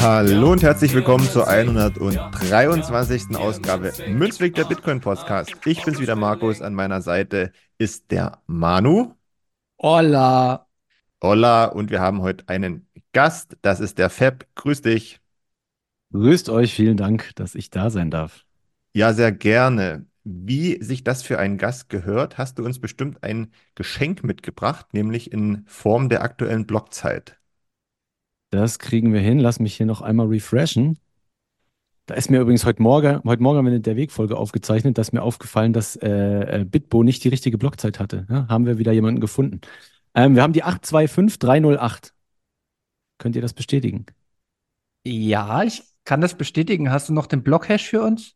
[0.00, 3.36] Hallo und herzlich willkommen zur 123.
[3.36, 5.54] Ausgabe Münzweg der Bitcoin Podcast.
[5.64, 9.14] Ich bin's wieder Markus, an meiner Seite ist der Manu.
[9.80, 10.66] Hola.
[11.22, 14.44] Hola und wir haben heute einen Gast, das ist der Fab.
[14.56, 15.20] Grüß dich.
[16.12, 18.44] Grüßt euch, vielen Dank, dass ich da sein darf.
[18.92, 20.06] Ja, sehr gerne.
[20.24, 25.30] Wie sich das für einen Gast gehört, hast du uns bestimmt ein Geschenk mitgebracht, nämlich
[25.32, 27.41] in Form der aktuellen Blockzeit.
[28.52, 29.38] Das kriegen wir hin.
[29.38, 30.98] Lass mich hier noch einmal refreshen.
[32.04, 35.22] Da ist mir übrigens heute Morgen, heute Morgen eine der Wegfolge aufgezeichnet, da ist mir
[35.22, 38.26] aufgefallen, dass äh, äh Bitbo nicht die richtige Blockzeit hatte.
[38.28, 39.62] Ja, haben wir wieder jemanden gefunden.
[40.14, 42.12] Ähm, wir haben die 825308.
[43.16, 44.04] Könnt ihr das bestätigen?
[45.06, 46.90] Ja, ich kann das bestätigen.
[46.90, 48.34] Hast du noch den Blockhash für uns?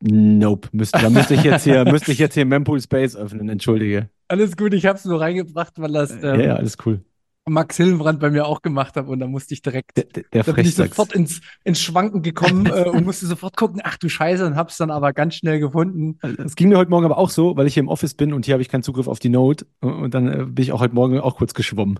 [0.00, 0.68] Nope.
[0.70, 4.08] Müsste, da müsste ich jetzt hier, müsste ich jetzt hier Mempool Space öffnen, entschuldige.
[4.28, 7.02] Alles gut, ich habe es nur reingebracht, weil das ähm, ja, alles cool.
[7.48, 10.52] Max Hillenbrand bei mir auch gemacht hat und da musste ich direkt, der, der da
[10.52, 14.44] bin ich sofort ins, ins Schwanken gekommen äh, und musste sofort gucken, ach du Scheiße,
[14.46, 16.18] und hab's dann aber ganz schnell gefunden.
[16.44, 18.44] Es ging mir heute Morgen aber auch so, weil ich hier im Office bin und
[18.44, 20.94] hier habe ich keinen Zugriff auf die Note und dann äh, bin ich auch heute
[20.94, 21.98] Morgen auch kurz geschwommen.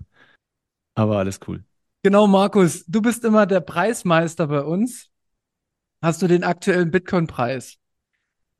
[0.95, 1.63] Aber alles cool.
[2.03, 5.09] Genau, Markus, du bist immer der Preismeister bei uns.
[6.01, 7.77] Hast du den aktuellen Bitcoin-Preis?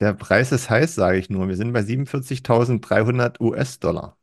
[0.01, 1.47] Der Preis ist heiß, sage ich nur.
[1.47, 4.17] Wir sind bei 47.300 US-Dollar.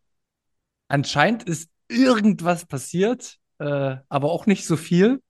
[0.89, 5.23] Anscheinend ist irgendwas passiert, äh, aber auch nicht so viel.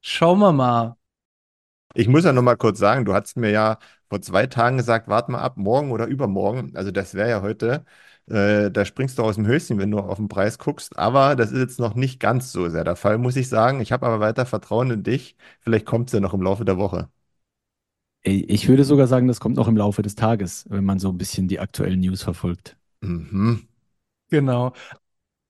[0.00, 0.96] Schauen wir mal.
[1.94, 5.08] Ich muss ja noch mal kurz sagen, du hast mir ja vor zwei Tagen gesagt,
[5.08, 6.72] warte mal ab, morgen oder übermorgen.
[6.74, 7.84] Also das wäre ja heute.
[8.28, 10.98] Äh, da springst du aus dem Höschen, wenn du auf den Preis guckst.
[10.98, 13.80] Aber das ist jetzt noch nicht ganz so sehr der Fall, muss ich sagen.
[13.80, 15.36] Ich habe aber weiter Vertrauen in dich.
[15.60, 17.08] Vielleicht kommt es ja noch im Laufe der Woche.
[18.24, 21.18] Ich würde sogar sagen, das kommt noch im Laufe des Tages, wenn man so ein
[21.18, 22.76] bisschen die aktuellen News verfolgt.
[23.00, 23.66] Mhm.
[24.30, 24.72] Genau.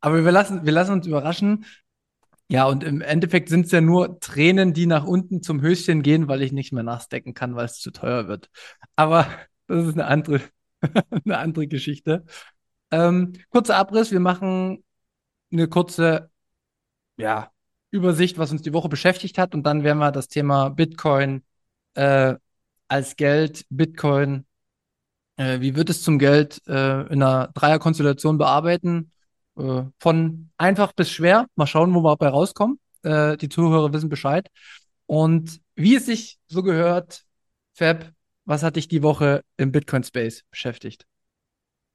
[0.03, 1.65] Aber wir lassen, wir lassen uns überraschen.
[2.49, 6.29] Ja, und im Endeffekt sind es ja nur Tränen, die nach unten zum Höschen gehen,
[6.29, 8.51] weil ich nicht mehr nachstecken kann, weil es zu teuer wird.
[8.97, 9.27] Aber
[9.69, 10.43] das ist eine andere,
[11.25, 12.25] eine andere Geschichte.
[12.91, 14.85] Ähm, kurzer Abriss, wir machen
[15.53, 16.31] eine kurze
[17.17, 17.51] ja,
[17.91, 19.55] Übersicht, was uns die Woche beschäftigt hat.
[19.55, 21.45] Und dann werden wir das Thema Bitcoin
[21.95, 22.35] äh,
[22.89, 24.47] als Geld, Bitcoin,
[25.37, 29.13] äh, wie wird es zum Geld äh, in einer Dreierkonstellation bearbeiten
[29.57, 31.47] äh, von einfach bis schwer.
[31.57, 32.79] Mal schauen, wo wir dabei rauskommen.
[33.03, 34.49] Äh, die Zuhörer wissen Bescheid.
[35.07, 37.25] Und wie es sich so gehört,
[37.75, 38.13] Fab,
[38.45, 41.07] was hat dich die Woche im Bitcoin-Space beschäftigt?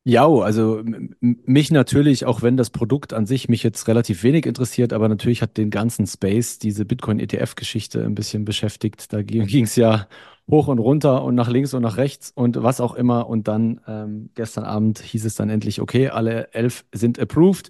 [0.04, 0.84] Ja, also
[1.20, 5.42] mich natürlich, auch wenn das Produkt an sich mich jetzt relativ wenig interessiert, aber natürlich
[5.42, 9.12] hat den ganzen Space diese Bitcoin-ETF-Geschichte ein bisschen beschäftigt.
[9.12, 10.08] Da ging es ja
[10.50, 13.28] hoch und runter und nach links und nach rechts und was auch immer.
[13.28, 17.70] Und dann ähm, gestern Abend hieß es dann endlich, okay, alle elf sind approved.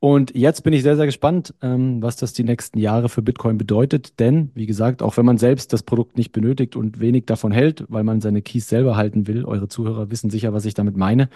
[0.00, 3.58] Und jetzt bin ich sehr, sehr gespannt, ähm, was das die nächsten Jahre für Bitcoin
[3.58, 4.20] bedeutet.
[4.20, 7.84] Denn, wie gesagt, auch wenn man selbst das Produkt nicht benötigt und wenig davon hält,
[7.88, 11.28] weil man seine Keys selber halten will, eure Zuhörer wissen sicher, was ich damit meine,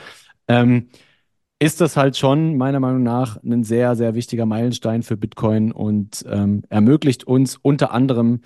[0.46, 0.88] ähm,
[1.58, 6.24] ist das halt schon meiner Meinung nach ein sehr, sehr wichtiger Meilenstein für Bitcoin und
[6.28, 8.40] ähm, ermöglicht uns unter anderem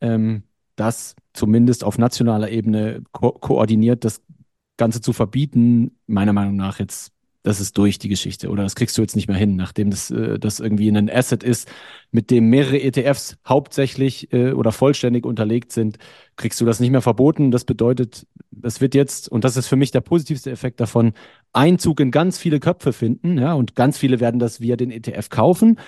[0.00, 0.44] ähm,
[0.76, 4.22] das zumindest auf nationaler Ebene ko koordiniert das
[4.76, 7.12] Ganze zu verbieten, meiner Meinung nach jetzt,
[7.44, 10.10] das ist durch die Geschichte oder das kriegst du jetzt nicht mehr hin, nachdem das,
[10.10, 11.70] äh, das irgendwie ein Asset ist,
[12.10, 15.98] mit dem mehrere ETFs hauptsächlich äh, oder vollständig unterlegt sind,
[16.36, 17.50] kriegst du das nicht mehr verboten.
[17.50, 18.26] Das bedeutet,
[18.62, 21.12] es wird jetzt, und das ist für mich der positivste Effekt davon,
[21.52, 25.28] Einzug in ganz viele Köpfe finden, ja, und ganz viele werden das via den ETF
[25.28, 25.78] kaufen,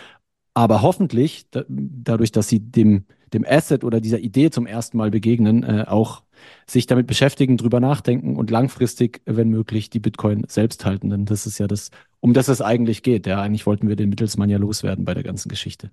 [0.54, 5.10] aber hoffentlich, da, dadurch, dass sie dem dem Asset oder dieser Idee zum ersten Mal
[5.10, 6.22] begegnen, äh, auch
[6.66, 11.10] sich damit beschäftigen, drüber nachdenken und langfristig, wenn möglich, die Bitcoin selbst halten.
[11.10, 11.90] Denn das ist ja das,
[12.20, 13.26] um das es eigentlich geht.
[13.26, 15.90] Ja, eigentlich wollten wir den Mittelsmann ja loswerden bei der ganzen Geschichte.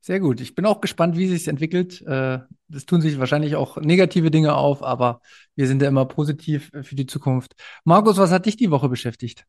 [0.00, 0.40] Sehr gut.
[0.40, 2.02] Ich bin auch gespannt, wie sich entwickelt.
[2.02, 2.38] Äh,
[2.72, 5.20] es tun sich wahrscheinlich auch negative Dinge auf, aber
[5.56, 7.54] wir sind ja immer positiv für die Zukunft.
[7.84, 9.44] Markus, was hat dich die Woche beschäftigt?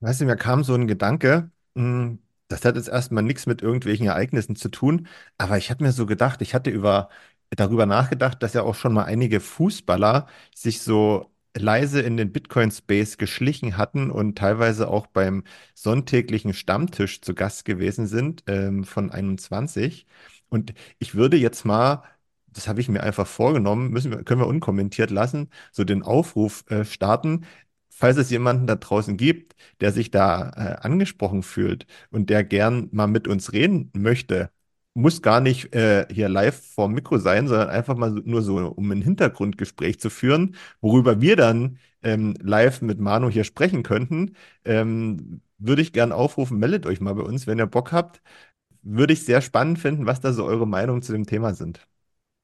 [0.00, 2.18] Weißt du, mir kam so ein Gedanke, hm,
[2.54, 5.08] das hat jetzt erstmal nichts mit irgendwelchen Ereignissen zu tun,
[5.38, 7.08] aber ich habe mir so gedacht, ich hatte über,
[7.50, 13.16] darüber nachgedacht, dass ja auch schon mal einige Fußballer sich so leise in den Bitcoin-Space
[13.18, 20.06] geschlichen hatten und teilweise auch beim sonntäglichen Stammtisch zu Gast gewesen sind ähm, von 21.
[20.48, 22.02] Und ich würde jetzt mal,
[22.48, 26.64] das habe ich mir einfach vorgenommen, müssen wir, können wir unkommentiert lassen, so den Aufruf
[26.70, 27.46] äh, starten.
[27.96, 32.88] Falls es jemanden da draußen gibt, der sich da äh, angesprochen fühlt und der gern
[32.92, 34.50] mal mit uns reden möchte,
[34.94, 38.56] muss gar nicht äh, hier live vor dem Mikro sein, sondern einfach mal nur so,
[38.58, 44.34] um ein Hintergrundgespräch zu führen, worüber wir dann ähm, live mit Manu hier sprechen könnten,
[44.64, 48.22] ähm, würde ich gern aufrufen, meldet euch mal bei uns, wenn ihr Bock habt.
[48.82, 51.86] Würde ich sehr spannend finden, was da so eure Meinungen zu dem Thema sind.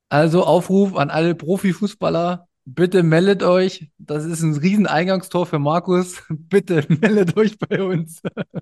[0.09, 3.91] Also Aufruf an alle Profifußballer, bitte meldet euch.
[3.99, 6.23] Das ist ein riesen Eingangstor für Markus.
[6.31, 8.23] Bitte meldet euch bei uns.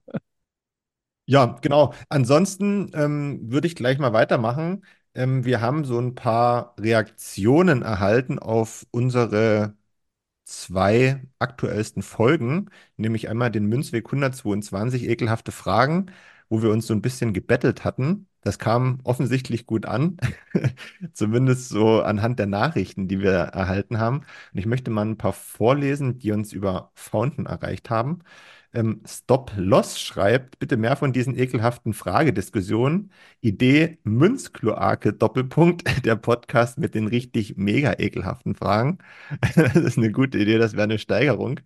[1.26, 1.92] Ja, genau.
[2.08, 4.84] Ansonsten ähm, würde ich gleich mal weitermachen.
[5.14, 9.76] Ähm, wir haben so ein paar Reaktionen erhalten auf unsere
[10.44, 16.12] zwei aktuellsten Folgen, nämlich einmal den Münzweg 122 ekelhafte Fragen,
[16.50, 18.27] wo wir uns so ein bisschen gebettelt hatten.
[18.42, 20.16] Das kam offensichtlich gut an,
[21.12, 24.18] zumindest so anhand der Nachrichten, die wir erhalten haben.
[24.52, 28.20] Und ich möchte mal ein paar vorlesen, die uns über Fountain erreicht haben.
[28.74, 33.10] Ähm, Stop Loss schreibt, bitte mehr von diesen ekelhaften Fragediskussionen.
[33.40, 38.98] Idee Münzkloake, Doppelpunkt, der Podcast mit den richtig mega ekelhaften Fragen.
[39.56, 41.60] das ist eine gute Idee, das wäre eine Steigerung.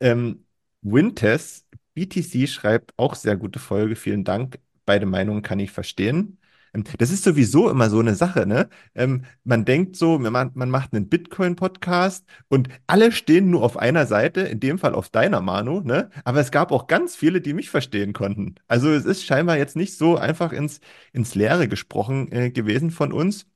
[0.00, 0.44] ähm,
[0.82, 4.58] Wintess, BTC schreibt auch sehr gute Folge, vielen Dank.
[4.86, 6.38] Beide Meinungen kann ich verstehen.
[6.74, 8.68] Ähm, das ist sowieso immer so eine Sache, ne?
[8.94, 14.06] Ähm, man denkt so, man, man macht einen Bitcoin-Podcast und alle stehen nur auf einer
[14.06, 16.10] Seite, in dem Fall auf deiner Manu, ne?
[16.24, 18.56] Aber es gab auch ganz viele, die mich verstehen konnten.
[18.68, 20.80] Also es ist scheinbar jetzt nicht so einfach ins,
[21.12, 23.46] ins Leere gesprochen äh, gewesen von uns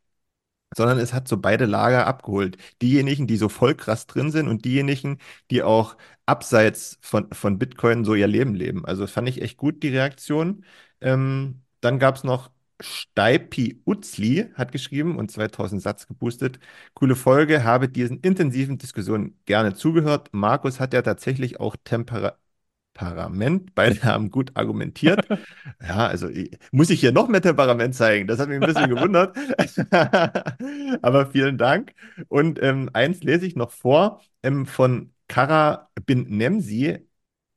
[0.75, 2.57] sondern es hat so beide Lager abgeholt.
[2.83, 5.19] Diejenigen, die so voll krass drin sind und diejenigen,
[5.51, 5.97] die auch
[6.27, 8.85] abseits von, von Bitcoin so ihr Leben leben.
[8.85, 10.65] Also fand ich echt gut, die Reaktion.
[11.01, 12.51] Ähm, dann gab es noch
[12.83, 16.59] Steipi Uzli hat geschrieben und 2000 Satz geboostet.
[16.95, 20.31] Coole Folge, habe diesen intensiven Diskussionen gerne zugehört.
[20.33, 21.77] Markus hat ja tatsächlich auch
[22.95, 25.27] Temperament, beide haben gut argumentiert.
[25.81, 26.29] Ja, also
[26.73, 28.27] muss ich hier noch mehr Temperament zeigen?
[28.27, 29.37] Das hat mich ein bisschen gewundert.
[31.03, 31.95] Aber vielen Dank.
[32.29, 37.07] Und ähm, eins lese ich noch vor ähm, von Kara bin Nemsi,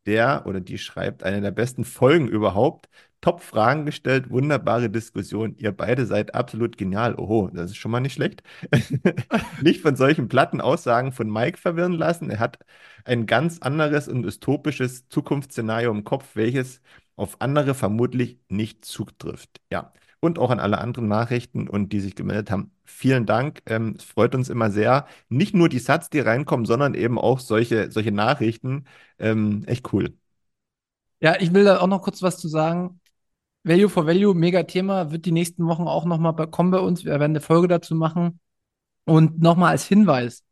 [0.06, 2.90] der oder die schreibt eine der besten Folgen überhaupt.
[3.24, 5.56] Top-Fragen gestellt, wunderbare Diskussion.
[5.58, 7.16] Ihr beide seid absolut genial.
[7.16, 8.44] Oho, das ist schon mal nicht schlecht.
[9.62, 12.30] nicht von solchen platten Aussagen von Mike verwirren lassen.
[12.30, 12.60] Er hat
[13.06, 16.82] ein ganz anderes und dystopisches Zukunftsszenario im Kopf, welches
[17.16, 19.62] auf andere vermutlich nicht zutrifft.
[19.72, 19.94] Ja.
[20.20, 22.72] Und auch an alle anderen Nachrichten und die sich gemeldet haben.
[22.86, 23.62] Vielen Dank.
[23.66, 25.08] Ähm, es freut uns immer sehr.
[25.30, 28.86] Nicht nur die Satz, die reinkommen, sondern eben auch solche, solche Nachrichten.
[29.20, 30.14] Ähm, echt cool.
[31.22, 33.00] Ja, ich will da auch noch kurz was zu sagen.
[33.64, 37.06] Value for Value, mega Thema, wird die nächsten Wochen auch nochmal kommen bei uns.
[37.06, 38.40] Wir werden eine Folge dazu machen.
[39.06, 40.44] Und nochmal als Hinweis: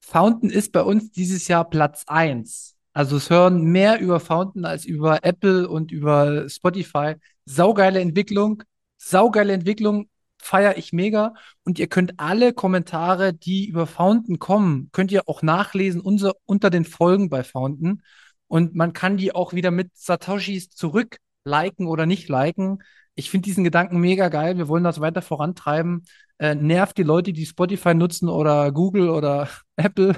[0.00, 2.76] Fountain ist bei uns dieses Jahr Platz 1.
[2.92, 7.14] Also es hören mehr über Fountain als über Apple und über Spotify.
[7.44, 8.64] Saugeile Entwicklung,
[8.96, 10.08] saugeile Entwicklung,
[10.38, 11.34] feiere ich mega.
[11.64, 16.70] Und ihr könnt alle Kommentare, die über Fountain kommen, könnt ihr auch nachlesen unser, unter
[16.70, 18.02] den Folgen bei Fountain.
[18.48, 21.18] Und man kann die auch wieder mit Satoshis zurück
[21.48, 22.82] liken oder nicht liken.
[23.14, 24.58] Ich finde diesen Gedanken mega geil.
[24.58, 26.04] Wir wollen das weiter vorantreiben.
[26.38, 30.14] Äh, nervt die Leute, die Spotify nutzen oder Google oder Apple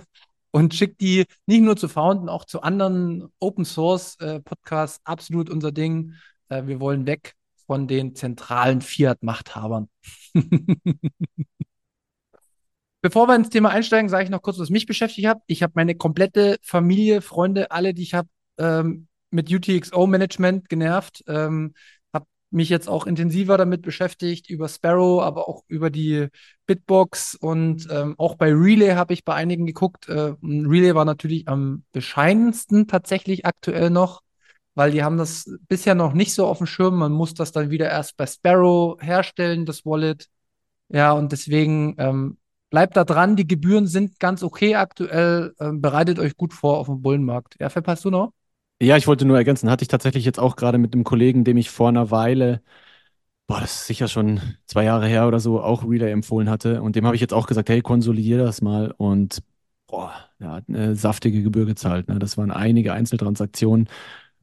[0.51, 5.01] und schickt die nicht nur zu Fountain, auch zu anderen Open Source äh, Podcasts.
[5.05, 6.15] Absolut unser Ding.
[6.49, 7.35] Äh, wir wollen weg
[7.67, 9.89] von den zentralen Fiat-Machthabern.
[13.03, 15.41] Bevor wir ins Thema einsteigen, sage ich noch kurz, was mich beschäftigt hat.
[15.47, 21.25] Ich habe meine komplette Familie, Freunde, alle, die ich habe, ähm, mit UTXO-Management genervt.
[21.29, 21.75] Ähm,
[22.13, 26.29] habe mich jetzt auch intensiver damit beschäftigt, über Sparrow, aber auch über die
[26.67, 30.09] Bitbox und ähm, auch bei Relay habe ich bei einigen geguckt.
[30.09, 34.23] Äh, Relay war natürlich am bescheidensten tatsächlich aktuell noch,
[34.75, 36.97] weil die haben das bisher noch nicht so auf dem Schirm.
[36.97, 40.29] Man muss das dann wieder erst bei Sparrow herstellen, das Wallet.
[40.89, 42.39] Ja, und deswegen ähm,
[42.71, 43.37] bleibt da dran.
[43.37, 45.55] Die Gebühren sind ganz okay aktuell.
[45.61, 47.57] Ähm, bereitet euch gut vor auf dem Bullenmarkt.
[47.61, 48.33] Ja, verpasst du noch?
[48.83, 51.59] Ja, ich wollte nur ergänzen, hatte ich tatsächlich jetzt auch gerade mit einem Kollegen, dem
[51.59, 52.63] ich vor einer Weile,
[53.47, 56.83] boah, das ist sicher schon zwei Jahre her oder so, auch Relay empfohlen hatte.
[56.83, 58.93] Und dem habe ich jetzt auch gesagt, hey, konsolidier das mal.
[58.99, 59.43] Und
[59.89, 62.09] boah, er hat eine saftige Gebühr gezahlt.
[62.09, 62.19] Ne?
[62.19, 63.89] Das waren einige Einzeltransaktionen.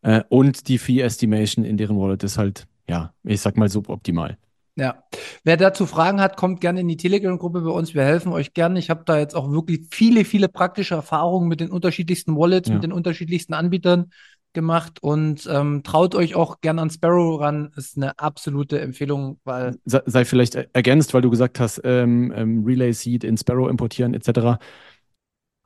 [0.03, 4.37] Äh, und die Fee Estimation in deren Wallet ist halt, ja, ich sag mal suboptimal.
[4.77, 5.03] Ja.
[5.43, 7.93] Wer dazu Fragen hat, kommt gerne in die Telegram-Gruppe bei uns.
[7.95, 8.77] Wir helfen euch gerne.
[8.79, 12.75] Ich habe da jetzt auch wirklich viele, viele praktische Erfahrungen mit den unterschiedlichsten Wallets, Ja.
[12.75, 14.11] mit den unterschiedlichsten Anbietern
[14.53, 17.71] gemacht und ähm, traut euch auch gerne an Sparrow ran.
[17.75, 22.31] Ist eine absolute Empfehlung, weil sei, sei vielleicht er- ergänzt, weil du gesagt hast, ähm,
[22.35, 24.57] ähm, Relay Seed in Sparrow importieren etc.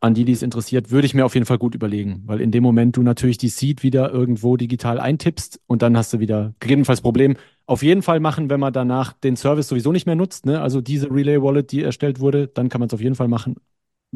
[0.04, 2.52] An die, die es interessiert, würde ich mir auf jeden Fall gut überlegen, weil in
[2.52, 6.56] dem Moment du natürlich die Seed wieder irgendwo digital eintippst und dann hast du wieder
[6.60, 7.38] gegebenenfalls Problem.
[7.68, 10.60] Auf jeden Fall machen, wenn man danach den Service sowieso nicht mehr nutzt, ne?
[10.60, 13.58] also diese Relay Wallet, die erstellt wurde, dann kann man es auf jeden Fall machen,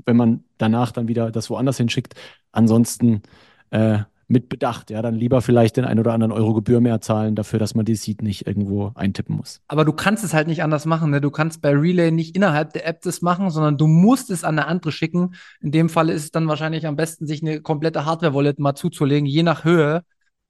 [0.05, 2.15] wenn man danach dann wieder das woanders hinschickt.
[2.51, 3.21] Ansonsten
[3.69, 7.35] äh, mit Bedacht, ja, dann lieber vielleicht den ein oder anderen Euro Gebühr mehr zahlen
[7.35, 9.61] dafür, dass man die Seed nicht irgendwo eintippen muss.
[9.67, 11.11] Aber du kannst es halt nicht anders machen.
[11.11, 11.21] Ne?
[11.21, 14.57] Du kannst bei Relay nicht innerhalb der App das machen, sondern du musst es an
[14.57, 15.35] eine andere schicken.
[15.61, 19.25] In dem Fall ist es dann wahrscheinlich am besten, sich eine komplette Hardware-Wallet mal zuzulegen,
[19.27, 20.01] je nach Höhe.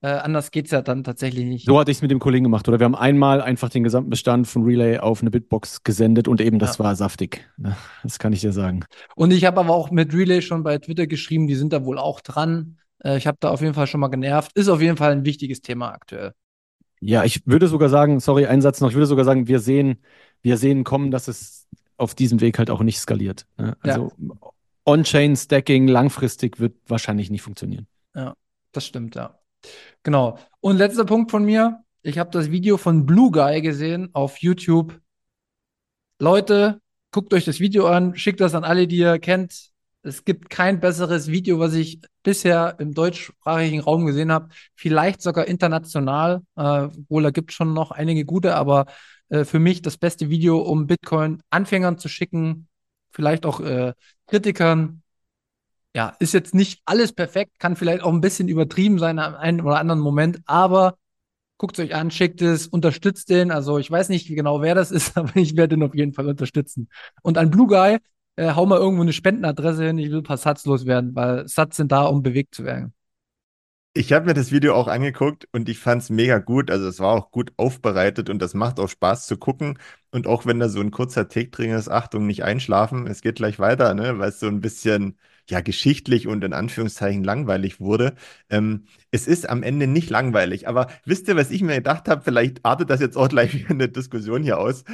[0.02, 1.66] Äh, anders geht es ja dann tatsächlich nicht.
[1.66, 2.68] So hatte ich es mit dem Kollegen gemacht.
[2.68, 6.40] Oder wir haben einmal einfach den gesamten Bestand von Relay auf eine Bitbox gesendet und
[6.40, 6.84] eben das Ja.
[6.84, 7.48] war saftig.
[7.56, 7.76] Ne?
[8.02, 8.84] Das kann ich dir sagen.
[9.16, 11.98] Und ich habe aber auch mit Relay schon bei Twitter geschrieben, die sind da wohl
[11.98, 12.76] auch dran.
[13.02, 14.52] Äh, ich habe da auf jeden Fall schon mal genervt.
[14.54, 16.32] Ist auf jeden Fall ein wichtiges Thema aktuell.
[17.00, 20.02] Ja, ich würde sogar sagen, sorry, ein Satz noch, ich würde sogar sagen, wir sehen,
[20.42, 23.46] wir sehen kommen, dass es auf diesem Weg halt auch nicht skaliert.
[23.58, 23.76] Ne?
[23.80, 24.12] Also
[24.84, 27.86] On-Chain-Stacking langfristig wird wahrscheinlich nicht funktionieren.
[28.76, 29.38] Das stimmt, ja.
[30.02, 30.38] Genau.
[30.60, 31.82] Und letzter Punkt von mir.
[32.02, 35.00] Ich habe das Video von Blue Guy gesehen auf YouTube.
[36.20, 39.70] Leute, guckt euch das Video an, schickt das an alle, die ihr kennt.
[40.06, 44.48] Es gibt kein besseres Video, was ich bisher im deutschsprachigen Raum gesehen habe.
[44.74, 46.42] Vielleicht sogar international.
[46.56, 48.86] Äh, wohl, da gibt es schon noch einige gute, aber
[49.30, 52.68] äh, für mich das beste Video, um Bitcoin Anfängern zu schicken,
[53.10, 53.94] vielleicht auch äh,
[54.26, 55.02] Kritikern,
[55.94, 59.60] ja, ist jetzt nicht alles perfekt, kann vielleicht auch ein bisschen übertrieben sein am einen
[59.60, 60.96] oder anderen Moment, aber
[61.58, 63.50] guckt es euch an, schickt es, unterstützt den.
[63.50, 66.28] Also ich weiß nicht genau, wer das ist, aber ich werde den auf jeden Fall
[66.28, 66.88] unterstützen.
[67.22, 67.98] Und an Blue Guy,
[68.36, 71.76] äh, hau mal irgendwo eine Spendenadresse hin, ich will ein paar Satz loswerden, weil Satz
[71.76, 72.94] sind da, um bewegt zu werden.
[73.94, 76.70] Ich habe mir das Video auch angeguckt und ich fand es mega gut.
[76.70, 79.78] Also es war auch gut aufbereitet und das macht auch Spaß zu gucken.
[80.10, 83.36] Und auch wenn da so ein kurzer Take drin ist, Achtung, nicht einschlafen, es geht
[83.36, 84.18] gleich weiter, ne?
[84.18, 85.18] Weil es so ein bisschen
[85.50, 88.14] ja geschichtlich und in Anführungszeichen langweilig wurde.
[88.50, 92.22] Ähm, es ist am Ende nicht langweilig, aber wisst ihr, was ich mir gedacht habe?
[92.22, 94.84] Vielleicht artet das jetzt auch gleich wieder eine Diskussion hier aus.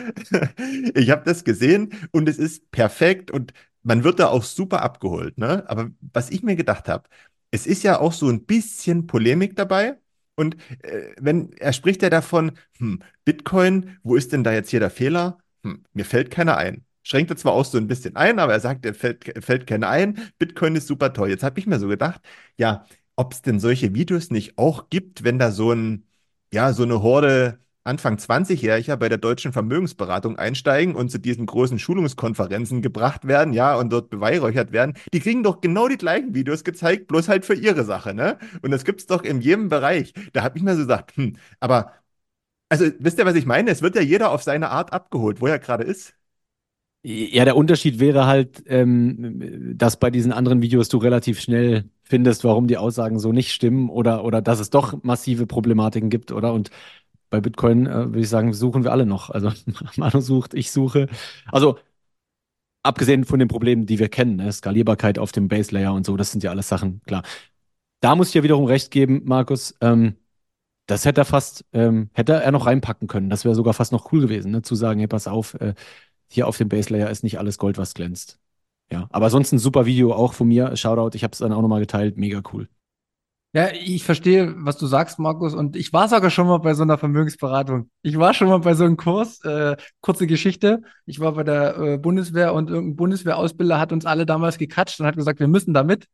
[0.94, 5.38] ich habe das gesehen und es ist perfekt und man wird da auch super abgeholt,
[5.38, 5.64] ne?
[5.68, 7.08] Aber was ich mir gedacht habe,
[7.50, 9.98] es ist ja auch so ein bisschen Polemik dabei.
[10.36, 14.80] Und äh, wenn er spricht ja davon, hm, Bitcoin, wo ist denn da jetzt hier
[14.80, 15.38] der Fehler?
[15.64, 16.84] Hm, mir fällt keiner ein.
[17.02, 19.88] Schränkt er zwar auch so ein bisschen ein, aber er sagt, er fällt, fällt keiner
[19.88, 20.32] ein.
[20.38, 21.30] Bitcoin ist super toll.
[21.30, 22.20] Jetzt habe ich mir so gedacht,
[22.56, 26.06] ja, ob es denn solche Videos nicht auch gibt, wenn da so ein,
[26.52, 31.80] ja, so eine Horde Anfang 20-Jähriger bei der Deutschen Vermögensberatung einsteigen und zu diesen großen
[31.80, 36.62] Schulungskonferenzen gebracht werden, ja, und dort beweihräuchert werden, die kriegen doch genau die gleichen Videos
[36.62, 38.38] gezeigt, bloß halt für ihre Sache, ne?
[38.62, 40.12] Und das gibt's doch in jedem Bereich.
[40.32, 41.92] Da habe ich mir so gesagt, hm, aber,
[42.70, 43.70] also, wisst ihr, was ich meine?
[43.70, 46.14] Es wird ja jeder auf seine Art abgeholt, wo er gerade ist.
[47.04, 52.44] Ja, der Unterschied wäre halt, ähm, dass bei diesen anderen Videos du relativ schnell findest,
[52.44, 56.52] warum die Aussagen so nicht stimmen oder, oder dass es doch massive Problematiken gibt, oder?
[56.52, 56.70] Und
[57.30, 59.30] bei Bitcoin, äh, würde ich sagen, suchen wir alle noch.
[59.30, 59.52] Also
[59.96, 61.08] Manu sucht, ich suche.
[61.52, 61.78] Also
[62.82, 64.52] abgesehen von den Problemen, die wir kennen, ne?
[64.52, 67.22] Skalierbarkeit auf dem Base Layer und so, das sind ja alles Sachen, klar.
[68.00, 69.74] Da muss ich dir wiederum recht geben, Markus.
[69.80, 70.16] Ähm,
[70.86, 73.30] das hätte er fast, ähm, hätte er noch reinpacken können.
[73.30, 74.62] Das wäre sogar fast noch cool gewesen, ne?
[74.62, 75.74] Zu sagen, hey, pass auf, äh,
[76.32, 78.38] hier auf dem Base Layer ist nicht alles Gold, was glänzt.
[78.90, 80.74] Ja, aber sonst ein super Video auch von mir.
[80.76, 82.16] Shoutout, ich habe es dann auch nochmal geteilt.
[82.16, 82.68] Mega cool.
[83.54, 85.52] Ja, ich verstehe, was du sagst, Markus.
[85.54, 87.90] Und ich war sogar schon mal bei so einer Vermögensberatung.
[88.00, 90.82] Ich war schon mal bei so einem Kurs, äh, kurze Geschichte.
[91.04, 95.06] Ich war bei der äh, Bundeswehr und irgendein Bundeswehrausbilder hat uns alle damals gekatscht und
[95.06, 96.06] hat gesagt, wir müssen da mit.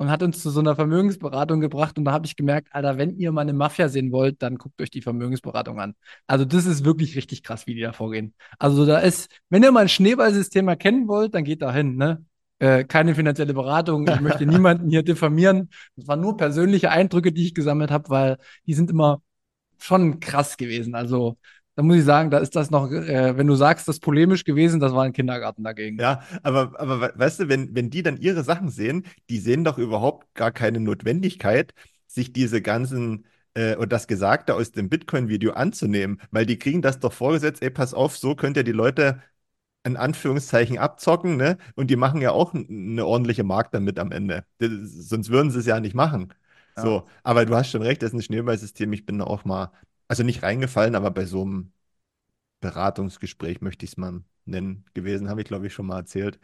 [0.00, 1.98] Und hat uns zu so einer Vermögensberatung gebracht.
[1.98, 4.80] Und da habe ich gemerkt, Alter, wenn ihr mal eine Mafia sehen wollt, dann guckt
[4.80, 5.94] euch die Vermögensberatung an.
[6.26, 8.32] Also das ist wirklich richtig krass, wie die da vorgehen.
[8.58, 12.24] Also da ist, wenn ihr mal ein Schneeballsystem erkennen wollt, dann geht da hin, ne?
[12.60, 14.08] Äh, keine finanzielle Beratung.
[14.08, 15.68] Ich möchte niemanden hier diffamieren.
[15.96, 19.20] Das waren nur persönliche Eindrücke, die ich gesammelt habe, weil die sind immer
[19.76, 20.94] schon krass gewesen.
[20.94, 21.36] Also
[21.80, 24.44] da muss ich sagen, da ist das noch, äh, wenn du sagst, das ist polemisch
[24.44, 25.98] gewesen, das war ein Kindergarten dagegen.
[25.98, 29.64] Ja, aber, aber we- weißt du, wenn, wenn die dann ihre Sachen sehen, die sehen
[29.64, 31.74] doch überhaupt gar keine Notwendigkeit,
[32.06, 37.00] sich diese ganzen äh, und das Gesagte aus dem Bitcoin-Video anzunehmen, weil die kriegen das
[37.00, 39.22] doch vorgesetzt, ey, pass auf, so könnt ihr die Leute
[39.84, 41.58] in Anführungszeichen abzocken, ne?
[41.76, 44.44] Und die machen ja auch eine ordentliche Mark damit am Ende.
[44.58, 46.34] Das, sonst würden sie es ja nicht machen.
[46.76, 46.82] Ja.
[46.82, 48.92] So, aber du hast schon recht, das ist ein Schneeballsystem.
[48.92, 49.72] Ich bin da auch mal,
[50.10, 51.72] also nicht reingefallen, aber bei so einem
[52.58, 55.28] Beratungsgespräch, möchte ich es mal nennen, gewesen.
[55.28, 56.40] Habe ich, glaube ich, schon mal erzählt.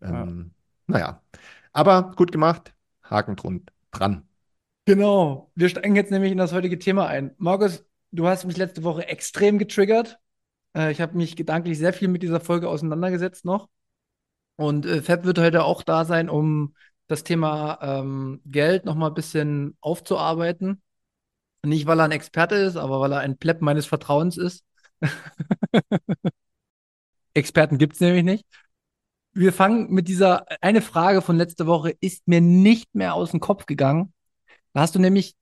[0.00, 0.22] Ja.
[0.22, 0.52] Ähm,
[0.86, 1.20] naja,
[1.72, 2.76] aber gut gemacht.
[3.02, 3.34] Haken
[3.90, 4.22] dran.
[4.84, 5.50] Genau.
[5.56, 7.34] Wir steigen jetzt nämlich in das heutige Thema ein.
[7.38, 10.20] Markus, du hast mich letzte Woche extrem getriggert.
[10.76, 13.68] Äh, ich habe mich gedanklich sehr viel mit dieser Folge auseinandergesetzt noch.
[14.54, 16.76] Und äh, Fab wird heute auch da sein, um
[17.08, 20.82] das Thema ähm, Geld nochmal ein bisschen aufzuarbeiten.
[21.64, 24.64] Nicht, weil er ein Experte ist, aber weil er ein Pleb meines Vertrauens ist.
[27.34, 28.44] Experten gibt es nämlich nicht.
[29.32, 33.40] Wir fangen mit dieser eine Frage von letzter Woche ist mir nicht mehr aus dem
[33.40, 34.12] Kopf gegangen.
[34.72, 35.36] Da hast du nämlich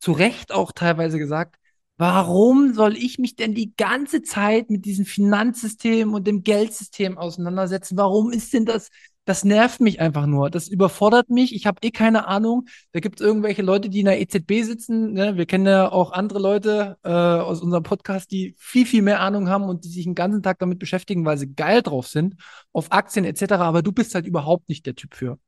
[0.00, 1.56] zu Recht auch teilweise gesagt,
[1.96, 7.96] warum soll ich mich denn die ganze Zeit mit diesem Finanzsystem und dem Geldsystem auseinandersetzen?
[7.96, 8.90] Warum ist denn das?
[9.28, 10.48] Das nervt mich einfach nur.
[10.48, 11.54] Das überfordert mich.
[11.54, 12.66] Ich habe eh keine Ahnung.
[12.92, 15.12] Da gibt es irgendwelche Leute, die in der EZB sitzen.
[15.12, 15.36] Ne?
[15.36, 19.50] Wir kennen ja auch andere Leute äh, aus unserem Podcast, die viel, viel mehr Ahnung
[19.50, 22.36] haben und die sich den ganzen Tag damit beschäftigen, weil sie geil drauf sind,
[22.72, 23.52] auf Aktien etc.
[23.52, 25.38] Aber du bist halt überhaupt nicht der Typ für.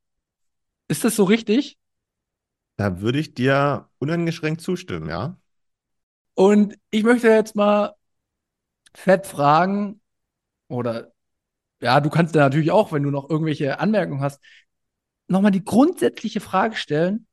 [0.88, 1.78] Ist das so richtig?
[2.76, 5.38] Da würde ich dir uneingeschränkt zustimmen, ja.
[6.34, 7.94] Und ich möchte jetzt mal
[8.92, 10.02] fett fragen,
[10.68, 11.12] oder
[11.80, 14.40] ja, du kannst da natürlich auch, wenn du noch irgendwelche Anmerkungen hast,
[15.28, 17.26] nochmal die grundsätzliche Frage stellen,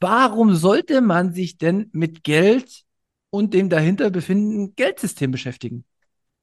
[0.00, 2.84] warum sollte man sich denn mit Geld
[3.30, 5.84] und dem dahinter befindenden Geldsystem beschäftigen?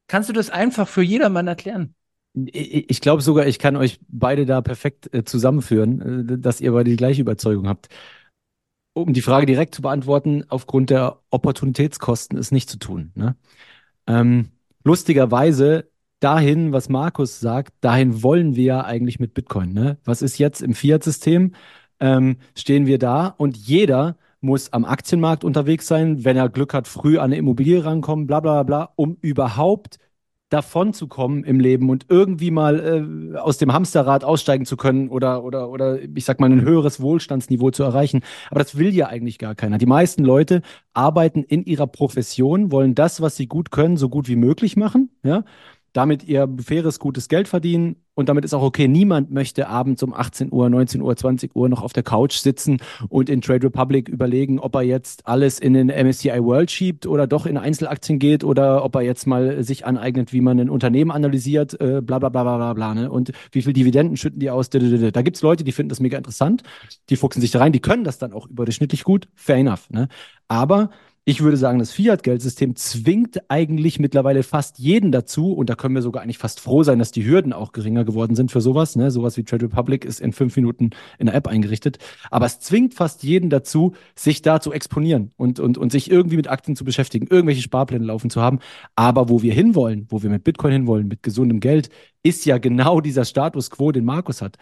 [0.08, 1.96] Kannst du das einfach für jedermann erklären?
[2.34, 6.90] Ich glaube sogar, ich kann euch beide da perfekt äh, zusammenführen, äh, dass ihr beide
[6.90, 7.90] die gleiche Überzeugung habt.
[8.94, 13.12] Um die Frage direkt zu beantworten, aufgrund der Opportunitätskosten ist nicht zu tun.
[13.16, 13.36] Ne?
[14.08, 14.50] Ähm,
[14.84, 15.90] lustigerweise
[16.24, 19.74] dahin, was Markus sagt, dahin wollen wir ja eigentlich mit Bitcoin.
[19.74, 19.98] Ne?
[20.06, 21.54] Was ist jetzt im Fiat-System?
[22.00, 26.88] Ähm, stehen wir da und jeder muss am Aktienmarkt unterwegs sein, wenn er Glück hat,
[26.88, 30.00] früh an eine Immobilie rankommen, bla bla bla, um überhaupt
[30.50, 35.10] davon zu kommen im Leben und irgendwie mal äh, aus dem Hamsterrad aussteigen zu können
[35.10, 38.22] oder, oder, oder ich sag mal ein höheres Wohlstandsniveau zu erreichen.
[38.52, 39.80] Aber das will ja eigentlich gar keiner.
[39.80, 40.62] Die meisten Leute
[40.94, 45.10] arbeiten in ihrer Profession, wollen das, was sie gut können, so gut wie möglich machen,
[45.24, 45.44] ja
[45.94, 47.96] damit ihr faires, gutes Geld verdienen.
[48.16, 51.68] Und damit ist auch okay, niemand möchte abends um 18 Uhr, 19 Uhr, 20 Uhr
[51.68, 52.78] noch auf der Couch sitzen
[53.10, 57.26] und in Trade Republic überlegen, ob er jetzt alles in den MSCI World schiebt oder
[57.26, 61.10] doch in Einzelaktien geht oder ob er jetzt mal sich aneignet, wie man ein Unternehmen
[61.10, 62.94] analysiert, äh, bla bla bla bla bla bla.
[62.94, 63.10] Ne?
[63.10, 64.70] Und wie viel Dividenden schütten die aus?
[64.70, 66.62] Da gibt es Leute, die finden das mega interessant,
[67.10, 69.90] die fuchsen sich da rein, die können das dann auch überdurchschnittlich gut, fair enough.
[69.90, 70.08] Ne?
[70.48, 70.92] Aber
[71.26, 76.02] ich würde sagen, das Fiat-Geldsystem zwingt eigentlich mittlerweile fast jeden dazu, und da können wir
[76.02, 78.98] sogar eigentlich fast froh sein, dass die Hürden auch geringer geworden sind für sowas.
[78.98, 79.10] Ne?
[79.10, 81.98] Sowas wie Trade Republic ist in fünf Minuten in der App eingerichtet.
[82.30, 86.36] Aber es zwingt fast jeden dazu, sich da zu exponieren und, und, und sich irgendwie
[86.36, 88.60] mit Aktien zu beschäftigen, irgendwelche Sparpläne laufen zu haben.
[88.98, 91.90] Aber wo wir hinwollen, wo wir mit Bitcoin hinwollen, mit gesundem Geld,
[92.24, 94.58] ist ja genau dieser Status quo, den Markus hat.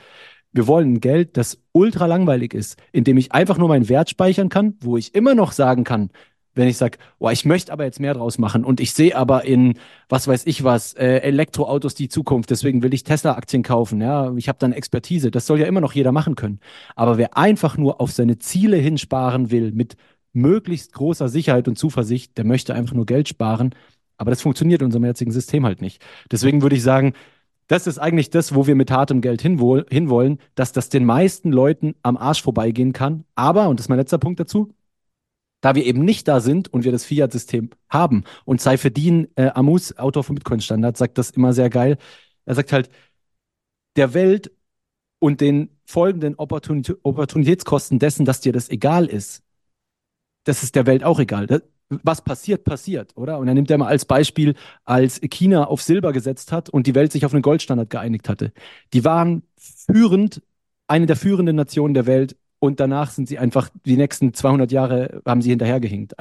[0.54, 4.10] Wir wollen ein Geld, das ultra langweilig ist, in dem ich einfach nur meinen Wert
[4.10, 6.10] speichern kann, wo ich immer noch sagen kann,
[6.54, 9.46] wenn ich sage, oh, ich möchte aber jetzt mehr draus machen und ich sehe aber
[9.46, 9.76] in,
[10.10, 14.50] was weiß ich was, äh, Elektroautos die Zukunft, deswegen will ich Tesla-Aktien kaufen, ja, ich
[14.50, 16.60] habe dann Expertise, das soll ja immer noch jeder machen können.
[16.96, 19.96] Aber wer einfach nur auf seine Ziele hinsparen will, mit
[20.34, 23.74] möglichst großer Sicherheit und Zuversicht, der möchte einfach nur Geld sparen,
[24.18, 26.04] aber das funktioniert in unserem jetzigen System halt nicht.
[26.32, 27.14] Deswegen würde ich sagen,
[27.68, 31.96] das ist eigentlich das, wo wir mit hartem Geld hinwollen, dass das den meisten Leuten
[32.04, 33.24] am Arsch vorbeigehen kann.
[33.34, 34.74] Aber, und das ist mein letzter Punkt dazu,
[35.62, 38.24] da wir eben nicht da sind und wir das Fiat-System haben.
[38.46, 41.98] Und Seifedin äh, Amus, Autor vom Bitcoin-Standard, sagt das immer sehr geil.
[42.46, 42.90] Er sagt halt,
[43.96, 44.52] der Welt
[45.20, 49.44] und den folgenden Opportunitä Opportunitätskosten dessen, dass dir das egal ist,
[50.46, 51.46] das ist der Welt auch egal.
[51.46, 53.38] Das, was passiert, passiert, oder?
[53.38, 56.96] Und er nimmt ja mal als Beispiel, als China auf Silber gesetzt hat und die
[56.96, 58.54] Welt sich auf einen Goldstandard geeinigt hatte.
[58.94, 60.42] Die waren führend,
[60.88, 65.24] eine der führenden Nationen der Welt und danach sind sie einfach, die nächsten 200 Jahre
[65.26, 66.14] haben sie hinterhergehinkt.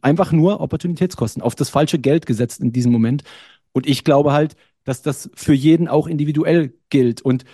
[0.00, 3.24] Einfach nur Opportunitätskosten, auf das falsche Geld gesetzt in diesem Moment.
[3.72, 7.20] Und ich glaube halt, dass das für jeden auch individuell gilt.
[7.20, 7.44] Und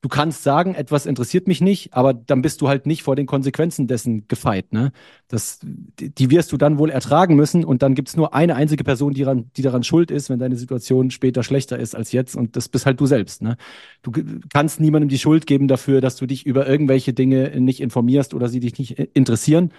[0.00, 3.26] du kannst sagen, etwas interessiert mich nicht, aber dann bist du halt nicht vor den
[3.26, 4.72] Konsequenzen dessen gefeit.
[4.72, 4.92] Ne?
[5.26, 8.84] Das, die wirst du dann wohl ertragen müssen und dann gibt es nur eine einzige
[8.84, 12.36] Person, die daran, die daran schuld ist, wenn deine Situation später schlechter ist als jetzt
[12.36, 13.42] und das bist halt du selbst.
[13.42, 13.56] Ne?
[14.02, 14.12] Du
[14.52, 18.48] kannst niemandem die Schuld geben dafür, dass du dich über irgendwelche Dinge nicht informierst oder
[18.48, 19.72] sie dich nicht interessieren.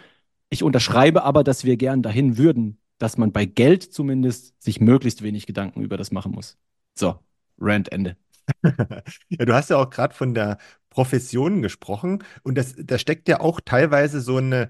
[0.49, 5.21] Ich unterschreibe aber, dass wir gern dahin würden, dass man bei Geld zumindest sich möglichst
[5.21, 6.57] wenig Gedanken über das machen muss.
[6.95, 7.15] So,
[7.57, 8.17] Rant Ende.
[9.29, 10.57] Ja, du hast ja auch gerade von der
[10.89, 14.69] Profession gesprochen und das, da steckt ja auch teilweise so eine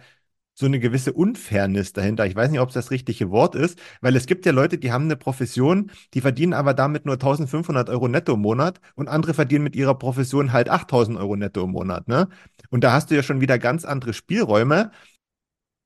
[0.56, 2.28] so eine gewisse Unfairness dahinter.
[2.28, 4.92] Ich weiß nicht, ob es das richtige Wort ist, weil es gibt ja Leute, die
[4.92, 9.34] haben eine Profession, die verdienen aber damit nur 1500 Euro netto im Monat und andere
[9.34, 12.10] verdienen mit ihrer Profession halt 8000 Euro netto im Monat.
[12.10, 12.28] Ne?
[12.70, 14.92] Und da hast du ja schon wieder ganz andere Spielräume.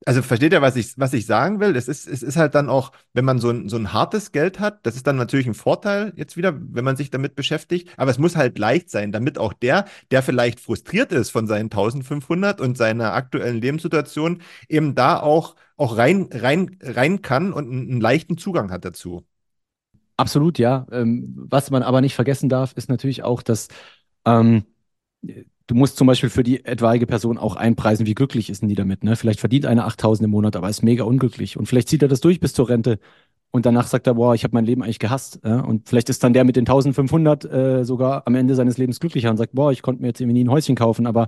[0.06, 1.76] Also versteht ihr, was ich, was ich sagen will?
[1.78, 4.60] Es ist, es ist halt dann auch, wenn man so ein, so ein hartes Geld
[4.60, 8.12] hat, das ist dann natürlich ein Vorteil jetzt wieder, wenn man sich damit beschäftigt, aber
[8.12, 12.60] es muss halt leicht sein, damit auch der, der vielleicht frustriert ist von seinen 1500
[12.60, 18.02] und seiner aktuellen Lebenssituation, eben da auch, auch rein, rein, rein kann und einen, einen
[18.02, 19.26] leichten Zugang hat dazu.
[20.18, 20.86] Absolut, ja.
[20.92, 23.70] Ähm, was man aber nicht vergessen darf, ist natürlich auch, dass
[24.26, 24.64] ähm,
[25.68, 28.76] du musst zum Beispiel für die etwaige Person auch einpreisen, wie glücklich ist denn die
[28.76, 29.04] damit.
[29.04, 29.16] Ne?
[29.16, 31.58] Vielleicht verdient einer 8000 im Monat, aber ist mega unglücklich.
[31.58, 33.00] Und vielleicht zieht er das durch bis zur Rente.
[33.52, 35.40] Und danach sagt er, boah, ich habe mein Leben eigentlich gehasst.
[35.44, 35.60] Ja?
[35.62, 39.30] Und vielleicht ist dann der mit den 1500 äh, sogar am Ende seines Lebens glücklicher
[39.30, 41.28] und sagt, boah, ich konnte mir jetzt irgendwie nie ein Häuschen kaufen, aber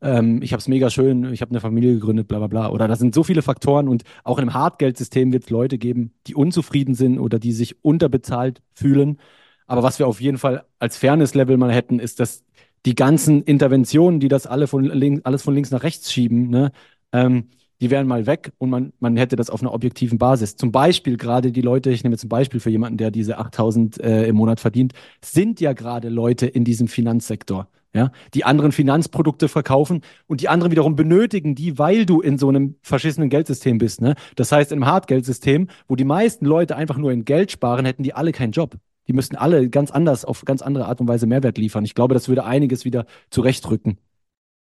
[0.00, 2.68] ähm, ich habe es mega schön, ich habe eine Familie gegründet, bla bla bla.
[2.68, 6.12] Oder da sind so viele Faktoren und auch in einem Hartgeldsystem wird es Leute geben,
[6.26, 9.18] die unzufrieden sind oder die sich unterbezahlt fühlen.
[9.66, 12.44] Aber was wir auf jeden Fall als Fairness-Level mal hätten, ist, dass
[12.86, 16.72] die ganzen Interventionen, die das alle von links, alles von links nach rechts schieben, ne,
[17.12, 17.48] ähm,
[17.80, 20.56] die wären mal weg und man, man hätte das auf einer objektiven Basis.
[20.56, 24.00] Zum Beispiel gerade die Leute, ich nehme jetzt ein Beispiel für jemanden, der diese 8000
[24.00, 24.92] äh, im Monat verdient,
[25.22, 30.70] sind ja gerade Leute in diesem Finanzsektor, ja, die anderen Finanzprodukte verkaufen und die anderen
[30.70, 34.00] wiederum benötigen die, weil du in so einem verschissenen Geldsystem bist.
[34.00, 34.14] Ne?
[34.36, 38.02] Das heißt, in einem Hartgeldsystem, wo die meisten Leute einfach nur in Geld sparen, hätten
[38.02, 38.76] die alle keinen Job.
[39.08, 41.84] Die müssten alle ganz anders, auf ganz andere Art und Weise Mehrwert liefern.
[41.84, 43.98] Ich glaube, das würde einiges wieder zurechtrücken.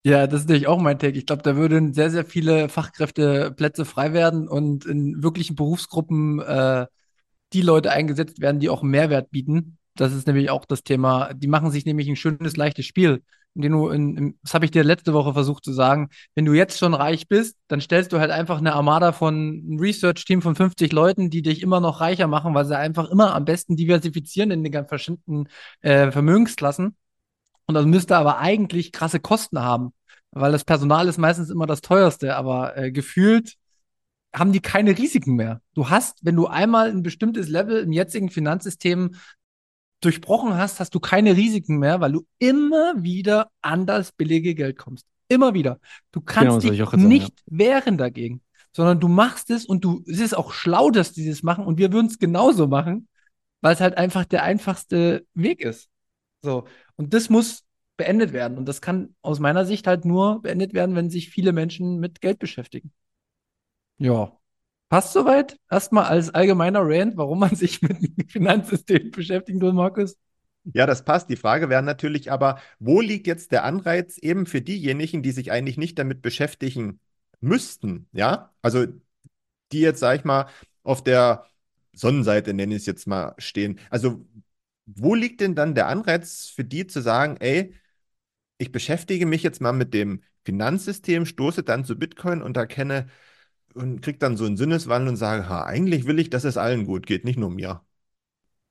[0.06, 1.18] Ja, das ist natürlich auch mein Take.
[1.18, 6.88] Ich glaube, da würden sehr, sehr viele Fachkräfteplätze frei werden und in wirklichen Berufsgruppen äh,
[7.54, 9.78] die Leute eingesetzt werden, die auch Mehrwert bieten.
[9.96, 11.34] Das ist nämlich auch das Thema.
[11.34, 13.22] Die machen sich nämlich ein schönes, leichtes Spiel
[13.56, 16.54] den du in, in das habe ich dir letzte Woche versucht zu sagen, wenn du
[16.54, 20.56] jetzt schon reich bist, dann stellst du halt einfach eine Armada von einem Research-Team von
[20.56, 24.52] 50 Leuten, die dich immer noch reicher machen, weil sie einfach immer am besten diversifizieren
[24.52, 25.48] in den ganz verschiedenen
[25.82, 26.96] äh, Vermögensklassen.
[27.66, 29.94] Und das müsste aber eigentlich krasse Kosten haben,
[30.32, 33.56] weil das Personal ist meistens immer das teuerste, aber äh, gefühlt
[34.36, 35.62] haben die keine Risiken mehr.
[35.76, 39.12] Du hast, wenn du einmal ein bestimmtes Level im jetzigen Finanzsystem
[40.06, 44.78] durchbrochen hast, hast du keine Risiken mehr, weil du immer wieder an das billige Geld
[44.78, 45.06] kommst.
[45.28, 45.80] Immer wieder.
[46.12, 47.58] Du kannst genau, dich nicht sagen, ja.
[47.58, 51.44] wehren dagegen, sondern du machst es und du, es ist auch schlau, dass die das
[51.44, 53.08] machen und wir würden es genauso machen,
[53.62, 55.90] weil es halt einfach der einfachste Weg ist.
[56.42, 56.66] So.
[56.96, 57.64] Und das muss
[57.98, 58.58] beendet werden.
[58.58, 62.22] Und das kann aus meiner Sicht halt nur beendet werden, wenn sich viele Menschen mit
[62.22, 62.92] Geld beschäftigen.
[63.98, 64.38] Ja.
[64.94, 65.58] Passt soweit?
[65.72, 70.16] Erstmal als allgemeiner Rant, warum man sich mit dem Finanzsystem beschäftigen will, Markus?
[70.66, 71.32] Ja, das passt.
[71.32, 75.52] Die Frage wäre natürlich aber, wo liegt jetzt der Anreiz eben für diejenigen, die sich
[75.52, 77.00] eigentlich nicht damit beschäftigen
[77.40, 78.08] müssten?
[78.12, 78.86] Ja, also
[79.72, 80.46] die jetzt, sag ich mal,
[80.84, 81.48] auf der
[81.94, 83.80] Sonnenseite, nenne ich es jetzt mal, stehen.
[83.90, 84.24] Also,
[84.86, 87.74] wo liegt denn dann der Anreiz für die zu sagen, ey,
[88.60, 93.08] ich beschäftige mich jetzt mal mit dem Finanzsystem, stoße dann zu Bitcoin und erkenne,
[93.76, 96.86] und kriege dann so einen Sinneswandel und sage, ha, eigentlich will ich, dass es allen
[96.86, 97.82] gut geht, nicht nur mir.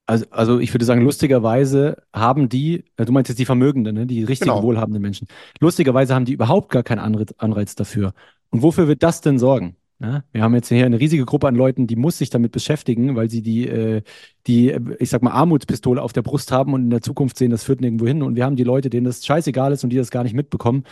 [0.07, 4.07] Also, also ich würde sagen, lustigerweise haben die, äh, du meinst jetzt die Vermögenden, ne,
[4.07, 4.62] die richtig genau.
[4.62, 5.29] wohlhabenden Menschen,
[5.61, 8.12] lustigerweise haben die überhaupt gar keinen Anreiz dafür.
[8.51, 9.77] Und wofür wird das denn sorgen?
[10.03, 13.15] Ja, wir haben jetzt hier eine riesige Gruppe an Leuten, die muss sich damit beschäftigen,
[13.15, 14.03] weil sie die, äh,
[14.49, 17.62] die, ich sag mal, Armutspistole auf der Brust haben und in der Zukunft sehen, das
[17.62, 18.23] führt nirgendwo hin.
[18.23, 20.83] Und wir haben die Leute, denen das scheißegal ist und die das gar nicht mitbekommen.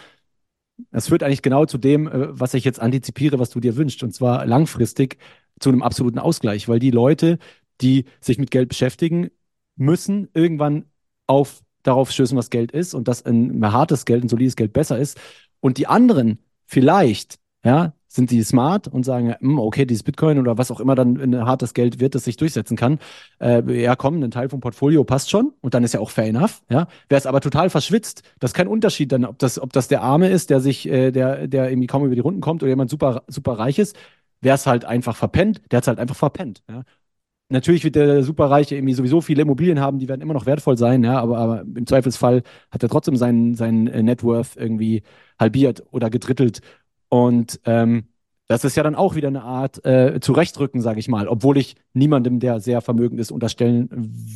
[0.91, 4.03] Das führt eigentlich genau zu dem, äh, was ich jetzt antizipiere, was du dir wünschst,
[4.03, 5.19] und zwar langfristig
[5.59, 7.39] zu einem absoluten Ausgleich, weil die Leute,
[7.81, 9.31] die sich mit Geld beschäftigen,
[9.77, 10.85] müssen irgendwann
[11.27, 14.73] auf darauf stößen, was Geld ist und dass ein, ein hartes Geld, ein solides Geld
[14.73, 15.19] besser ist.
[15.61, 20.59] Und die anderen vielleicht, ja, sind die smart und sagen, hm, okay, dieses Bitcoin oder
[20.59, 22.99] was auch immer dann ein hartes Geld wird, das sich durchsetzen kann.
[23.41, 26.27] Äh, ja, komm, ein Teil vom Portfolio passt schon und dann ist ja auch fair
[26.27, 26.63] enough.
[26.69, 29.87] Ja, wer es aber total verschwitzt, das ist kein Unterschied dann, ob das, ob das
[29.87, 32.71] der Arme ist, der sich, äh, der, der irgendwie kaum über die Runden kommt oder
[32.71, 33.97] jemand super, super reich ist.
[34.41, 36.63] Wer es halt einfach verpennt, der hat es halt einfach verpennt.
[36.69, 36.83] Ja?
[37.53, 41.03] Natürlich wird der Superreiche irgendwie sowieso viele Immobilien haben, die werden immer noch wertvoll sein,
[41.03, 45.03] ja, aber, aber im Zweifelsfall hat er trotzdem seinen, seinen äh, Net Worth irgendwie
[45.37, 46.61] halbiert oder gedrittelt.
[47.11, 48.05] Und ähm,
[48.51, 51.77] das ist ja dann auch wieder eine Art äh, zurechtrücken, sage ich mal, obwohl ich
[51.93, 53.89] niemandem, der sehr vermögend ist, unterstellen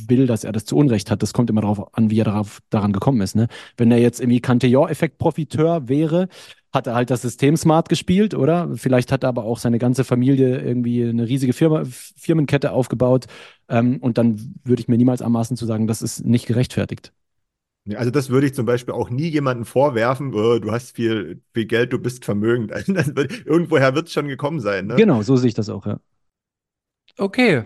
[0.07, 1.21] will, dass er das zu Unrecht hat.
[1.21, 3.35] Das kommt immer darauf an, wie er darauf, daran gekommen ist.
[3.35, 3.47] Ne?
[3.75, 6.29] Wenn er jetzt irgendwie Cantillon-Effekt-Profiteur wäre,
[6.73, 8.69] hat er halt das System smart gespielt, oder?
[8.75, 13.25] Vielleicht hat er aber auch seine ganze Familie irgendwie eine riesige Firma, Firmenkette aufgebaut.
[13.67, 17.11] Ähm, und dann würde ich mir niemals anmaßen zu sagen, das ist nicht gerechtfertigt.
[17.93, 21.65] Also das würde ich zum Beispiel auch nie jemandem vorwerfen, oh, du hast viel, viel
[21.65, 22.71] Geld, du bist vermögend.
[22.87, 24.87] wird, irgendwoher wird es schon gekommen sein.
[24.87, 24.95] Ne?
[24.95, 25.99] Genau, so sehe ich das auch, ja.
[27.17, 27.65] Okay,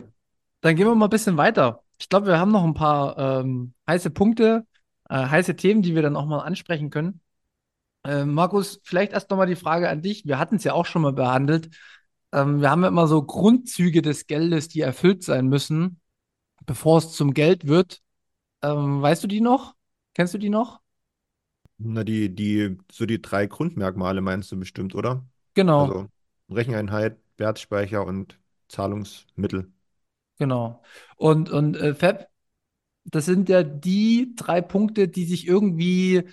[0.62, 1.84] dann gehen wir mal ein bisschen weiter.
[1.98, 4.66] Ich glaube, wir haben noch ein paar ähm, heiße Punkte,
[5.10, 7.22] äh, heiße Themen, die wir dann auch mal ansprechen können.
[8.04, 10.26] Äh, Markus, vielleicht erst nochmal die Frage an dich.
[10.26, 11.70] Wir hatten es ja auch schon mal behandelt.
[12.34, 16.00] Ähm, wir haben ja immer so Grundzüge des Geldes, die erfüllt sein müssen,
[16.66, 18.02] bevor es zum Geld wird.
[18.62, 19.76] Ähm, weißt du die noch?
[20.20, 20.82] Kennst du die noch?
[21.78, 25.26] Na, die, die, so die drei Grundmerkmale meinst du bestimmt, oder?
[25.54, 26.10] Genau, Also
[26.50, 29.72] Recheneinheit, Wertspeicher und Zahlungsmittel.
[30.38, 30.82] genau.
[31.18, 32.28] Und, und äh, Fab,
[33.06, 36.30] das sind ja die drei Punkte, die sich irgendwie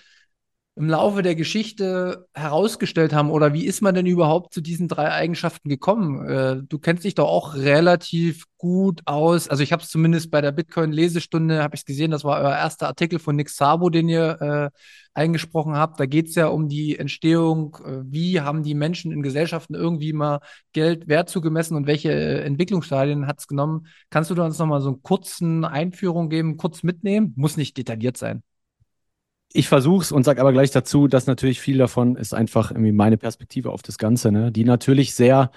[0.77, 3.31] im Laufe der Geschichte herausgestellt haben?
[3.31, 6.27] Oder wie ist man denn überhaupt zu diesen drei Eigenschaften gekommen?
[6.29, 9.47] Äh, du kennst dich doch auch relativ gut aus.
[9.47, 12.87] Also ich habe es zumindest bei der Bitcoin-Lesestunde, habe ich gesehen, das war euer erster
[12.87, 14.79] Artikel von Nick Szabo, den ihr äh,
[15.15, 15.99] eingesprochen habt.
[15.99, 20.13] Da geht es ja um die Entstehung, äh, wie haben die Menschen in Gesellschaften irgendwie
[20.13, 20.41] mal
[20.73, 23.87] Geld Wert zugemessen und welche äh, Entwicklungsstadien hat es genommen?
[24.11, 27.33] Kannst du uns nochmal so einen kurzen Einführung geben, kurz mitnehmen?
[27.35, 28.43] Muss nicht detailliert sein.
[29.53, 32.91] Ich versuche es und sage aber gleich dazu, dass natürlich viel davon ist einfach irgendwie
[32.91, 34.51] meine Perspektive auf das Ganze, ne?
[34.51, 35.51] die natürlich sehr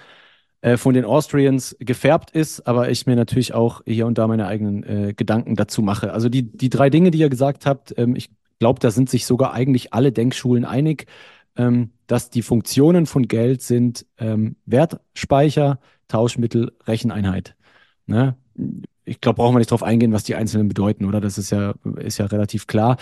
[0.61, 4.47] äh, von den Austrians gefärbt ist, aber ich mir natürlich auch hier und da meine
[4.47, 6.13] eigenen äh, Gedanken dazu mache.
[6.13, 9.25] Also die, die drei Dinge, die ihr gesagt habt, ähm, ich glaube, da sind sich
[9.25, 11.07] sogar eigentlich alle Denkschulen einig,
[11.55, 17.55] ähm, dass die Funktionen von Geld sind ähm, Wertspeicher, Tauschmittel, Recheneinheit.
[18.05, 18.35] Ne?
[19.03, 21.19] Ich glaube, brauchen wir nicht drauf eingehen, was die einzelnen bedeuten, oder?
[21.21, 22.97] Das ist ja, ist ja relativ klar.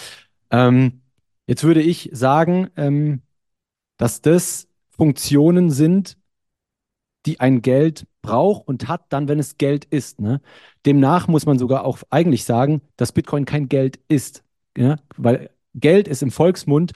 [0.52, 1.02] Ähm,
[1.48, 3.22] jetzt würde ich sagen, ähm,
[3.98, 6.18] dass das Funktionen sind,
[7.26, 10.20] die ein Geld braucht und hat dann, wenn es Geld ist.
[10.20, 10.42] Ne?
[10.86, 14.44] Demnach muss man sogar auch eigentlich sagen, dass Bitcoin kein Geld ist.
[14.78, 14.98] Ja?
[15.18, 16.94] Weil Geld ist im Volksmund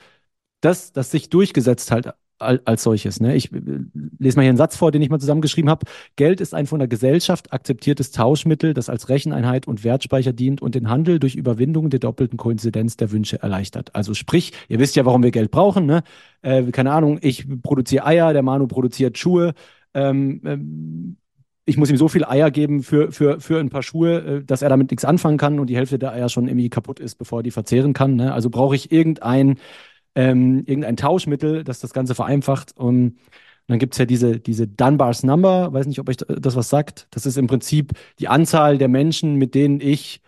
[0.62, 3.20] das, das sich durchgesetzt hat als solches.
[3.20, 3.36] Ne?
[3.36, 3.60] Ich äh,
[4.20, 5.86] lese mal hier einen Satz vor, den ich mal zusammengeschrieben habe.
[6.16, 10.76] Geld ist ein von der Gesellschaft akzeptiertes Tauschmittel, das als Recheneinheit und Wertspeicher dient und
[10.76, 13.96] den Handel durch Überwindung der doppelten Koinzidenz der Wünsche erleichtert.
[13.96, 15.86] Also sprich, ihr wisst ja, warum wir Geld brauchen.
[15.86, 16.04] Ne?
[16.42, 19.54] Äh, keine Ahnung, ich produziere Eier, der Manu produziert Schuhe.
[19.94, 21.18] Ähm, ähm,
[21.66, 24.62] ich muss ihm so viel Eier geben für, für, für ein paar Schuhe, äh, dass
[24.62, 27.40] er damit nichts anfangen kann und die Hälfte der Eier schon irgendwie kaputt ist, bevor
[27.40, 28.16] er die verzehren kann.
[28.16, 28.34] Ne?
[28.34, 29.58] Also brauche ich irgendein
[30.16, 32.78] ähm, irgendein Tauschmittel, das das Ganze vereinfacht.
[32.78, 33.18] Und
[33.68, 37.08] dann gibt es ja diese, diese Dunbar's Number, weiß nicht, ob euch das was sagt.
[37.12, 40.22] Das ist im Prinzip die Anzahl der Menschen, mit denen ich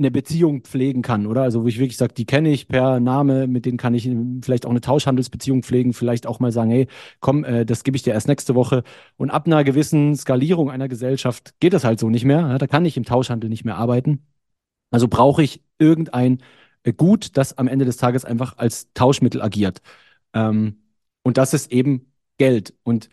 [0.00, 1.42] eine Beziehung pflegen kann, oder?
[1.42, 4.10] Also wo ich wirklich sage, die kenne ich per Name, mit denen kann ich
[4.42, 6.86] vielleicht auch eine Tauschhandelsbeziehung pflegen, vielleicht auch mal sagen, hey,
[7.20, 8.82] komm, äh, das gebe ich dir erst nächste Woche.
[9.16, 12.40] Und ab einer gewissen Skalierung einer Gesellschaft geht das halt so nicht mehr.
[12.40, 12.58] Ja?
[12.58, 14.26] Da kann ich im Tauschhandel nicht mehr arbeiten.
[14.90, 16.38] Also brauche ich irgendein
[16.96, 19.80] gut, das am Ende des Tages einfach als Tauschmittel agiert.
[20.34, 20.78] Ähm,
[21.22, 22.74] und das ist eben Geld.
[22.82, 23.08] Und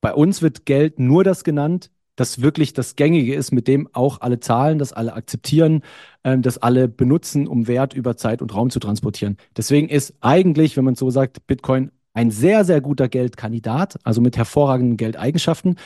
[0.00, 4.20] bei uns wird Geld nur das genannt, das wirklich das Gängige ist, mit dem auch
[4.20, 5.82] alle zahlen, das alle akzeptieren,
[6.24, 9.36] ähm, das alle benutzen, um Wert über Zeit und Raum zu transportieren.
[9.56, 14.36] Deswegen ist eigentlich, wenn man so sagt, Bitcoin ein sehr, sehr guter Geldkandidat, also mit
[14.36, 15.76] hervorragenden Geldeigenschaften.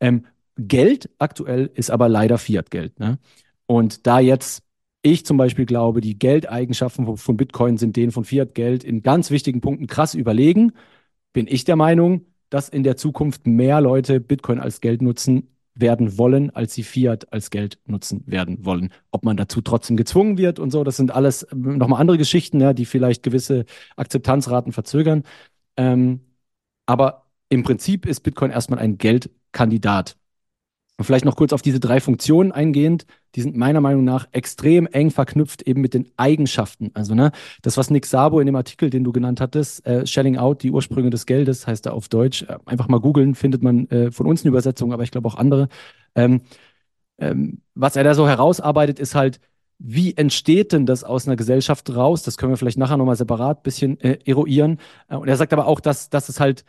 [0.00, 0.24] Ähm,
[0.58, 2.98] Geld aktuell ist aber leider Fiat-Geld.
[2.98, 3.18] Ne?
[3.66, 4.62] Und da jetzt
[5.06, 9.60] ich zum Beispiel glaube, die Geldeigenschaften von Bitcoin sind denen von Fiat-Geld in ganz wichtigen
[9.60, 10.72] Punkten krass überlegen.
[11.32, 16.18] Bin ich der Meinung, dass in der Zukunft mehr Leute Bitcoin als Geld nutzen werden
[16.18, 18.92] wollen, als sie Fiat als Geld nutzen werden wollen.
[19.10, 22.60] Ob man dazu trotzdem gezwungen wird und so, das sind alles ähm, nochmal andere Geschichten,
[22.60, 23.66] ja, die vielleicht gewisse
[23.96, 25.22] Akzeptanzraten verzögern.
[25.76, 26.20] Ähm,
[26.86, 30.16] aber im Prinzip ist Bitcoin erstmal ein Geldkandidat.
[30.98, 33.04] Und vielleicht noch kurz auf diese drei Funktionen eingehend.
[33.34, 36.90] Die sind meiner Meinung nach extrem eng verknüpft eben mit den Eigenschaften.
[36.94, 40.38] Also ne, das, was Nick Sabo in dem Artikel, den du genannt hattest, äh, Shelling
[40.38, 42.42] Out, die Ursprünge des Geldes, heißt er auf Deutsch.
[42.42, 45.34] Äh, einfach mal googeln, findet man äh, von uns eine Übersetzung, aber ich glaube auch
[45.34, 45.68] andere.
[46.14, 46.40] Ähm,
[47.18, 49.40] ähm, was er da so herausarbeitet, ist halt,
[49.78, 52.22] wie entsteht denn das aus einer Gesellschaft raus?
[52.22, 54.78] Das können wir vielleicht nachher nochmal separat bisschen äh, eruieren.
[55.08, 56.64] Äh, und er sagt aber auch, dass, dass es halt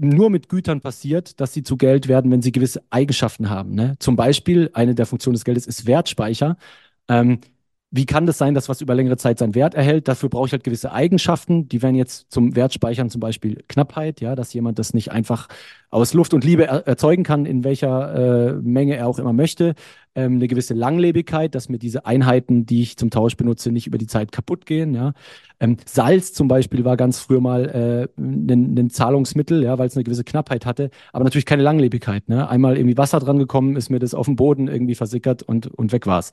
[0.00, 3.74] nur mit Gütern passiert, dass sie zu Geld werden, wenn sie gewisse Eigenschaften haben.
[3.74, 3.96] Ne?
[3.98, 6.56] Zum Beispiel, eine der Funktionen des Geldes ist Wertspeicher.
[7.08, 7.40] Ähm,
[7.92, 10.06] wie kann das sein, dass was über längere Zeit seinen Wert erhält?
[10.06, 11.68] Dafür brauche ich halt gewisse Eigenschaften.
[11.68, 15.48] Die werden jetzt zum Wertspeichern zum Beispiel Knappheit, ja, dass jemand das nicht einfach
[15.90, 19.74] aus Luft und Liebe er erzeugen kann, in welcher äh, Menge er auch immer möchte.
[20.14, 23.98] Ähm, eine gewisse Langlebigkeit, dass mir diese Einheiten, die ich zum Tausch benutze, nicht über
[23.98, 24.94] die Zeit kaputt gehen.
[24.94, 25.12] Ja.
[25.58, 29.96] Ähm, Salz zum Beispiel war ganz früher mal äh, ein, ein Zahlungsmittel, ja, weil es
[29.96, 32.28] eine gewisse Knappheit hatte, aber natürlich keine Langlebigkeit.
[32.28, 32.48] Ne?
[32.48, 35.90] Einmal irgendwie Wasser dran gekommen, ist mir das auf dem Boden irgendwie versickert und, und
[35.90, 36.30] weg war's.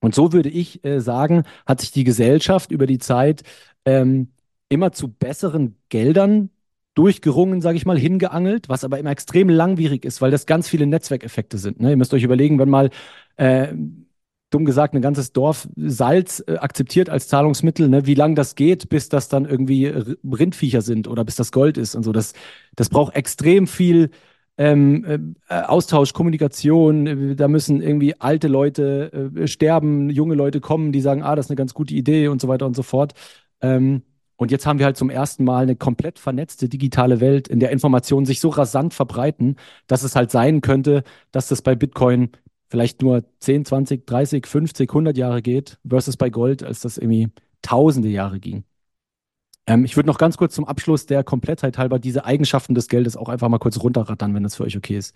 [0.00, 3.42] Und so würde ich äh, sagen, hat sich die Gesellschaft über die Zeit
[3.84, 4.28] ähm,
[4.68, 6.50] immer zu besseren Geldern
[6.94, 10.86] durchgerungen, sage ich mal, hingeangelt, was aber immer extrem langwierig ist, weil das ganz viele
[10.86, 11.80] Netzwerkeffekte sind.
[11.80, 11.90] Ne?
[11.90, 12.90] Ihr müsst euch überlegen, wenn mal
[13.36, 13.72] äh,
[14.50, 18.06] dumm gesagt, ein ganzes Dorf Salz äh, akzeptiert als Zahlungsmittel, ne?
[18.06, 21.94] wie lange das geht, bis das dann irgendwie Rindviecher sind oder bis das Gold ist
[21.94, 22.12] und so.
[22.12, 22.32] Das,
[22.74, 24.10] das braucht extrem viel
[24.58, 27.36] ähm, äh, Austausch, Kommunikation.
[27.36, 31.50] Da müssen irgendwie alte Leute äh, sterben, junge Leute kommen, die sagen, ah, das ist
[31.50, 33.14] eine ganz gute Idee und so weiter und so fort.
[33.62, 34.02] Ähm,
[34.36, 37.70] und jetzt haben wir halt zum ersten Mal eine komplett vernetzte digitale Welt, in der
[37.70, 39.56] Informationen sich so rasant verbreiten,
[39.88, 42.30] dass es halt sein könnte, dass das bei Bitcoin
[42.68, 47.28] vielleicht nur 10, 20, 30, 50, 100 Jahre geht, versus bei Gold, als das irgendwie
[47.62, 48.64] tausende Jahre ging.
[49.68, 53.16] Ähm, ich würde noch ganz kurz zum Abschluss der Komplettheit halber diese Eigenschaften des Geldes
[53.16, 55.14] auch einfach mal kurz runterrattern, wenn das für euch okay ist.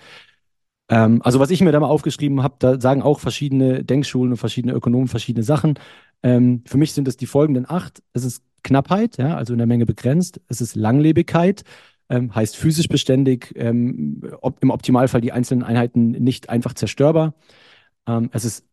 [0.90, 4.36] Ähm, also was ich mir da mal aufgeschrieben habe, da sagen auch verschiedene Denkschulen und
[4.36, 5.78] verschiedene Ökonomen verschiedene Sachen.
[6.22, 8.02] Ähm, für mich sind es die folgenden acht.
[8.12, 10.40] Es ist Knappheit, ja, also in der Menge begrenzt.
[10.48, 11.64] Es ist Langlebigkeit,
[12.10, 17.34] ähm, heißt physisch beständig, ähm, ob, im Optimalfall die einzelnen Einheiten nicht einfach zerstörbar.
[18.06, 18.64] Ähm, es ist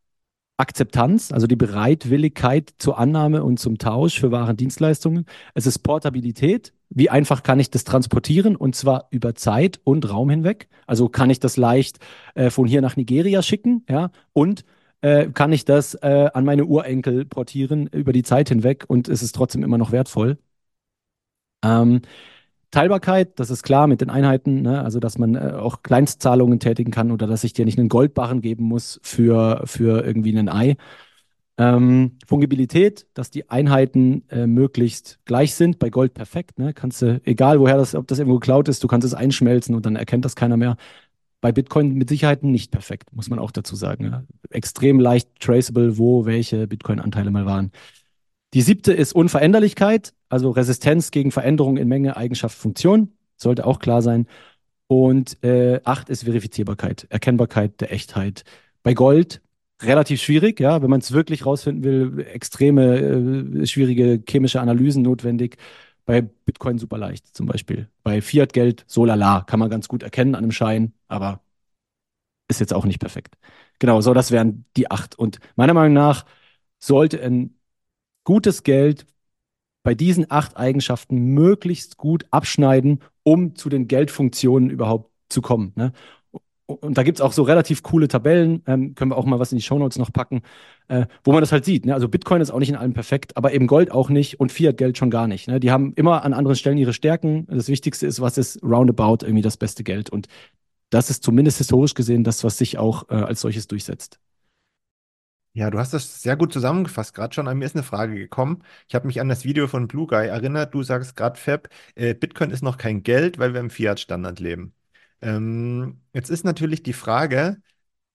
[0.59, 5.25] Akzeptanz, also die Bereitwilligkeit zur Annahme und zum Tausch für Waren Dienstleistungen.
[5.53, 6.73] Es ist Portabilität.
[6.89, 10.67] Wie einfach kann ich das transportieren und zwar über Zeit und Raum hinweg?
[10.87, 11.99] Also kann ich das leicht
[12.35, 14.11] äh, von hier nach Nigeria schicken, ja?
[14.33, 14.65] Und
[15.01, 19.23] äh, kann ich das äh, an meine Urenkel portieren über die Zeit hinweg und es
[19.23, 20.37] ist trotzdem immer noch wertvoll.
[21.63, 22.01] Ähm,
[22.71, 24.83] Teilbarkeit, das ist klar mit den Einheiten, ne?
[24.83, 28.41] also dass man äh, auch Kleinstzahlungen tätigen kann oder dass ich dir nicht einen Goldbarren
[28.41, 30.77] geben muss für, für irgendwie ein Ei.
[31.57, 36.57] Ähm, Fungibilität, dass die Einheiten äh, möglichst gleich sind, bei Gold perfekt.
[36.57, 36.73] Ne?
[36.73, 39.85] Kannst du, egal woher das, ob das irgendwo geklaut ist, du kannst es einschmelzen und
[39.85, 40.77] dann erkennt das keiner mehr.
[41.41, 44.05] Bei Bitcoin mit Sicherheit nicht perfekt, muss man auch dazu sagen.
[44.05, 44.23] Ja?
[44.51, 47.71] Extrem leicht traceable, wo welche Bitcoin-Anteile mal waren.
[48.53, 53.13] Die siebte ist Unveränderlichkeit, also Resistenz gegen Veränderungen in Menge, Eigenschaft, Funktion.
[53.37, 54.27] Sollte auch klar sein.
[54.87, 58.43] Und äh, acht ist Verifizierbarkeit, Erkennbarkeit der Echtheit.
[58.81, 59.41] Bei Gold
[59.81, 65.57] relativ schwierig, ja, wenn man es wirklich rausfinden will, extreme, äh, schwierige chemische Analysen notwendig.
[66.05, 67.87] Bei Bitcoin super leicht zum Beispiel.
[68.03, 71.41] Bei Fiat-Geld so lala, kann man ganz gut erkennen an einem Schein, aber
[72.47, 73.37] ist jetzt auch nicht perfekt.
[73.77, 75.17] Genau, so das wären die acht.
[75.17, 76.25] Und meiner Meinung nach
[76.79, 77.58] sollte ein
[78.29, 79.07] gutes Geld
[79.81, 85.73] bei diesen acht Eigenschaften möglichst gut abschneiden, um zu den Geldfunktionen überhaupt zu kommen.
[85.75, 85.93] Ne?
[86.67, 89.51] Und da gibt es auch so relativ coole Tabellen, ähm, können wir auch mal was
[89.51, 90.43] in die Shownotes noch packen,
[90.89, 91.87] äh, wo man das halt sieht.
[91.87, 91.95] Ne?
[91.95, 94.99] Also Bitcoin ist auch nicht in allem perfekt, aber eben Gold auch nicht und Fiat-Geld
[94.99, 95.47] schon gar nicht.
[95.47, 95.59] Ne?
[95.59, 97.47] Die haben immer an anderen Stellen ihre Stärken.
[97.47, 100.11] Das Wichtigste ist, was ist roundabout irgendwie das beste Geld.
[100.11, 100.27] Und
[100.91, 104.19] das ist zumindest historisch gesehen das, was sich auch äh, als solches durchsetzt.
[105.59, 107.13] Ja, du hast das sehr gut zusammengefasst.
[107.13, 108.63] Gerade schon an mir ist eine Frage gekommen.
[108.87, 110.73] Ich habe mich an das Video von Blue Guy erinnert.
[110.73, 114.73] Du sagst gerade, Fab, äh, Bitcoin ist noch kein Geld, weil wir im Fiat-Standard leben.
[115.21, 117.61] Ähm, jetzt ist natürlich die Frage,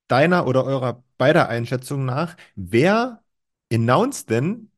[0.09, 3.23] deiner oder eurer beider Einschätzung nach, wer
[3.73, 4.71] announced denn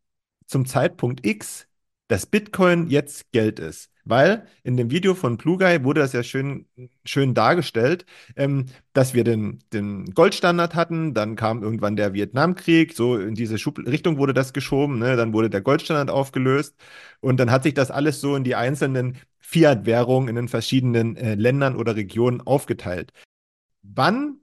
[0.46, 1.68] zum Zeitpunkt X,
[2.08, 3.92] dass Bitcoin jetzt Geld ist?
[4.06, 6.66] Weil in dem Video von Blue Guy wurde das ja schön,
[7.04, 13.18] schön dargestellt, ähm, dass wir den, den Goldstandard hatten, dann kam irgendwann der Vietnamkrieg, so
[13.18, 15.16] in diese Schub Richtung wurde das geschoben, ne?
[15.16, 16.76] dann wurde der Goldstandard aufgelöst
[17.20, 21.34] und dann hat sich das alles so in die einzelnen Fiat-Währungen in den verschiedenen äh,
[21.34, 23.12] Ländern oder Regionen aufgeteilt.
[23.82, 24.38] Wann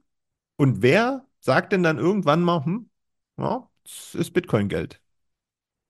[0.58, 2.89] und wer sagt denn dann irgendwann mal, hm,
[3.38, 4.99] ja, das ist Bitcoin-Geld?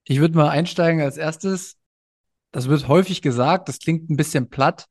[0.05, 1.77] Ich würde mal einsteigen als erstes
[2.53, 4.85] das wird häufig gesagt, das klingt ein bisschen platt,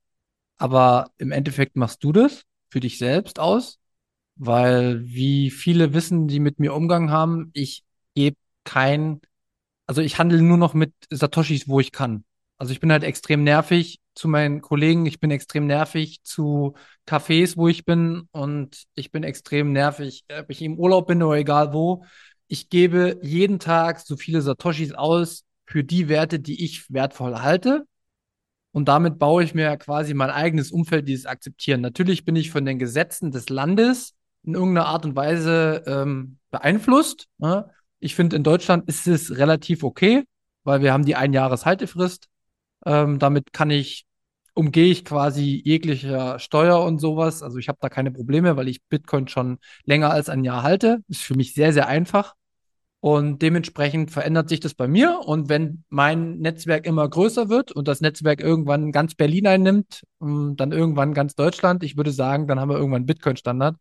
[0.59, 3.79] aber im Endeffekt machst du das für dich selbst aus,
[4.37, 9.21] weil wie viele wissen, die mit mir Umgang haben, ich gebe kein,
[9.87, 12.25] also ich handle nur noch mit Satoshis, wo ich kann.
[12.59, 16.75] Also ich bin halt extrem nervig zu meinen Kollegen, ich bin extrem nervig zu
[17.09, 21.39] Cafés, wo ich bin und ich bin extrem nervig, ob ich im Urlaub bin oder
[21.39, 22.05] egal wo.
[22.49, 27.87] Ich gebe jeden Tag so viele Satoshis aus, für die Werte, die ich wertvoll halte.
[28.73, 31.81] Und damit baue ich mir quasi mein eigenes Umfeld, dieses Akzeptieren.
[31.81, 37.27] Natürlich bin ich von den Gesetzen des Landes in irgendeiner Art und Weise ähm, beeinflusst.
[37.39, 37.71] Ne?
[38.01, 40.25] Ich finde, in Deutschland ist es relativ okay,
[40.63, 42.29] weil wir haben die Einjahreshaltefrist.
[42.85, 44.05] Ähm, damit kann ich,
[44.53, 47.43] umgehe ich quasi jeglicher Steuer und sowas.
[47.43, 51.03] Also ich habe da keine Probleme, weil ich Bitcoin schon länger als ein Jahr halte.
[51.09, 52.35] Ist für mich sehr, sehr einfach.
[53.03, 55.23] Und dementsprechend verändert sich das bei mir.
[55.25, 60.55] Und wenn mein Netzwerk immer größer wird und das Netzwerk irgendwann ganz Berlin einnimmt, ähm,
[60.57, 63.77] dann irgendwann ganz Deutschland, ich würde sagen, dann haben wir irgendwann Bitcoin-Standard.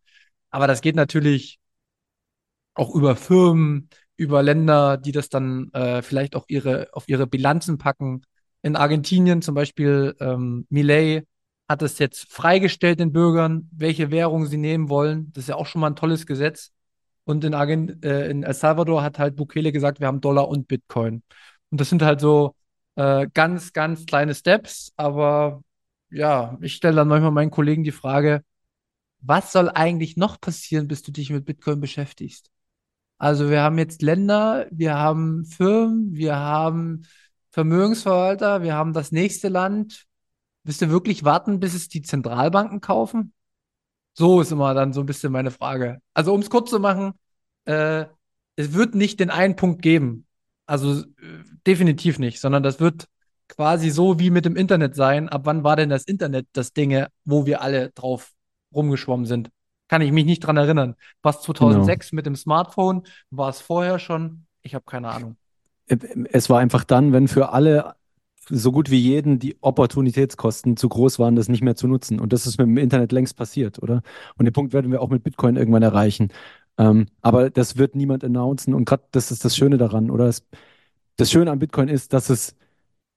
[0.49, 1.59] Aber das geht natürlich
[2.73, 7.77] auch über Firmen, über Länder, die das dann äh, vielleicht auch ihre, auf ihre Bilanzen
[7.77, 8.23] packen.
[8.63, 11.25] In Argentinien zum Beispiel, ähm, Milei
[11.69, 15.31] hat es jetzt freigestellt den Bürgern, welche Währung sie nehmen wollen.
[15.33, 16.71] Das ist ja auch schon mal ein tolles Gesetz.
[17.31, 20.67] Und in, Argent äh, in El Salvador hat halt Bukele gesagt, wir haben Dollar und
[20.67, 21.23] Bitcoin.
[21.71, 22.55] Und das sind halt so
[22.95, 24.93] äh, ganz, ganz kleine Steps.
[24.97, 25.63] Aber
[26.09, 28.43] ja, ich stelle dann manchmal meinen Kollegen die Frage,
[29.21, 32.49] was soll eigentlich noch passieren, bis du dich mit Bitcoin beschäftigst?
[33.17, 37.03] Also wir haben jetzt Länder, wir haben Firmen, wir haben
[37.51, 40.05] Vermögensverwalter, wir haben das nächste Land.
[40.63, 43.33] Willst du wirklich warten, bis es die Zentralbanken kaufen?
[44.13, 46.01] So ist immer dann so ein bisschen meine Frage.
[46.13, 47.13] Also um es kurz zu machen,
[47.65, 48.05] äh,
[48.55, 50.25] es wird nicht den einen Punkt geben.
[50.65, 51.05] Also äh,
[51.65, 53.07] definitiv nicht, sondern das wird
[53.47, 55.29] quasi so wie mit dem Internet sein.
[55.29, 58.31] Ab wann war denn das Internet das Dinge, wo wir alle drauf
[58.73, 59.49] rumgeschwommen sind?
[59.87, 60.95] Kann ich mich nicht dran erinnern.
[61.21, 62.17] Was 2006 genau.
[62.17, 63.03] mit dem Smartphone?
[63.29, 64.45] War es vorher schon?
[64.61, 65.35] Ich habe keine Ahnung.
[66.31, 67.95] Es war einfach dann, wenn für alle
[68.49, 72.19] so gut wie jeden die Opportunitätskosten zu groß waren, das nicht mehr zu nutzen.
[72.19, 74.01] Und das ist mit dem Internet längst passiert, oder?
[74.37, 76.29] Und den Punkt werden wir auch mit Bitcoin irgendwann erreichen.
[76.77, 78.73] Ähm, aber das wird niemand announcen.
[78.73, 80.25] Und gerade das ist das Schöne daran, oder?
[80.25, 80.43] Das,
[81.17, 82.55] das Schöne an Bitcoin ist, dass es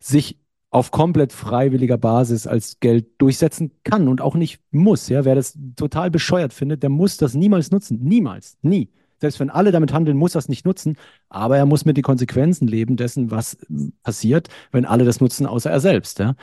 [0.01, 0.39] sich
[0.71, 5.09] auf komplett freiwilliger Basis als Geld durchsetzen kann und auch nicht muss.
[5.09, 8.01] Ja, wer das total bescheuert findet, der muss das niemals nutzen.
[8.03, 8.59] Niemals.
[8.61, 8.91] Nie.
[9.25, 10.97] Selbst wenn alle damit handeln, muss er es nicht nutzen.
[11.31, 13.57] Aber er muss mit den Konsequenzen leben dessen, was
[14.03, 16.19] passiert, wenn alle das nutzen, außer er selbst.
[16.19, 16.35] Ja.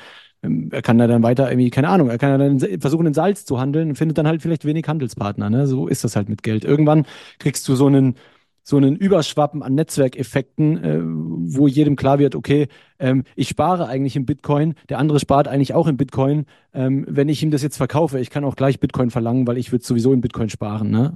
[0.43, 3.45] Ähm, er kann da dann weiter irgendwie, keine Ahnung, er kann dann versuchen, in Salz
[3.45, 5.49] zu handeln und findet dann halt vielleicht wenig Handelspartner.
[5.49, 5.67] Ne?
[5.67, 6.65] So ist das halt mit Geld.
[6.65, 7.05] Irgendwann
[7.39, 8.15] kriegst du so einen,
[8.63, 12.67] so einen Überschwappen an Netzwerkeffekten, äh, wo jedem klar wird, okay,
[12.99, 16.45] ähm, ich spare eigentlich in Bitcoin, der andere spart eigentlich auch in Bitcoin.
[16.73, 19.71] Ähm, wenn ich ihm das jetzt verkaufe, ich kann auch gleich Bitcoin verlangen, weil ich
[19.71, 20.89] würde sowieso in Bitcoin sparen.
[20.89, 21.13] Ne?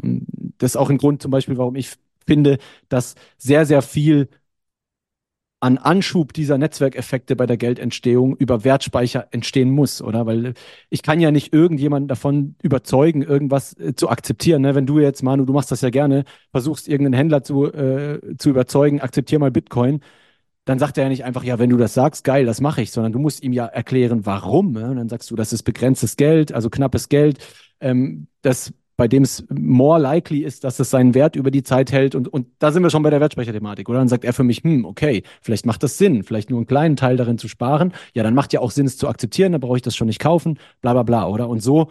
[0.58, 1.92] das ist auch ein Grund zum Beispiel, warum ich
[2.26, 2.58] finde,
[2.90, 4.30] dass sehr, sehr viel
[5.66, 10.28] an Anschub dieser Netzwerkeffekte bei der Geldentstehung über Wertspeicher entstehen muss, oder?
[10.28, 10.54] Weil
[10.92, 14.62] ich kann ja nicht irgendjemanden davon überzeugen, irgendwas äh, zu akzeptieren.
[14.62, 14.76] Ne?
[14.76, 18.52] Wenn du jetzt, Manu, du machst das ja gerne, versuchst irgendeinen Händler zu, äh, zu
[18.52, 20.02] überzeugen, akzeptier mal Bitcoin,
[20.66, 22.92] dann sagt er ja nicht einfach, ja, wenn du das sagst, geil, das mache ich,
[22.92, 24.72] sondern du musst ihm ja erklären, warum.
[24.72, 24.88] Ne?
[24.92, 27.40] Und dann sagst du, das ist begrenztes Geld, also knappes Geld.
[27.80, 31.92] Ähm, das bei dem es more likely ist, dass es seinen Wert über die Zeit
[31.92, 32.16] hält.
[32.16, 34.00] Und, und da sind wir schon bei der Wertspeicherthematik, oder?
[34.00, 36.96] Dann sagt er für mich, hm, okay, vielleicht macht das Sinn, vielleicht nur einen kleinen
[36.96, 37.94] Teil darin zu sparen.
[38.14, 40.20] Ja, dann macht ja auch Sinn, es zu akzeptieren, dann brauche ich das schon nicht
[40.20, 41.50] kaufen, bla bla bla, oder?
[41.50, 41.90] Und so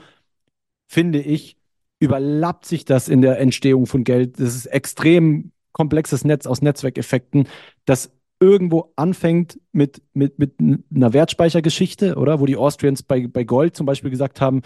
[0.88, 1.57] finde ich,
[2.00, 4.38] überlappt sich das in der Entstehung von Geld.
[4.38, 7.48] Das ist extrem komplexes Netz aus Netzwerkeffekten,
[7.84, 10.55] das irgendwo anfängt mit, mit, mit
[10.94, 12.40] einer Wertspeichergeschichte, oder?
[12.40, 14.62] Wo die Austrians bei, bei Gold zum Beispiel gesagt haben,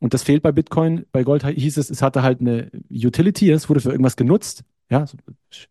[0.00, 1.06] und das fehlt bei Bitcoin.
[1.12, 5.04] Bei Gold hieß es, es hatte halt eine Utility, es wurde für irgendwas genutzt, ja,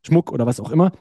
[0.03, 0.91] Schmuck oder was auch immer.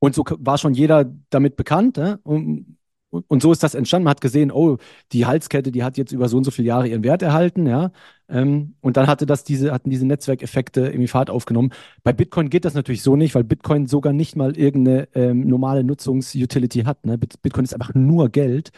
[0.00, 1.98] Und so war schon jeder damit bekannt.
[1.98, 2.18] Ja?
[2.24, 2.78] Und,
[3.10, 4.04] und, so ist das entstanden.
[4.04, 4.78] Man hat gesehen, oh,
[5.12, 7.90] die Halskette, die hat jetzt über so und so viele Jahre ihren Wert erhalten, ja.
[8.28, 11.70] Ähm, und dann hatte das diese, hatten diese Netzwerkeffekte irgendwie Fahrt aufgenommen.
[12.02, 15.84] Bei Bitcoin geht das natürlich so nicht, weil Bitcoin sogar nicht mal irgendeine ähm, normale
[15.84, 17.04] Nutzungsutility hat.
[17.04, 17.18] Ne?
[17.18, 18.70] Bitcoin ist einfach nur Geld.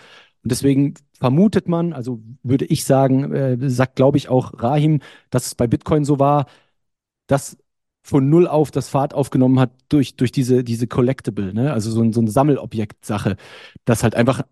[0.43, 5.47] Und deswegen vermutet man, also würde ich sagen, äh, sagt glaube ich auch Rahim, dass
[5.47, 6.47] es bei Bitcoin so war,
[7.26, 7.57] dass
[8.03, 11.72] von null auf das Fahrt aufgenommen hat durch, durch diese, diese Collectible, ne?
[11.72, 13.36] also so, ein, so eine Sammelobjekt-Sache,
[13.84, 14.43] dass halt einfach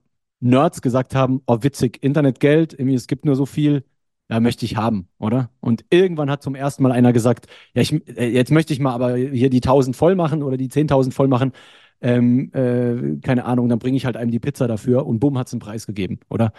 [0.41, 3.85] Nerds gesagt haben, oh witzig, Internetgeld, irgendwie es gibt nur so viel,
[4.31, 5.51] ja, möchte ich haben, oder?
[5.61, 8.95] Und irgendwann hat zum ersten Mal einer gesagt, ja, ich, äh, jetzt möchte ich mal
[8.95, 11.53] aber hier die 1000 voll machen oder die 10.000 voll machen
[12.01, 15.49] ähm, äh, keine Ahnung, dann bringe ich halt einem die Pizza dafür und bumm, hat
[15.49, 16.53] es einen Preis gegeben, oder?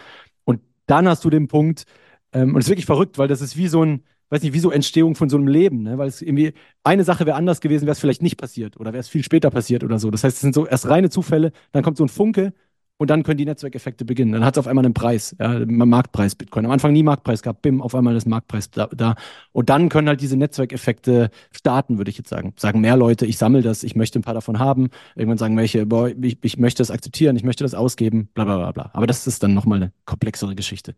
[0.43, 1.85] Und dann hast du den Punkt,
[2.33, 4.59] ähm, und es ist wirklich verrückt, weil das ist wie so ein, weiß nicht, wie
[4.59, 5.97] so Entstehung von so einem Leben, ne?
[5.97, 9.01] weil es irgendwie, eine Sache wäre anders gewesen, wäre es vielleicht nicht passiert oder wäre
[9.01, 10.09] es viel später passiert oder so.
[10.09, 12.53] Das heißt, es sind so erst reine Zufälle, dann kommt so ein Funke
[13.01, 14.31] und dann können die Netzwerkeffekte beginnen.
[14.31, 16.65] Dann hat es auf einmal einen Preis, ja, Marktpreis Bitcoin.
[16.65, 19.15] Am Anfang nie Marktpreis gehabt, bim, auf einmal ist Marktpreis da, da.
[19.53, 22.53] Und dann können halt diese Netzwerkeffekte starten, würde ich jetzt sagen.
[22.57, 24.91] Sagen mehr Leute, ich sammle das, ich möchte ein paar davon haben.
[25.15, 28.57] Irgendwann sagen welche, boah, ich, ich möchte das akzeptieren, ich möchte das ausgeben, bla bla
[28.57, 28.91] bla bla.
[28.93, 30.93] Aber das ist dann nochmal eine komplexere Geschichte.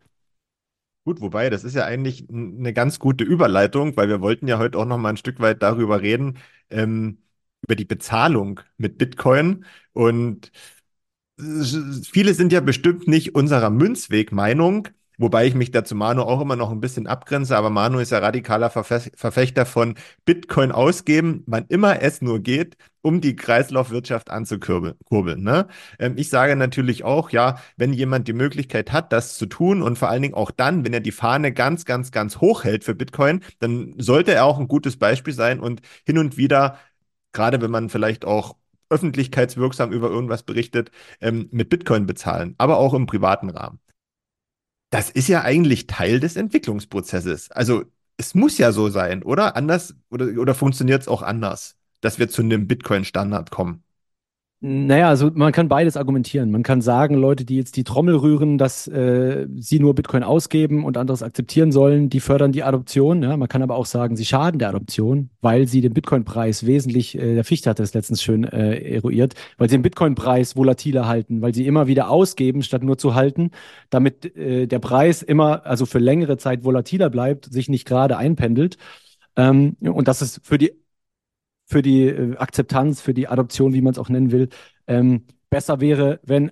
[1.06, 4.78] Gut, wobei, das ist ja eigentlich eine ganz gute Überleitung, weil wir wollten ja heute
[4.78, 6.38] auch noch mal ein Stück weit darüber reden,
[6.70, 7.20] ähm,
[7.62, 9.64] über die Bezahlung mit Bitcoin.
[9.93, 10.51] Und
[11.38, 16.56] viele sind ja bestimmt nicht unserer Münzweg-Meinung, Wobei ich mich da zu Manu auch immer
[16.56, 21.66] noch ein bisschen abgrenze, aber Manu ist ja radikaler Verfe Verfechter von Bitcoin ausgeben, wann
[21.70, 25.44] immer es nur geht, um die Kreislaufwirtschaft anzukurbeln.
[25.44, 25.68] Ne?
[26.00, 30.00] Ähm, ich sage natürlich auch, ja, wenn jemand die Möglichkeit hat, das zu tun und
[30.00, 32.96] vor allen Dingen auch dann, wenn er die Fahne ganz, ganz, ganz hoch hält für
[32.96, 36.80] Bitcoin, dann sollte er auch ein gutes Beispiel sein und hin und wieder,
[37.34, 38.56] gerade wenn man vielleicht auch
[38.94, 40.91] öffentlichkeitswirksam über irgendwas berichtet,
[41.22, 43.80] ähm, mit Bitcoin bezahlen, aber auch im privaten Rahmen
[44.94, 47.50] das ist ja eigentlich Teil des Entwicklungsprozesses.
[47.50, 47.86] Also
[48.18, 49.56] es muss ja so sein, oder?
[49.56, 53.83] Anders oder, oder funktioniert es auch anders, dass wir zu einem Bitcoin-Standard kommen?
[54.66, 56.49] Naja, also man kann beides argumentieren.
[56.49, 60.86] Man kann sagen, Leute, die jetzt die Trommel rühren, dass äh, sie nur Bitcoin ausgeben
[60.86, 63.24] und anderes akzeptieren sollen, die fördern die Adoption.
[63.24, 63.36] Ja?
[63.36, 67.36] Man kann aber auch sagen, sie schaden der Adoption, weil sie den Bitcoin-Preis wesentlich, äh,
[67.36, 71.53] der Fichte hat das letztens schön äh, eruiert, weil sie den Bitcoin-Preis volatiler halten, weil
[71.53, 73.51] sie immer wieder ausgeben, statt nur zu halten,
[73.89, 78.78] damit äh, der Preis immer, also für längere Zeit volatiler bleibt, sich nicht gerade einpendelt.
[79.36, 80.72] Ähm, und das ist für die
[81.74, 84.49] für die äh, Akzeptanz, für die Adoption, wie man es auch nennen will,
[84.86, 86.51] ähm, besser wäre, wenn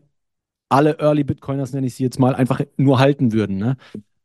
[0.68, 3.58] alle Early Bitcoiners, nenne ich sie jetzt mal, einfach nur halten würden.
[3.58, 3.78] Ne?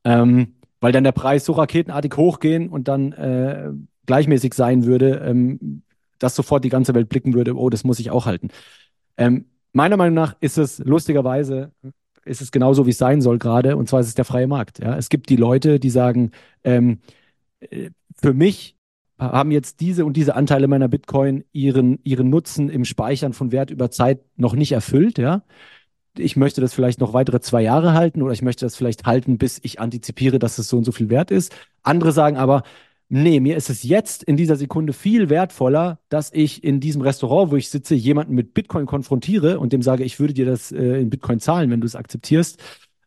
[0.05, 3.73] Ähm, weil dann der Preis so raketenartig hochgehen und dann äh,
[4.07, 5.83] gleichmäßig sein würde, ähm,
[6.19, 8.49] dass sofort die ganze Welt blicken würde, oh, das muss ich auch halten.
[9.19, 9.45] Ähm,
[9.75, 11.73] meiner Meinung nach ist es lustigerweise,
[12.25, 14.79] ist es genauso, wie es sein soll gerade, und zwar ist es der freie Markt.
[14.79, 14.97] Ja?
[14.97, 16.31] Es gibt die Leute, die sagen,
[16.65, 17.01] ähm,
[17.61, 18.76] äh, für mich
[19.19, 23.71] haben jetzt diese und diese Anteile meiner Bitcoin ihren, ihren Nutzen im Speichern von Wert
[23.71, 25.43] über Zeit noch nicht erfüllt, ja.
[26.19, 29.37] Ich möchte das vielleicht noch weitere zwei Jahre halten oder ich möchte das vielleicht halten,
[29.37, 31.55] bis ich antizipiere, dass es so und so viel wert ist.
[31.83, 32.63] Andere sagen aber,
[33.09, 37.51] nee, mir ist es jetzt in dieser Sekunde viel wertvoller, dass ich in diesem Restaurant,
[37.53, 41.01] wo ich sitze, jemanden mit Bitcoin konfrontiere und dem sage, ich würde dir das äh,
[41.01, 42.63] in Bitcoin zahlen, wenn du es akzeptierst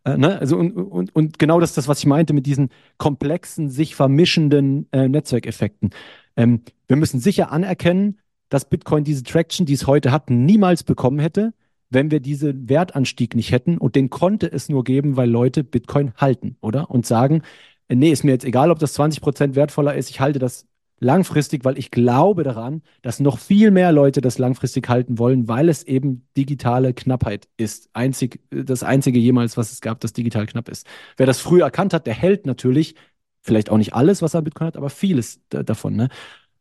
[0.06, 0.40] äh, ne?
[0.40, 3.96] also und, und, und genau das ist das, was ich meinte mit diesen komplexen, sich
[3.96, 5.92] vermischenden äh, Netzwerkeffekten.
[6.36, 8.20] Ähm, wir müssen sicher anerkennen,
[8.50, 11.54] dass Bitcoin diese Traction, die es heute hat, niemals bekommen hätte,
[11.90, 13.78] wenn wir diesen Wertanstieg nicht hätten.
[13.78, 16.90] Und den konnte es nur geben, weil Leute Bitcoin halten, oder?
[16.90, 17.44] Und sagen,
[17.88, 20.66] äh, nee, ist mir jetzt egal, ob das 20 Prozent wertvoller ist, ich halte das
[21.00, 25.70] langfristig, weil ich glaube daran, dass noch viel mehr Leute das langfristig halten wollen, weil
[25.70, 27.90] es eben digitale Knappheit ist.
[27.94, 30.86] Einzig, das einzige jemals, was es gab, das digital knapp ist.
[31.18, 32.96] Wer das früh erkannt hat, der hält natürlich
[33.42, 35.96] vielleicht auch nicht alles, was er an Bitcoin hat, aber vieles davon.
[35.96, 36.10] Ne?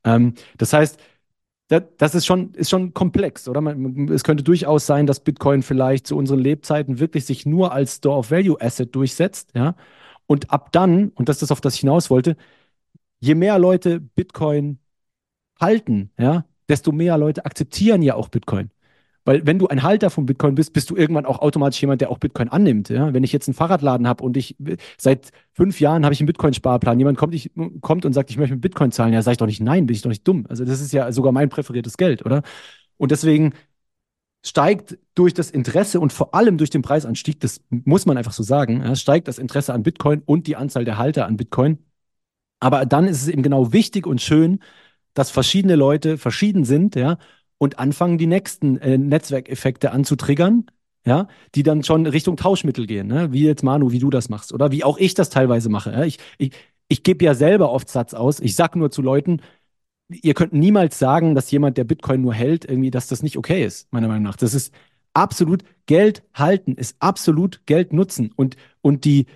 [0.05, 0.99] Ähm, das heißt,
[1.69, 3.61] das ist schon, ist schon komplex, oder?
[3.61, 7.97] Man, es könnte durchaus sein, dass Bitcoin vielleicht zu unseren Lebzeiten wirklich sich nur als
[7.97, 9.75] Store of Value Asset durchsetzt, ja.
[10.27, 12.37] Und ab dann, und das ist das, auf das ich hinaus wollte,
[13.21, 14.79] je mehr Leute Bitcoin
[15.61, 18.71] halten, ja, desto mehr Leute akzeptieren ja auch Bitcoin.
[19.29, 22.11] Weil wenn du ein Halter von Bitcoin bist, bist du irgendwann auch automatisch jemand, der
[22.11, 22.89] auch Bitcoin annimmt.
[22.89, 23.13] Ja?
[23.13, 24.57] Wenn ich jetzt einen Fahrradladen habe und ich
[24.97, 27.51] seit fünf Jahren habe ich einen Bitcoin-Sparplan, jemand kommt, ich,
[27.83, 29.95] kommt und sagt, ich möchte mit Bitcoin zahlen, ja, sage ich doch nicht nein, bin
[29.95, 30.47] ich doch nicht dumm.
[30.49, 32.43] Also das ist ja sogar mein präferiertes Geld, oder?
[32.97, 33.53] Und deswegen
[34.43, 38.43] steigt durch das Interesse und vor allem durch den Preisanstieg, das muss man einfach so
[38.43, 41.79] sagen, ja, steigt das Interesse an Bitcoin und die Anzahl der Halter an Bitcoin.
[42.61, 44.61] Aber dann ist es eben genau wichtig und schön,
[45.15, 47.19] dass verschiedene Leute verschieden sind, ja,
[47.59, 50.67] und anfangen, die nächsten äh, Netzwerkeffekte anzutriggern,
[51.05, 53.33] ja, die dann schon Richtung Tauschmittel gehen, ne?
[53.33, 55.91] wie jetzt Manu, wie du das machst, oder wie auch ich das teilweise mache.
[55.93, 56.05] Ja?
[56.05, 56.53] Ich, ich,
[56.89, 58.41] ich gebe ja selber oft Satz aus.
[58.41, 59.41] Ich sage nur zu Leuten,
[60.09, 63.65] ihr könnt niemals sagen, dass jemand, der Bitcoin nur hält, irgendwie, dass das nicht okay
[63.65, 64.37] ist, meiner Meinung nach.
[64.37, 64.73] Das ist
[65.15, 68.33] absolut Geld halten, ist absolut Geld nutzen.
[68.37, 69.27] Und, und die,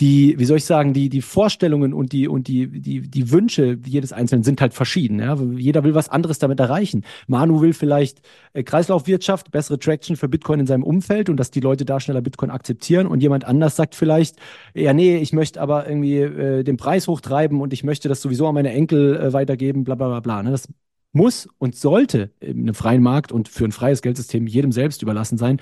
[0.00, 3.78] die, wie soll ich sagen, die, die Vorstellungen und die, und die, die, die Wünsche
[3.86, 5.20] jedes Einzelnen sind halt verschieden.
[5.20, 5.36] Ja?
[5.56, 7.02] Jeder will was anderes damit erreichen.
[7.28, 8.20] Manu will vielleicht
[8.52, 12.20] äh, Kreislaufwirtschaft, bessere Traction für Bitcoin in seinem Umfeld und dass die Leute da schneller
[12.20, 13.06] Bitcoin akzeptieren.
[13.06, 14.36] Und jemand anders sagt vielleicht,
[14.74, 18.46] ja, nee, ich möchte aber irgendwie äh, den Preis hochtreiben und ich möchte das sowieso
[18.48, 20.42] an meine Enkel äh, weitergeben, bla bla bla bla.
[20.42, 20.50] Ne?
[20.50, 20.68] Das
[21.12, 25.38] muss und sollte in einem freien Markt und für ein freies Geldsystem jedem selbst überlassen
[25.38, 25.58] sein.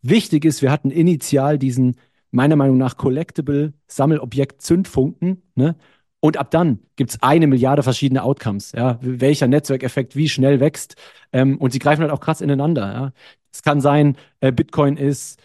[0.00, 1.96] Wichtig ist, wir hatten initial diesen
[2.34, 5.42] meiner Meinung nach Collectible Sammelobjekt Zündfunken.
[5.54, 5.76] Ne?
[6.20, 8.72] Und ab dann gibt es eine Milliarde verschiedene Outcomes.
[8.72, 8.98] Ja?
[9.00, 10.96] Welcher Netzwerkeffekt wie schnell wächst.
[11.32, 12.92] Ähm, und sie greifen halt auch krass ineinander.
[12.92, 13.12] Ja?
[13.52, 15.40] Es kann sein, äh, Bitcoin ist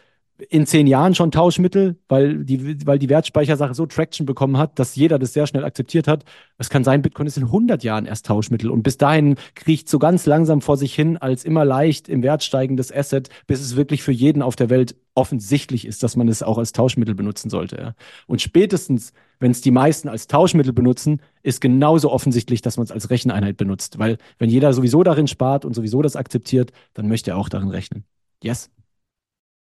[0.49, 4.95] in zehn Jahren schon Tauschmittel, weil die, weil die Wertspeichersache so Traction bekommen hat, dass
[4.95, 6.23] jeder das sehr schnell akzeptiert hat.
[6.57, 9.99] Es kann sein, Bitcoin ist in 100 Jahren erst Tauschmittel und bis dahin kriecht so
[9.99, 14.01] ganz langsam vor sich hin als immer leicht im Wert steigendes Asset, bis es wirklich
[14.01, 17.77] für jeden auf der Welt offensichtlich ist, dass man es auch als Tauschmittel benutzen sollte.
[17.77, 17.95] Ja.
[18.25, 22.91] Und spätestens, wenn es die meisten als Tauschmittel benutzen, ist genauso offensichtlich, dass man es
[22.91, 23.99] als Recheneinheit benutzt.
[23.99, 27.69] Weil wenn jeder sowieso darin spart und sowieso das akzeptiert, dann möchte er auch darin
[27.69, 28.05] rechnen.
[28.41, 28.69] Yes.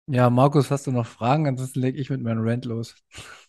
[0.09, 1.47] Ja, Markus, hast du noch Fragen?
[1.47, 2.95] Ansonsten lege ich mit meinem Rant los.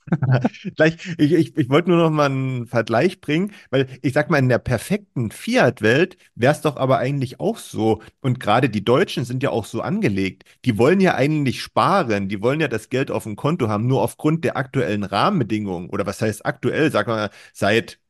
[0.76, 4.38] Gleich, ich, ich, ich wollte nur noch mal einen Vergleich bringen, weil ich sag mal,
[4.38, 8.02] in der perfekten Fiat-Welt wäre es doch aber eigentlich auch so.
[8.20, 10.44] Und gerade die Deutschen sind ja auch so angelegt.
[10.64, 14.02] Die wollen ja eigentlich sparen, die wollen ja das Geld auf dem Konto haben, nur
[14.02, 15.90] aufgrund der aktuellen Rahmenbedingungen.
[15.90, 18.00] Oder was heißt aktuell, sagen wir seit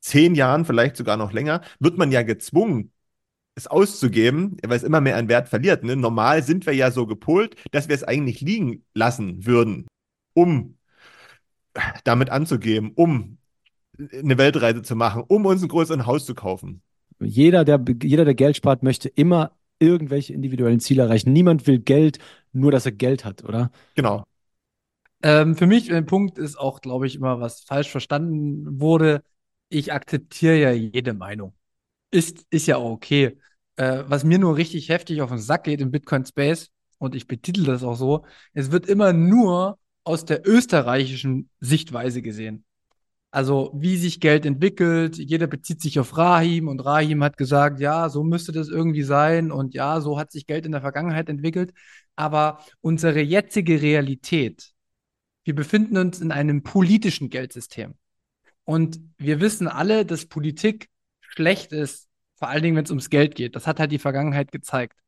[0.00, 2.92] zehn Jahren, vielleicht sogar noch länger, wird man ja gezwungen,
[3.58, 5.84] es auszugeben, weil es immer mehr an Wert verliert.
[5.84, 5.96] Ne?
[5.96, 9.86] Normal sind wir ja so gepolt, dass wir es eigentlich liegen lassen würden,
[10.34, 10.78] um
[12.04, 13.38] damit anzugeben, um
[13.98, 16.82] eine Weltreise zu machen, um uns ein größeres Haus zu kaufen.
[17.20, 21.32] Jeder der, jeder, der Geld spart, möchte immer irgendwelche individuellen Ziele erreichen.
[21.32, 22.18] Niemand will Geld,
[22.52, 23.70] nur dass er Geld hat, oder?
[23.94, 24.24] Genau.
[25.22, 29.22] Ähm, für mich ein Punkt ist auch, glaube ich, immer, was falsch verstanden wurde.
[29.68, 31.54] Ich akzeptiere ja jede Meinung.
[32.10, 33.36] Ist, ist ja auch okay.
[33.78, 37.28] Äh, was mir nur richtig heftig auf den Sack geht im Bitcoin Space, und ich
[37.28, 42.64] betitel das auch so, es wird immer nur aus der österreichischen Sichtweise gesehen.
[43.30, 48.08] Also wie sich Geld entwickelt, jeder bezieht sich auf Rahim und Rahim hat gesagt, ja,
[48.08, 51.72] so müsste das irgendwie sein und ja, so hat sich Geld in der Vergangenheit entwickelt.
[52.16, 54.72] Aber unsere jetzige Realität,
[55.44, 57.94] wir befinden uns in einem politischen Geldsystem.
[58.64, 60.88] Und wir wissen alle, dass Politik
[61.20, 62.07] schlecht ist,
[62.38, 63.56] vor allen Dingen, wenn es ums Geld geht.
[63.56, 64.98] Das hat halt die Vergangenheit gezeigt.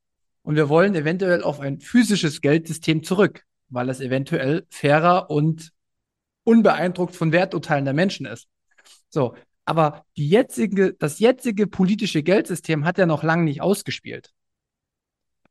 [0.42, 5.72] Und wir wollen eventuell auf ein physisches Geldsystem zurück weil es eventuell fairer und
[6.44, 8.48] unbeeindruckt von Werturteilen der Menschen ist.
[9.08, 14.32] So, aber jetzige, das jetzige politische Geldsystem hat ja noch lange nicht ausgespielt.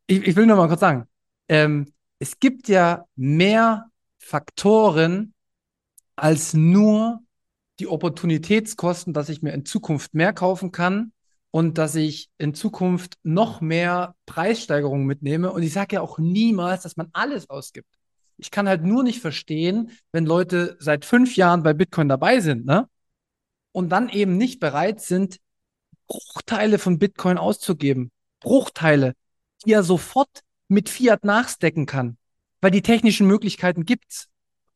[0.07, 1.07] Ich, ich will nur mal kurz sagen,
[1.47, 5.34] ähm, es gibt ja mehr Faktoren
[6.15, 7.21] als nur
[7.80, 11.13] die Opportunitätskosten, dass ich mir in Zukunft mehr kaufen kann
[11.52, 15.52] und dass ich in Zukunft noch mehr Preissteigerungen mitnehme.
[15.52, 17.89] Und ich sage ja auch niemals, dass man alles ausgibt.
[18.38, 22.66] Ich kann halt nur nicht verstehen, wenn Leute seit fünf Jahren bei Bitcoin dabei sind,
[22.66, 22.88] ne?
[23.72, 25.39] Und dann eben nicht bereit sind,
[26.08, 28.12] Bruchteile von Bitcoin auszugeben.
[28.39, 29.14] Bruchteile,
[29.66, 32.18] die er sofort mit Fiat nachstecken kann.
[32.62, 34.28] Weil die technischen Möglichkeiten gibt's.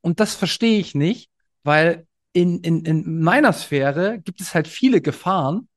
[0.01, 1.29] Und das verstehe ich nicht,
[1.63, 5.67] weil in, in, in meiner Sphäre gibt es halt viele Gefahren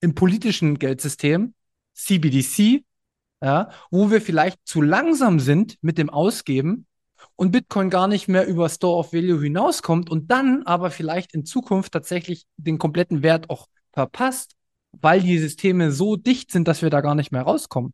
[0.00, 1.54] im politischen Geldsystem,
[1.94, 2.84] CBDC,
[3.42, 6.86] ja, wo wir vielleicht zu langsam sind mit dem Ausgeben
[7.36, 11.44] und Bitcoin gar nicht mehr über Store of Value hinauskommt und dann aber vielleicht in
[11.44, 14.52] Zukunft tatsächlich den kompletten Wert auch verpasst,
[14.92, 17.92] weil die Systeme so dicht sind, dass wir da gar nicht mehr rauskommen.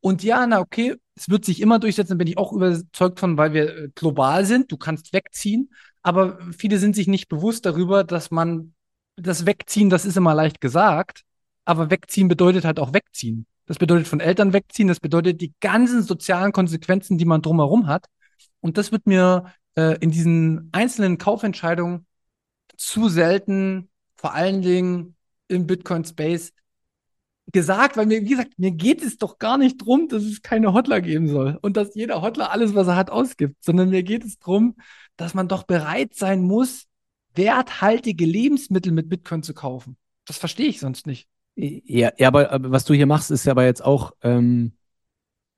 [0.00, 3.52] Und ja, na okay, es wird sich immer durchsetzen, bin ich auch überzeugt von, weil
[3.52, 5.70] wir äh, global sind, du kannst wegziehen,
[6.02, 8.74] aber viele sind sich nicht bewusst darüber, dass man
[9.16, 11.22] das Wegziehen, das ist immer leicht gesagt,
[11.64, 13.46] aber wegziehen bedeutet halt auch wegziehen.
[13.66, 18.06] Das bedeutet von Eltern wegziehen, das bedeutet die ganzen sozialen Konsequenzen, die man drumherum hat.
[18.60, 22.06] Und das wird mir äh, in diesen einzelnen Kaufentscheidungen
[22.76, 25.16] zu selten, vor allen Dingen
[25.48, 26.52] im Bitcoin-Space,
[27.52, 30.72] gesagt, weil mir, wie gesagt, mir geht es doch gar nicht darum, dass es keine
[30.72, 34.24] Hotler geben soll und dass jeder Hotler alles, was er hat, ausgibt, sondern mir geht
[34.24, 34.76] es darum,
[35.16, 36.86] dass man doch bereit sein muss,
[37.34, 39.96] werthaltige Lebensmittel mit Bitcoin zu kaufen.
[40.24, 41.28] Das verstehe ich sonst nicht.
[41.54, 44.72] Ja, ja aber, aber was du hier machst, ist ja aber jetzt auch ähm,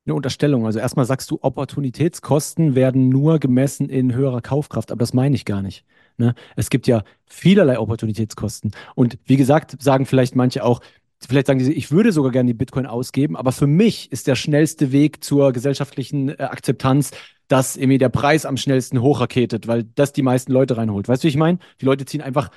[0.07, 0.67] eine Unterstellung.
[0.67, 5.45] Also erstmal sagst du, Opportunitätskosten werden nur gemessen in höherer Kaufkraft, aber das meine ich
[5.45, 5.85] gar nicht.
[6.19, 6.35] Ne?
[6.57, 8.73] Es gibt ja vielerlei Opportunitätskosten.
[8.95, 10.81] Und wie gesagt, sagen vielleicht manche auch,
[11.27, 14.35] vielleicht sagen die, ich würde sogar gerne die Bitcoin ausgeben, aber für mich ist der
[14.37, 17.13] schnellste Weg zur gesellschaftlichen äh, Akzeptanz,
[17.49, 21.09] dass irgendwie der Preis am schnellsten hochraketet, weil das die meisten Leute reinholt.
[21.09, 21.59] Weißt du, wie ich meine?
[21.81, 22.51] Die Leute ziehen einfach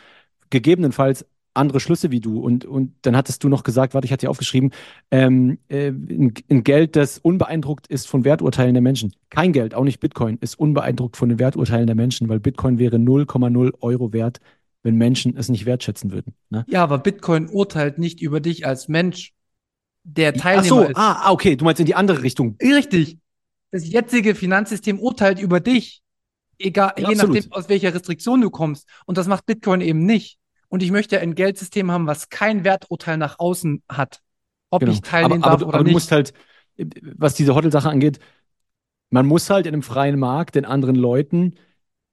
[0.49, 1.25] gegebenenfalls
[1.57, 2.39] andere Schlüsse wie du.
[2.39, 4.71] Und, und dann hattest du noch gesagt, warte, ich hatte hier aufgeschrieben,
[5.11, 9.13] ähm, äh, ein, ein, Geld, das unbeeindruckt ist von Werturteilen der Menschen.
[9.29, 12.97] Kein Geld, auch nicht Bitcoin, ist unbeeindruckt von den Werturteilen der Menschen, weil Bitcoin wäre
[12.97, 14.39] 0,0 Euro wert,
[14.83, 16.33] wenn Menschen es nicht wertschätzen würden.
[16.49, 16.65] Ne?
[16.69, 19.33] Ja, aber Bitcoin urteilt nicht über dich als Mensch,
[20.03, 20.95] der Teilnehmer Ach so, ist.
[20.95, 22.55] Ah, okay, du meinst in die andere Richtung.
[22.61, 23.17] Richtig.
[23.71, 26.01] Das jetzige Finanzsystem urteilt über dich.
[26.59, 27.35] Egal, ja, je absolut.
[27.35, 28.87] nachdem, aus welcher Restriktion du kommst.
[29.05, 30.39] Und das macht Bitcoin eben nicht.
[30.69, 34.21] Und ich möchte ein Geldsystem haben, was kein Werturteil nach außen hat.
[34.69, 34.91] Ob genau.
[34.91, 35.91] ich teilnehmen aber, darf aber, oder aber nicht.
[35.91, 36.33] du musst halt,
[37.15, 38.19] was diese Hotel-Sache angeht,
[39.09, 41.55] man muss halt in einem freien Markt den anderen Leuten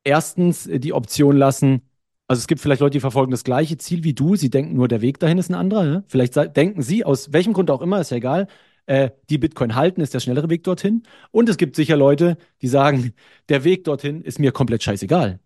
[0.05, 1.83] erstens die Option lassen,
[2.27, 4.89] also es gibt vielleicht Leute, die verfolgen das gleiche Ziel wie du, sie denken nur,
[4.89, 5.85] der Weg dahin ist ein anderer.
[5.85, 6.05] Ne?
[6.09, 8.49] Vielleicht denken sie, aus welchem Grund auch immer, ist ja egal,
[8.87, 11.03] äh, die Bitcoin halten, ist der schnellere Weg dorthin.
[11.31, 13.13] Und es gibt sicher Leute, die sagen,
[13.49, 15.41] der Weg dorthin ist mir komplett scheißegal.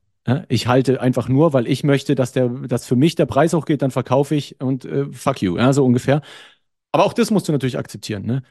[0.49, 3.83] Ich halte einfach nur, weil ich möchte, dass, der, dass für mich der Preis hochgeht,
[3.83, 6.23] dann verkaufe ich und äh, fuck you, ja, so ungefähr.
[6.93, 8.25] Aber auch das musst du natürlich akzeptieren.
[8.27, 8.43] Ne?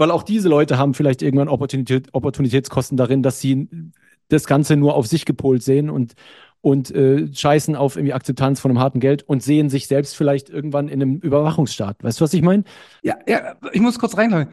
[0.00, 3.68] weil auch diese Leute haben vielleicht irgendwann Opportunität, Opportunitätskosten darin, dass sie
[4.28, 6.14] das Ganze nur auf sich gepolt sehen und,
[6.62, 10.48] und äh, scheißen auf irgendwie Akzeptanz von einem harten Geld und sehen sich selbst vielleicht
[10.48, 12.02] irgendwann in einem Überwachungsstaat.
[12.02, 12.64] Weißt du, was ich meine?
[13.02, 14.48] Ja, ja, ich muss kurz reinkommen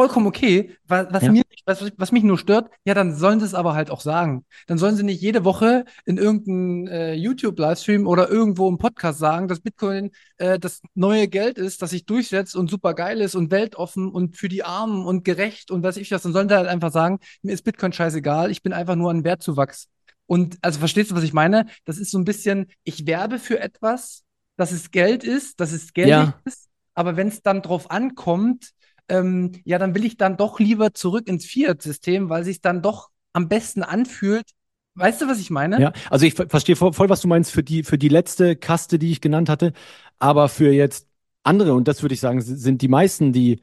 [0.00, 0.74] vollkommen okay.
[0.86, 1.32] Was, was Ja.
[1.32, 4.46] mir, was, was mich nur stört, ja, dann sollen sie es aber halt auch sagen.
[4.66, 9.46] Dann sollen sie nicht jede Woche in irgendeinem äh, YouTube-Livestream oder irgendwo im Podcast sagen,
[9.46, 13.50] dass Bitcoin äh, das neue Geld ist, das sich durchsetzt und super geil ist und
[13.50, 16.22] weltoffen und für die Armen und gerecht und was ich das.
[16.22, 19.22] Dann sollen sie halt einfach sagen, mir ist Bitcoin scheißegal, ich bin einfach nur ein
[19.22, 19.88] Wertzuwachs.
[20.24, 21.66] Und also verstehst du, was ich meine?
[21.84, 24.22] Das ist so ein bisschen, ich werbe für etwas,
[24.56, 26.40] dass es Geld ist, dass es geldig Ja.
[26.46, 28.70] ist, aber wenn es dann drauf ankommt,
[29.10, 33.10] ähm, ja, dann will ich dann doch lieber zurück ins Fiat-System, weil sich dann doch
[33.32, 34.50] am besten anfühlt.
[34.94, 35.80] Weißt du, was ich meine?
[35.80, 38.56] Ja, also ich ver verstehe voll, voll, was du meinst für die, für die letzte
[38.56, 39.72] Kaste, die ich genannt hatte.
[40.18, 41.06] Aber für jetzt
[41.42, 43.60] andere, und das würde ich sagen, sind die meisten, die,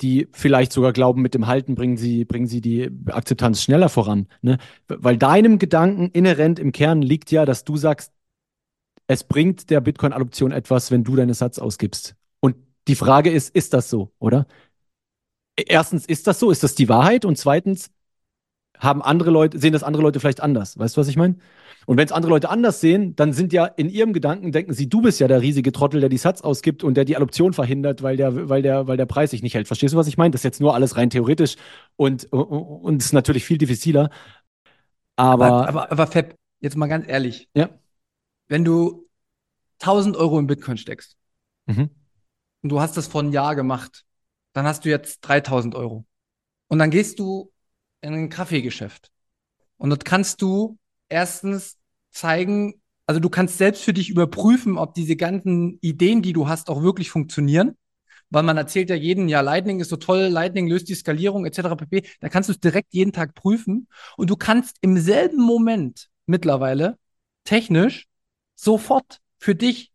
[0.00, 4.28] die vielleicht sogar glauben, mit dem Halten bringen sie, bringen sie die Akzeptanz schneller voran.
[4.42, 4.58] Ne?
[4.88, 8.12] Weil deinem Gedanken inhärent im Kern liegt ja, dass du sagst,
[9.06, 12.16] es bringt der Bitcoin-Adoption etwas, wenn du deinen Satz ausgibst.
[12.40, 12.56] Und
[12.88, 14.46] die Frage ist, ist das so, oder?
[15.56, 16.50] Erstens, ist das so?
[16.50, 17.24] Ist das die Wahrheit?
[17.24, 17.90] Und zweitens,
[18.78, 20.78] haben andere Leute, sehen das andere Leute vielleicht anders.
[20.78, 21.36] Weißt du, was ich meine?
[21.86, 24.88] Und wenn es andere Leute anders sehen, dann sind ja in ihrem Gedanken, denken sie,
[24.88, 28.02] du bist ja der riesige Trottel, der die Satz ausgibt und der die Adoption verhindert,
[28.02, 29.66] weil der, weil der, weil der Preis sich nicht hält.
[29.66, 30.32] Verstehst du, was ich meine?
[30.32, 31.56] Das ist jetzt nur alles rein theoretisch
[31.96, 34.10] und, und, und ist natürlich viel diffiziler.
[35.14, 37.48] Aber, aber, aber, aber Fab, jetzt mal ganz ehrlich.
[37.54, 37.70] Ja.
[38.48, 39.06] Wenn du
[39.80, 41.16] 1000 Euro in Bitcoin steckst
[41.68, 41.90] Mhm.
[42.62, 44.05] und du hast das vor einem Jahr gemacht,
[44.56, 46.06] dann hast du jetzt 3000 Euro.
[46.68, 47.52] Und dann gehst du
[48.00, 49.10] in ein Kaffeegeschäft.
[49.76, 50.78] Und dort kannst du
[51.10, 51.76] erstens
[52.10, 56.70] zeigen, also du kannst selbst für dich überprüfen, ob diese ganzen Ideen, die du hast,
[56.70, 57.76] auch wirklich funktionieren.
[58.30, 61.76] Weil man erzählt ja jeden, ja, Lightning ist so toll, Lightning löst die Skalierung etc.
[61.76, 62.08] pp.
[62.20, 63.88] Da kannst du es direkt jeden Tag prüfen.
[64.16, 66.96] Und du kannst im selben Moment mittlerweile
[67.44, 68.06] technisch
[68.54, 69.92] sofort für dich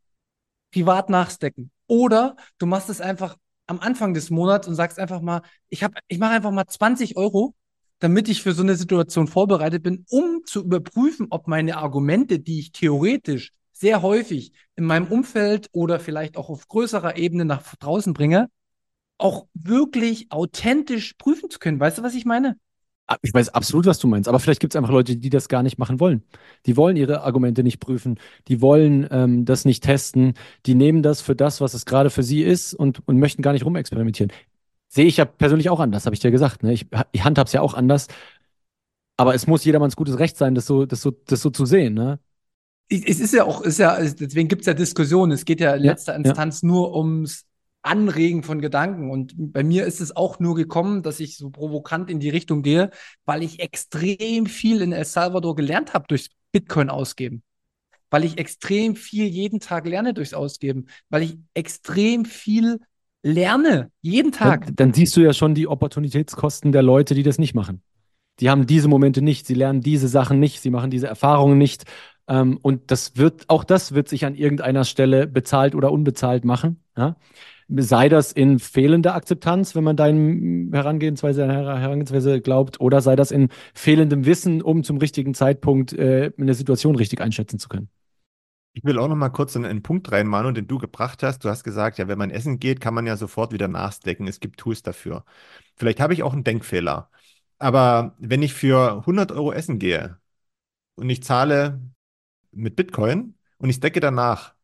[0.72, 1.72] privat nachstecken.
[1.88, 3.38] Oder du machst es einfach
[3.72, 7.15] am Anfang des Monats und sagst einfach mal, ich habe, ich mache einfach mal 20
[7.15, 7.55] Euro,
[7.99, 12.59] damit ich für so eine Situation vorbereitet bin, um zu überprüfen, ob meine Argumente, die
[12.59, 18.13] ich theoretisch sehr häufig in meinem Umfeld oder vielleicht auch auf größerer Ebene nach draußen
[18.13, 18.49] bringe,
[19.17, 21.80] auch wirklich authentisch prüfen zu können.
[21.80, 22.57] Weißt du, was ich meine?
[23.12, 25.49] Ah, Ich weiß absolut, was du meinst, aber vielleicht gibt es einfach Leute, die das
[25.49, 26.24] gar nicht machen wollen.
[26.66, 30.34] Die wollen ihre Argumente nicht prüfen, die wollen ähm, das nicht testen,
[30.66, 33.53] die nehmen das für das, was es gerade für sie ist und, und möchten gar
[33.53, 34.32] nicht rumexperimentieren.
[34.89, 36.64] Sehe ich ja persönlich auch anders, habe ich dir gesagt.
[36.64, 36.74] Ne?
[36.74, 38.07] Ich, ich handhabe es ja auch anders,
[39.18, 41.93] aber es muss jedermanns gutes Recht sein, das so, das so, das so zu sehen.
[41.93, 42.20] Ne?
[42.89, 45.32] Es ist ja auch, ist ja, deswegen gibt es ja Diskussionen.
[45.32, 47.45] Es geht ja in Ja, letzter Instanz nur ums
[47.84, 49.09] Anregen von Gedanken.
[49.09, 52.61] Und bei mir ist es auch nur gekommen, dass ich so provokant in die Richtung
[52.61, 52.91] gehe,
[53.25, 57.43] weil ich extrem viel in El Salvador gelernt habe durchs Bitcoin ausgeben.
[58.09, 60.88] Weil ich extrem viel jeden Tag lerne durchs Ausgeben.
[61.09, 62.79] Weil ich extrem viel
[63.23, 63.91] lerne.
[64.01, 64.65] Jeden Tag.
[64.65, 67.82] Dann, dann siehst du ja schon die Opportunitätskosten der Leute, die das nicht machen.
[68.39, 71.86] Die haben diese Momente nicht, sie lernen diese Sachen nicht, sie machen diese Erfahrungen nicht.
[72.27, 76.84] Ähm, und das wird, auch das wird sich an irgendeiner Stelle bezahlt oder unbezahlt machen.
[76.97, 77.17] Ja?
[77.78, 83.49] Sei das in fehlender Akzeptanz, wenn man deinem Herangehensweise, Herangehensweise glaubt, oder sei das in
[83.74, 87.89] fehlendem Wissen, um zum richtigen Zeitpunkt äh, eine Situation richtig einschätzen zu können.
[88.74, 91.43] Ich will auch noch mal kurz einen, einen Punkt reinmachen, den du gebracht hast.
[91.43, 94.28] Du hast gesagt, ja, wenn man essen geht, kann man ja sofort wieder nachstecken.
[94.28, 95.26] Es gibt Tools dafür.
[95.76, 97.09] Vielleicht habe ich auch einen Denkfehler.
[97.59, 100.17] Aber wenn ich für 100 Euro essen gehe
[100.95, 101.82] und ich zahle
[102.51, 104.55] mit Bitcoin und ich stecke danach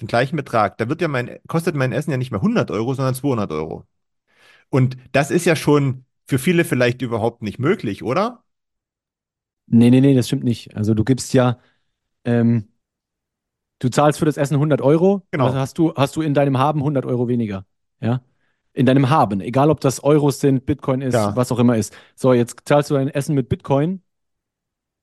[0.00, 2.94] den gleichen Betrag, da wird ja mein, kostet mein Essen ja nicht mehr 100 Euro,
[2.94, 3.86] sondern 200 Euro.
[4.70, 8.44] Und das ist ja schon für viele vielleicht überhaupt nicht möglich, oder?
[9.66, 10.76] Nee, nee, nee, das stimmt nicht.
[10.76, 11.58] Also du gibst ja,
[12.24, 12.68] ähm,
[13.78, 15.46] du zahlst für das Essen 100 Euro, Genau.
[15.46, 17.66] also hast du, hast du in deinem Haben 100 Euro weniger.
[18.00, 18.22] Ja?
[18.72, 21.34] In deinem Haben, egal ob das Euros sind, Bitcoin ist, Ja.
[21.36, 21.94] was auch immer ist.
[22.14, 24.02] So, jetzt zahlst du dein Essen mit Bitcoin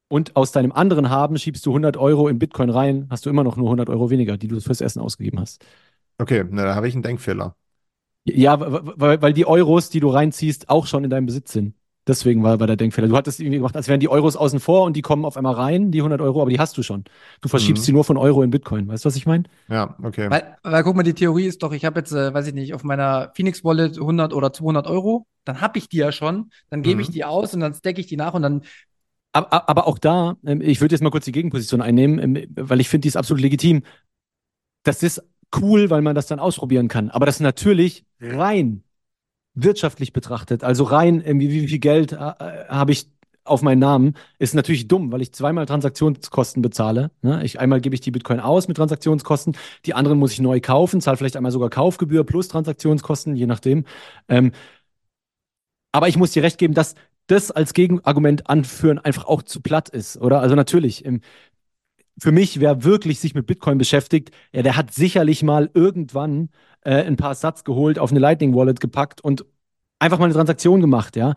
[0.10, 3.43] und aus deinem anderen Haben schiebst du 100 Euro in Bitcoin rein, hast du immer
[3.43, 5.66] noch nur 100 Euro weniger, die du fürs Essen ausgegeben hast.
[6.20, 7.55] Okay, na, da habe ich einen Denkfehler.
[8.26, 11.76] Ja, weil, weil die Euros, die du reinziehst, auch schon in deinem Besitz sind.
[12.08, 13.08] Deswegen war, war der Denkfehler.
[13.08, 15.53] Du hattest irgendwie gemacht, als wären die Euros außen vor und die kommen auf einmal
[15.53, 17.03] rein, die 100 Euro, aber die hast du schon.
[17.41, 17.86] Du verschiebst Mhm.
[17.86, 18.88] sie nur von Euro in Bitcoin.
[18.88, 19.43] Weißt du, was ich meine?
[19.70, 20.30] Ja, okay.
[20.30, 22.74] Weil, weil guck mal, die Theorie ist doch, ich habe jetzt, äh, weiß ich nicht,
[22.74, 26.84] auf meiner Phoenix Wallet 100 oder 200 Euro, dann habe ich die ja schon, dann
[26.84, 27.12] gebe ich Mhm.
[27.12, 28.64] die aus und dann stecke ich die nach und dann
[29.34, 32.80] Aber, aber auch da, ähm, ich würde jetzt mal kurz die Gegenposition einnehmen, ähm, weil
[32.80, 33.84] ich finde, die ist absolut legitim.
[34.84, 35.24] Das ist
[35.62, 37.10] cool, weil man das dann ausprobieren kann.
[37.10, 38.84] Aber das ist natürlich rein
[39.54, 43.10] wirtschaftlich betrachtet, also rein wie viel Geld äh, habe ich
[43.48, 47.12] auf meinen Namen, ist natürlich dumm, weil ich zweimal Transaktionskosten bezahle.
[47.22, 47.44] Ne?
[47.44, 49.56] Ich, einmal gebe ich die Bitcoin aus mit Transaktionskosten,
[49.86, 53.86] die anderen muss ich neu kaufen, zahle vielleicht einmal sogar Kaufgebühr plus Transaktionskosten, je nachdem.
[54.28, 54.52] Ähm,
[55.92, 56.96] aber ich muss dir recht geben, dass
[57.28, 60.42] das als Gegenargument anführen einfach auch zu platt ist, oder?
[60.42, 61.22] Also natürlich, im,
[62.20, 66.50] für mich, wer wirklich sich mit Bitcoin beschäftigt, ja, der hat sicherlich mal irgendwann
[66.82, 69.46] äh, ein paar Satz geholt, auf eine Lightning Wallet gepackt und
[70.00, 71.36] einfach mal eine Transaktion gemacht, ja.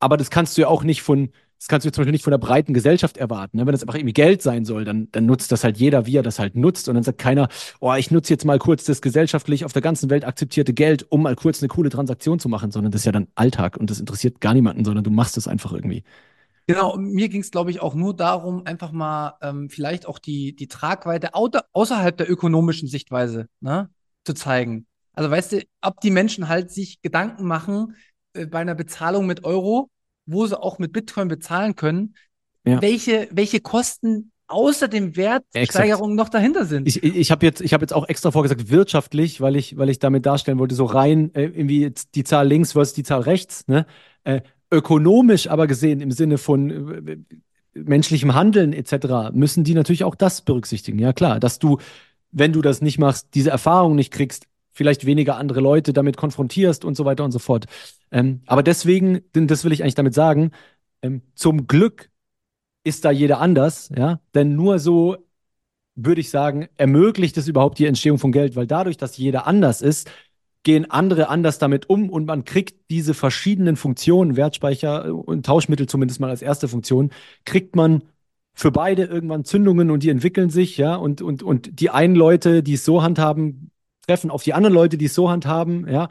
[0.00, 2.30] Aber das kannst du ja auch nicht von, das kannst du zum Beispiel nicht von
[2.30, 3.56] der breiten Gesellschaft erwarten.
[3.56, 3.66] Ne?
[3.66, 6.22] Wenn das einfach irgendwie Geld sein soll, dann, dann nutzt das halt jeder, wie er
[6.22, 6.88] das halt nutzt.
[6.88, 7.48] Und dann sagt keiner,
[7.80, 11.22] oh, ich nutze jetzt mal kurz das gesellschaftlich auf der ganzen Welt akzeptierte Geld, um
[11.22, 14.00] mal kurz eine coole Transaktion zu machen, sondern das ist ja dann Alltag und das
[14.00, 16.04] interessiert gar niemanden, sondern du machst es einfach irgendwie.
[16.66, 20.56] Genau, mir ging es, glaube ich, auch nur darum, einfach mal ähm, vielleicht auch die,
[20.56, 23.90] die Tragweite außerhalb der ökonomischen Sichtweise ne,
[24.24, 24.86] zu zeigen.
[25.12, 27.96] Also weißt du, ob die Menschen halt sich Gedanken machen
[28.32, 29.90] äh, bei einer Bezahlung mit Euro,
[30.26, 32.14] wo sie auch mit Bitcoin bezahlen können,
[32.64, 32.80] ja.
[32.80, 36.86] welche, welche Kosten außer dem Wertsteigerung noch dahinter sind.
[36.86, 40.26] Ich, ich habe jetzt, hab jetzt auch extra vorgesagt, wirtschaftlich, weil ich, weil ich damit
[40.26, 43.66] darstellen wollte, so rein äh, irgendwie die Zahl links versus die Zahl rechts.
[43.68, 43.86] Ne?
[44.24, 47.16] Äh, ökonomisch aber gesehen, im Sinne von äh,
[47.74, 50.98] menschlichem Handeln etc., müssen die natürlich auch das berücksichtigen.
[50.98, 51.78] Ja, klar, dass du,
[52.30, 56.84] wenn du das nicht machst, diese Erfahrung nicht kriegst, vielleicht weniger andere Leute damit konfrontierst
[56.84, 57.66] und so weiter und so fort.
[58.10, 60.50] Ähm, aber deswegen, das will ich eigentlich damit sagen,
[61.00, 62.10] ähm, zum Glück
[62.84, 65.16] ist da jeder anders, ja, denn nur so
[65.94, 69.80] würde ich sagen, ermöglicht es überhaupt die Entstehung von Geld, weil dadurch, dass jeder anders
[69.80, 70.10] ist,
[70.64, 76.20] gehen andere anders damit um und man kriegt diese verschiedenen Funktionen, Wertspeicher und Tauschmittel zumindest
[76.20, 77.10] mal als erste Funktion,
[77.44, 78.02] kriegt man
[78.54, 82.62] für beide irgendwann Zündungen und die entwickeln sich, ja, und, und, und die einen Leute,
[82.62, 83.70] die es so handhaben,
[84.06, 86.08] treffen auf die anderen Leute, die es so handhaben, ja.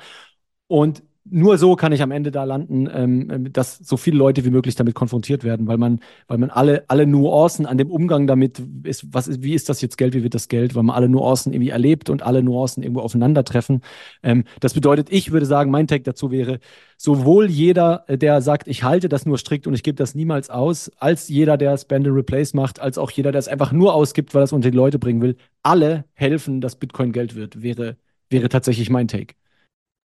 [0.68, 4.50] Und nur so kann ich am Ende da landen, ähm, dass so viele Leute wie
[4.50, 8.62] möglich damit konfrontiert werden, weil man, weil man alle, alle Nuancen an dem Umgang damit
[8.84, 11.08] ist, was ist, wie ist das jetzt Geld, wie wird das Geld, weil man alle
[11.08, 13.82] Nuancen irgendwie erlebt und alle Nuancen irgendwo aufeinandertreffen.
[14.22, 16.60] Ähm, das bedeutet, ich würde sagen, mein Take dazu wäre,
[16.98, 20.50] sowohl jeder, äh, der sagt, ich halte das nur strikt und ich gebe das niemals
[20.50, 23.96] aus, als jeder, der Spend and Replace macht, als auch jeder, der es einfach nur
[23.96, 27.62] ausgibt, weil er es unter die Leute bringen will, alle helfen, dass Bitcoin Geld wird,
[27.62, 27.96] wäre,
[28.30, 29.36] wäre tatsächlich mein Take.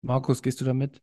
[0.02, 1.00] Markus, gehst du damit?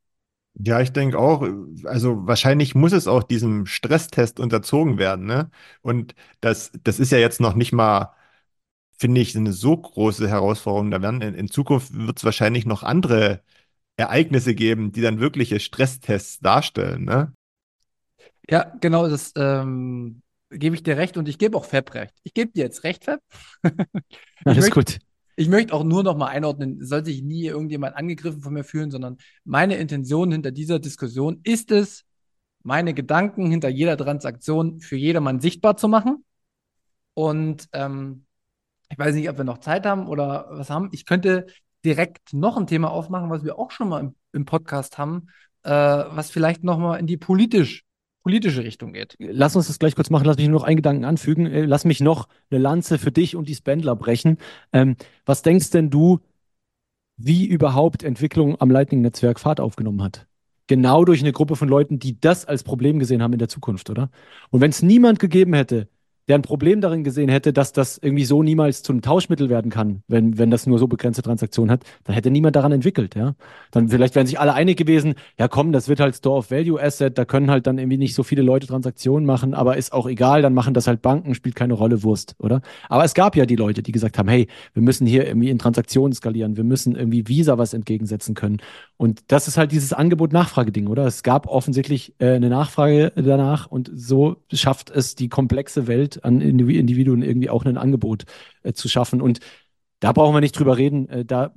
[0.57, 1.41] Ja, ich denke auch,
[1.83, 5.51] also wahrscheinlich muss es auch diesem Stresstest unterzogen werden, ne?
[5.81, 8.13] Und das, das ist ja jetzt noch nicht mal,
[8.97, 10.91] finde ich, eine so große Herausforderung.
[10.91, 13.43] Da werden in, in Zukunft wird es wahrscheinlich noch andere
[13.97, 17.33] Ereignisse geben, die dann wirkliche Stresstests darstellen, ne?
[18.49, 20.21] Ja, genau, das ähm,
[20.51, 22.13] gebe ich dir recht und ich gebe auch Fab recht.
[22.23, 23.21] Ich gebe dir jetzt recht, Fab.
[24.45, 24.99] Alles gut.
[25.36, 28.91] Ich möchte auch nur noch mal einordnen, soll sich nie irgendjemand angegriffen von mir fühlen,
[28.91, 32.05] sondern meine Intention hinter dieser Diskussion ist es,
[32.63, 36.23] meine Gedanken hinter jeder Transaktion für jedermann sichtbar zu machen.
[37.13, 38.25] Und ähm,
[38.89, 40.89] ich weiß nicht, ob wir noch Zeit haben oder was haben.
[40.91, 41.47] Ich könnte
[41.83, 45.27] direkt noch ein Thema aufmachen, was wir auch schon mal im, im Podcast haben,
[45.63, 47.83] äh, was vielleicht noch mal in die politisch
[48.26, 49.15] politische Richtung geht.
[49.19, 50.26] Lass uns das gleich kurz machen.
[50.26, 51.45] Lass mich nur noch einen Gedanken anfügen.
[51.45, 54.39] Äh, lass mich noch eine Lanze für dich und die Spendler brechen.
[54.73, 54.95] Ähm,
[55.28, 56.19] was denkst denn du,
[57.17, 60.26] wie überhaupt Entwicklung am Lightning-Netzwerk Fahrt aufgenommen hat?
[60.65, 63.91] Genau durch eine Gruppe von Leuten, die das als Problem gesehen haben in der Zukunft,
[63.91, 64.09] oder?
[64.49, 65.88] Und wenn es niemand gegeben hätte,
[66.28, 69.69] der ein Problem darin gesehen hätte, dass das irgendwie so niemals zu einem Tauschmittel werden
[69.69, 73.36] kann, wenn, wenn das nur so begrenzte Transaktionen hat, dann hätte niemand daran entwickelt, ja.
[73.71, 76.82] Dann vielleicht wären sich alle einig gewesen, ja komm, das wird halt Store of Value
[76.82, 80.07] Asset, da können halt dann irgendwie nicht so viele Leute Transaktionen machen, aber ist auch
[80.07, 82.61] egal, dann machen das halt Banken, spielt keine Rolle, Wurst, oder?
[82.89, 85.59] Aber es gab ja die Leute, die gesagt haben, hey, wir müssen hier irgendwie in
[85.59, 88.57] Transaktionen skalieren, wir müssen irgendwie Visa was entgegensetzen können.
[88.97, 91.05] Und das ist halt dieses Angebot-Nachfrage-Ding, oder?
[91.05, 96.41] Es gab offensichtlich äh, eine Nachfrage danach und so schafft es die komplexe Welt an
[96.41, 98.26] Individuen irgendwie auch ein Angebot
[98.63, 99.22] äh, zu schaffen.
[99.22, 99.39] Und
[99.99, 101.07] da brauchen wir nicht drüber reden.
[101.09, 101.53] Äh, da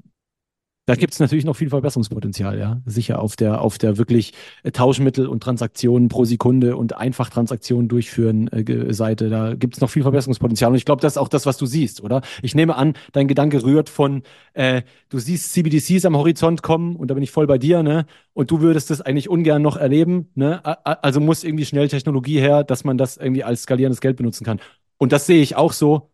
[0.88, 2.80] da gibt es natürlich noch viel Verbesserungspotenzial, ja.
[2.86, 4.32] Sicher auf der, auf der wirklich
[4.62, 9.28] äh, Tauschmittel und Transaktionen pro Sekunde und einfach Transaktionen durchführen äh, Seite.
[9.28, 10.70] Da gibt es noch viel Verbesserungspotenzial.
[10.70, 12.22] Und ich glaube, das ist auch das, was du siehst, oder?
[12.40, 14.22] Ich nehme an, dein Gedanke rührt von,
[14.54, 14.80] äh,
[15.10, 18.06] du siehst CBDCs am Horizont kommen und da bin ich voll bei dir, ne?
[18.32, 20.62] Und du würdest das eigentlich ungern noch erleben, ne?
[20.86, 24.58] Also muss irgendwie schnell Technologie her, dass man das irgendwie als skalierendes Geld benutzen kann.
[24.96, 26.08] Und das sehe ich auch so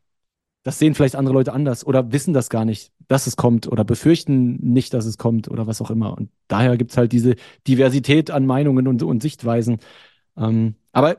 [0.64, 3.84] das sehen vielleicht andere Leute anders oder wissen das gar nicht, dass es kommt oder
[3.84, 6.16] befürchten nicht, dass es kommt oder was auch immer.
[6.16, 7.36] Und daher gibt es halt diese
[7.68, 9.78] Diversität an Meinungen und, und Sichtweisen.
[10.36, 11.18] Ähm, aber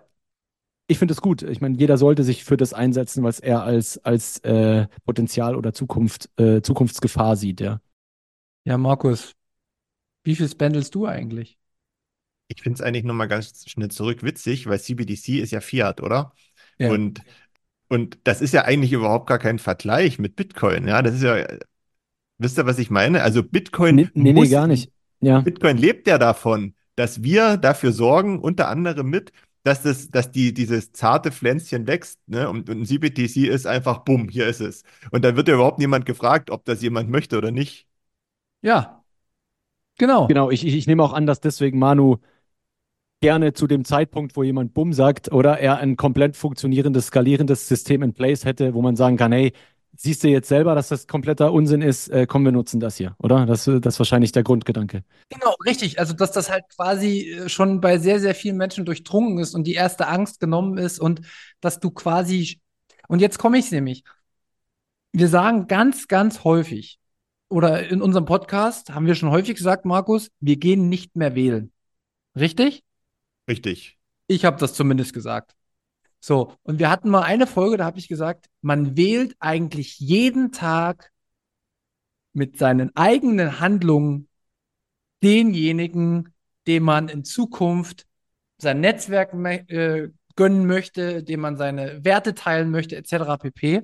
[0.88, 1.43] ich finde es gut.
[1.43, 5.73] Ich meine, jeder sollte sich für das einsetzen, was er als, als äh, Potenzial oder
[5.73, 7.81] Zukunft, äh, Zukunftsgefahr sieht, ja.
[8.65, 9.33] Ja, Markus,
[10.25, 11.57] Wie viel spendelst du eigentlich?
[12.47, 16.33] Ich finde es eigentlich nochmal ganz schnell zurück witzig, weil CBDC ist ja Fiat, oder?
[16.77, 16.91] Ja.
[16.91, 17.23] Und,
[17.89, 20.88] und das ist ja eigentlich überhaupt gar kein Vergleich mit Bitcoin.
[20.88, 21.45] Ja, das ist ja,
[22.38, 23.21] wisst ihr, was ich meine?
[23.21, 24.91] Also Bitcoin Nee, nee, nee, muss, gar nicht.
[25.21, 25.41] Ja.
[25.41, 29.31] Bitcoin lebt ja davon, dass wir dafür sorgen, unter anderem mit,
[29.63, 32.47] dass das, dass die, dieses zarte Pflänzchen wächst, ne?
[32.49, 34.83] Und, und ein CBDC ist einfach, bumm, hier ist es.
[35.09, 37.88] Und dann wird ja überhaupt niemand gefragt, ob das jemand möchte oder nicht.
[38.61, 39.03] Ja,
[39.97, 40.27] genau.
[40.27, 42.17] Genau, ich, ich, ich nehme auch an, dass deswegen Manu
[43.21, 48.03] gerne zu dem Zeitpunkt, wo jemand Bumm sagt, oder er ein komplett funktionierendes, skalierendes System
[48.03, 49.53] in place hätte, wo man sagen kann, hey,
[49.97, 53.15] siehst du jetzt selber, dass das kompletter Unsinn ist, äh, komm, wir nutzen das hier,
[53.19, 53.45] oder?
[53.45, 55.03] Das, äh, das ist wahrscheinlich der Grundgedanke.
[55.29, 55.99] Genau, richtig.
[55.99, 59.65] Also, dass das halt quasi äh, schon bei sehr, sehr vielen Menschen durchdrungen ist und
[59.65, 61.21] die erste Angst genommen ist und
[61.61, 62.59] dass du quasi.
[63.07, 64.03] Und jetzt komme ich nämlich.
[65.11, 66.99] Wir sagen ganz, ganz häufig,
[67.49, 71.71] oder in unserem Podcast haben wir schon häufig gesagt, Markus, wir gehen nicht mehr wählen.
[72.37, 72.83] Richtig?
[73.47, 73.97] Richtig.
[74.27, 75.55] Ich habe das zumindest gesagt.
[76.28, 80.51] So, und wir hatten mal eine Folge, da habe ich gesagt, man wählt eigentlich jeden
[80.51, 81.11] Tag
[82.34, 84.28] mit seinen eigenen Handlungen
[85.21, 86.34] denjenigen,
[86.65, 88.07] dem man in Zukunft
[88.57, 89.36] sein Netzwerk
[89.69, 93.38] äh, gönnen möchte, dem man seine Werte teilen möchte, etc.
[93.39, 93.84] pp.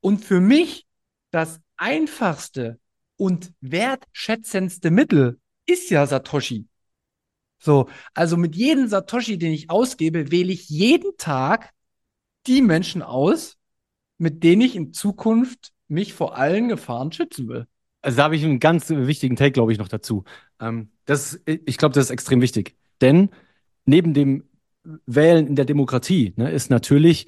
[0.00, 0.86] Und für mich
[1.30, 2.80] das einfachste
[3.18, 6.66] und wertschätzendste Mittel ist ja Satoshi.
[7.58, 11.70] So, also mit jedem Satoshi, den ich ausgebe, wähle ich jeden Tag
[12.46, 13.58] die Menschen aus,
[14.18, 17.66] mit denen ich in Zukunft mich vor allen Gefahren schützen will.
[18.00, 20.24] Also da habe ich einen ganz wichtigen Take, glaube ich, noch dazu.
[20.60, 22.76] Ähm, das, ich glaube, das ist extrem wichtig.
[23.00, 23.30] Denn
[23.84, 24.44] neben dem
[25.06, 27.26] Wählen in der Demokratie ne, ist natürlich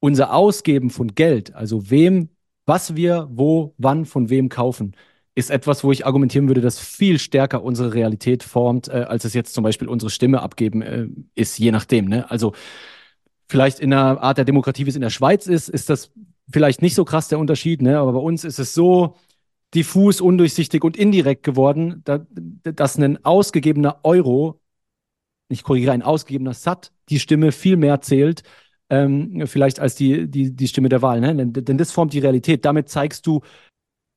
[0.00, 2.30] unser Ausgeben von Geld, also wem,
[2.66, 4.96] was wir, wo, wann, von wem kaufen,
[5.34, 9.34] ist etwas, wo ich argumentieren würde, das viel stärker unsere Realität formt, äh, als es
[9.34, 12.06] jetzt zum Beispiel unsere Stimme abgeben äh, ist, je nachdem.
[12.06, 12.30] Ne?
[12.30, 12.52] Also
[13.48, 16.12] vielleicht in einer Art der Demokratie, wie es in der Schweiz ist, ist das
[16.50, 17.98] vielleicht nicht so krass der Unterschied, ne?
[17.98, 19.16] aber bei uns ist es so
[19.74, 22.24] diffus, undurchsichtig und indirekt geworden, da,
[22.62, 24.60] dass ein ausgegebener Euro,
[25.48, 28.42] ich korrigiere, ein ausgegebener Sat, die Stimme viel mehr zählt,
[28.90, 31.20] ähm, vielleicht als die, die, die Stimme der Wahl.
[31.20, 31.34] Ne?
[31.34, 32.64] Denn, denn das formt die Realität.
[32.64, 33.40] Damit zeigst du,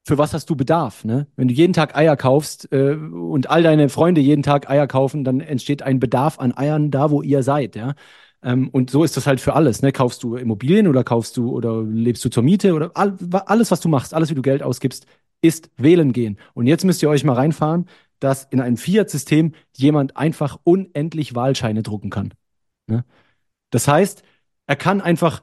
[0.05, 1.03] für was hast du Bedarf?
[1.03, 1.28] Ne?
[1.36, 5.23] Wenn du jeden Tag Eier kaufst äh, und all deine Freunde jeden Tag Eier kaufen,
[5.23, 7.75] dann entsteht ein Bedarf an Eiern da, wo ihr seid.
[7.75, 7.95] Ja?
[8.44, 9.82] Ähm, und so ist das halt für alles.
[9.82, 9.92] Ne?
[9.92, 13.80] Kaufst du Immobilien oder kaufst du oder lebst du zur Miete oder all, alles, was
[13.80, 15.06] du machst, alles, wie du Geld ausgibst,
[15.42, 16.38] ist wählen gehen.
[16.54, 17.88] Und jetzt müsst ihr euch mal reinfahren,
[18.20, 22.34] dass in einem Fiat-System jemand einfach unendlich Wahlscheine drucken kann.
[22.88, 23.06] Ne?
[23.70, 24.24] Das heißt,
[24.66, 25.42] er kann einfach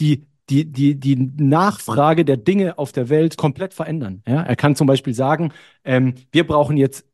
[0.00, 4.22] die, die, die, die Nachfrage der Dinge auf der Welt komplett verändern.
[4.26, 4.42] Ja?
[4.42, 5.52] Er kann zum Beispiel sagen,
[5.84, 7.06] ähm, wir brauchen jetzt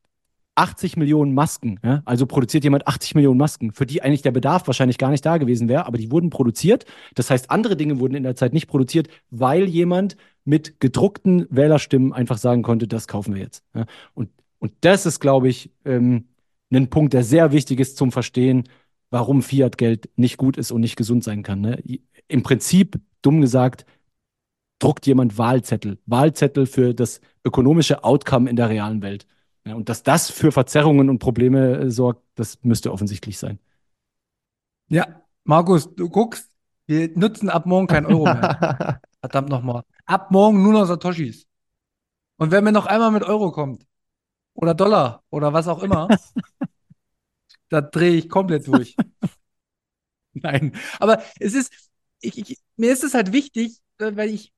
[0.59, 1.79] 80 Millionen Masken.
[1.83, 2.01] Ja?
[2.05, 5.37] Also produziert jemand 80 Millionen Masken, für die eigentlich der Bedarf wahrscheinlich gar nicht da
[5.37, 6.85] gewesen wäre, aber die wurden produziert.
[7.15, 12.11] Das heißt, andere Dinge wurden in der Zeit nicht produziert, weil jemand mit gedruckten Wählerstimmen
[12.11, 13.63] einfach sagen konnte, das kaufen wir jetzt.
[13.73, 13.85] Ja?
[14.13, 14.29] Und,
[14.59, 16.25] und das ist, glaube ich, ähm,
[16.71, 18.67] ein Punkt, der sehr wichtig ist zum Verstehen,
[19.11, 21.61] warum Fiat-Geld nicht gut ist und nicht gesund sein kann.
[21.61, 21.81] Ne?
[22.27, 23.85] Im Prinzip, dumm gesagt,
[24.79, 25.99] druckt jemand Wahlzettel.
[26.05, 29.25] Wahlzettel für das ökonomische Outcome in der realen Welt.
[29.65, 33.59] Ja, und dass das für Verzerrungen und Probleme äh, sorgt, das müsste offensichtlich sein.
[34.87, 36.49] Ja, Markus, du guckst,
[36.87, 39.01] wir nutzen ab morgen kein Euro mehr.
[39.19, 39.83] Verdammt nochmal.
[40.05, 41.45] Ab morgen nur noch Satoshis.
[42.37, 43.85] Und wenn mir noch einmal mit Euro kommt,
[44.53, 46.07] oder Dollar, oder was auch immer,
[47.69, 48.95] da drehe ich komplett durch.
[50.33, 51.71] Nein, aber es ist,
[52.21, 54.53] ich, ich, mir ist es halt wichtig, äh, weil ich,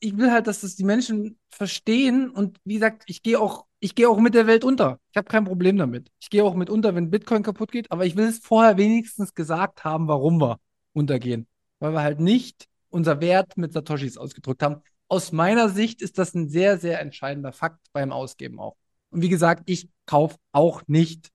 [0.00, 3.94] ich will halt, dass das die Menschen verstehen und wie gesagt, ich gehe auch, ich
[3.94, 4.98] gehe auch mit der Welt unter.
[5.12, 6.10] Ich habe kein Problem damit.
[6.18, 9.32] Ich gehe auch mit unter, wenn Bitcoin kaputt geht, aber ich will es vorher wenigstens
[9.32, 10.58] gesagt haben, warum wir
[10.92, 11.46] untergehen.
[11.78, 14.82] Weil wir halt nicht unser Wert mit Satoshis ausgedrückt haben.
[15.06, 18.74] Aus meiner Sicht ist das ein sehr, sehr entscheidender Fakt beim Ausgeben auch.
[19.10, 21.30] Und wie gesagt, ich kaufe auch nicht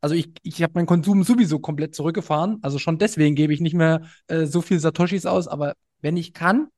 [0.00, 2.58] also ich, ich habe meinen Konsum sowieso komplett zurückgefahren.
[2.62, 5.46] Also schon deswegen gebe ich nicht mehr äh, so viel Satoshis aus.
[5.46, 6.68] Aber wenn ich kann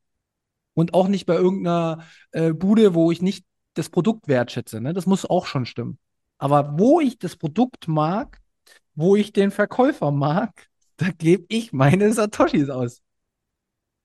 [0.75, 5.07] und auch nicht bei irgendeiner äh, Bude, wo ich nicht das Produkt wertschätze, ne, das
[5.07, 5.99] muss auch schon stimmen.
[6.39, 8.41] Aber wo ich das Produkt mag,
[8.95, 13.03] wo ich den Verkäufer mag, da gebe ich meine Satoshis aus.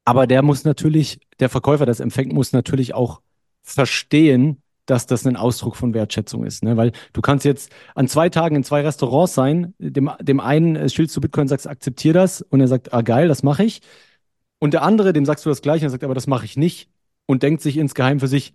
[0.05, 3.21] Aber der muss natürlich, der Verkäufer, das empfängt, muss natürlich auch
[3.61, 6.63] verstehen, dass das ein Ausdruck von Wertschätzung ist.
[6.63, 6.75] Ne?
[6.77, 10.89] Weil du kannst jetzt an zwei Tagen in zwei Restaurants sein, dem, dem einen äh,
[10.89, 13.81] schielst du Bitcoin, sagst, akzeptier das und er sagt, ah geil, das mache ich.
[14.57, 16.89] Und der andere, dem sagst du das gleiche, er sagt, aber das mache ich nicht
[17.27, 18.53] und denkt sich insgeheim für sich,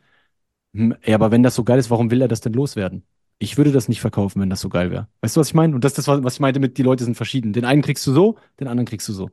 [0.74, 3.04] ja, aber wenn das so geil ist, warum will er das denn loswerden?
[3.38, 5.08] Ich würde das nicht verkaufen, wenn das so geil wäre.
[5.20, 5.74] Weißt du, was ich meine?
[5.74, 7.52] Und das ist das, was ich meinte mit, die Leute sind verschieden.
[7.52, 9.30] Den einen kriegst du so, den anderen kriegst du so.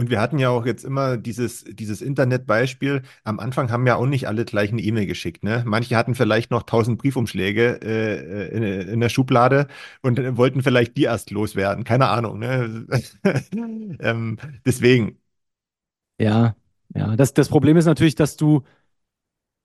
[0.00, 3.02] Und wir hatten ja auch jetzt immer dieses, dieses Internetbeispiel.
[3.24, 5.44] Am Anfang haben ja auch nicht alle gleich eine E-Mail geschickt.
[5.44, 5.62] Ne?
[5.66, 9.66] Manche hatten vielleicht noch tausend Briefumschläge äh, in, in, der Schublade
[10.00, 11.84] und wollten vielleicht die erst loswerden.
[11.84, 12.38] Keine Ahnung.
[12.38, 12.86] Ne?
[14.00, 15.18] ähm, deswegen.
[16.18, 16.56] Ja,
[16.94, 17.16] ja.
[17.16, 18.62] Das, das Problem ist natürlich, dass du,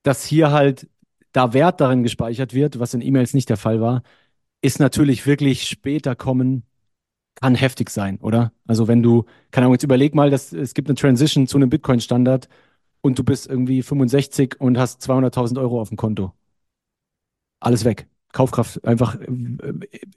[0.06, 0.88] dass hier halt
[1.34, 4.03] da Wert darin gespeichert wird, was in E-Mails nicht der Fall war,
[4.62, 6.64] ist natürlich wirklich später kommen
[7.36, 8.53] kann heftig sein, oder?
[8.68, 11.70] Also wenn du, keine Ahnung, jetzt überleg mal, dass es gibt eine Transition zu einem
[11.70, 12.47] Bitcoin-Standard
[13.01, 16.34] und du bist irgendwie 65 und hast 200.000 Euro auf dem Konto.
[17.60, 18.08] Alles weg.
[18.32, 19.28] Kaufkraft einfach äh,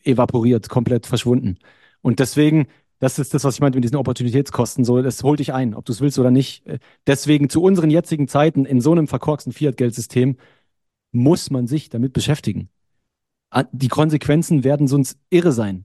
[0.05, 1.59] evaporiert, komplett verschwunden.
[2.03, 2.66] Und deswegen,
[2.99, 4.84] das ist das, was ich meinte mit diesen Opportunitätskosten.
[4.84, 6.64] So, das holt dich ein, ob du es willst oder nicht.
[7.07, 10.36] Deswegen zu unseren jetzigen Zeiten in so einem verkorksten Fiat-Geldsystem
[11.12, 12.70] muss man sich damit beschäftigen.
[13.51, 15.84] Ah, die Konsequenzen werden sonst irre sein.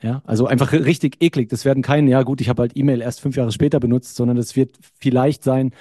[0.00, 1.48] Ja, also einfach richtig eklig.
[1.48, 4.36] Das werden keine, ja gut, ich habe halt E-Mail erst fünf Jahre später benutzt, sondern
[4.36, 5.72] es wird vielleicht sein,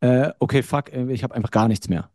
[0.00, 2.10] äh, okay, fuck, äh, ich habe einfach gar nichts mehr.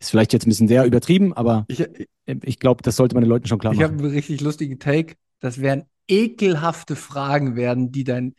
[0.00, 2.06] Ist vielleicht jetzt ein bisschen sehr übertrieben, aber ich, äh,
[2.42, 3.86] ich glaube, das sollte man den Leuten schon klar ich machen.
[3.86, 5.14] Ich habe einen richtig lustigen Take.
[5.40, 8.34] Das werden ekelhafte Fragen werden, die dein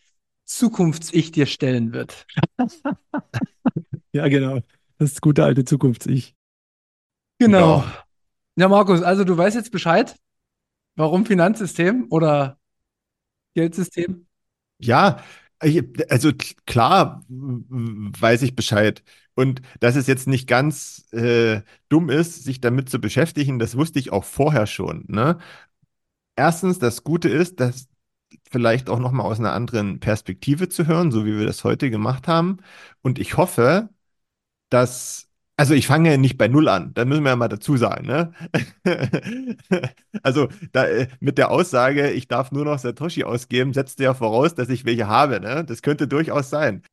[0.46, 2.26] Zukunfts-Ich dir stellen wird.
[4.12, 4.60] ja, genau.
[4.98, 6.36] Das ist gute alte Zukunfts-Ich.
[7.40, 7.80] Genau.
[7.80, 8.06] Ja.
[8.56, 10.16] ja, Markus, also du weißt jetzt Bescheid.
[10.96, 12.58] Warum Finanzsystem oder
[13.54, 14.28] Geldsystem?
[14.80, 15.22] Ja,
[16.10, 16.32] also
[16.66, 19.04] klar weiß ich Bescheid.
[19.36, 24.00] Und dass es jetzt nicht ganz äh, dumm ist, sich damit zu beschäftigen, das wusste
[24.00, 25.04] ich auch vorher schon.
[25.08, 25.40] Ne?
[26.36, 27.88] Erstens, das Gute ist, dass
[28.50, 32.28] vielleicht auch nochmal aus einer anderen Perspektive zu hören, so wie wir das heute gemacht
[32.28, 32.58] haben.
[33.02, 33.90] Und ich hoffe,
[34.70, 35.26] dass
[35.58, 38.06] also ich fange nicht bei Null an, da müssen wir ja mal dazu sagen.
[38.08, 38.34] Ne?
[40.24, 44.54] also da, äh, mit der Aussage, ich darf nur noch Satoshi ausgeben, setzt ja voraus,
[44.56, 45.40] dass ich welche habe.
[45.40, 45.64] Ne?
[45.64, 46.84] Das könnte durchaus sein.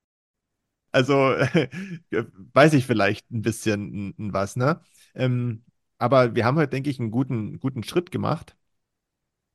[0.92, 1.14] Also
[2.54, 4.56] weiß ich vielleicht ein bisschen was.
[4.56, 4.80] Ne?
[5.14, 5.64] Ähm,
[5.98, 8.56] aber wir haben heute, denke ich, einen guten, guten Schritt gemacht.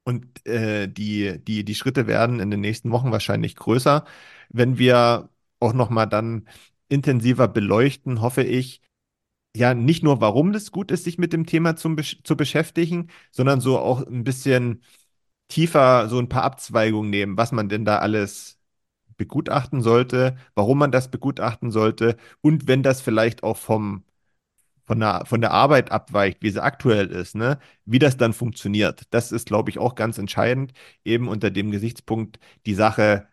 [0.07, 4.05] Und äh, die, die, die Schritte werden in den nächsten Wochen wahrscheinlich größer,
[4.47, 5.29] wenn wir
[5.59, 6.47] auch nochmal dann
[6.87, 8.81] intensiver beleuchten, hoffe ich,
[9.55, 13.61] ja nicht nur, warum das gut ist, sich mit dem Thema zum, zu beschäftigen, sondern
[13.61, 14.81] so auch ein bisschen
[15.49, 18.59] tiefer so ein paar Abzweigungen nehmen, was man denn da alles
[19.17, 24.05] begutachten sollte, warum man das begutachten sollte und wenn das vielleicht auch vom,
[24.87, 29.03] von, der, von der Arbeit abweicht, wie sie aktuell ist, ne, wie das dann funktioniert.
[29.11, 30.71] Das ist, glaube ich, auch ganz entscheidend,
[31.03, 33.27] eben unter dem Gesichtspunkt, die Sache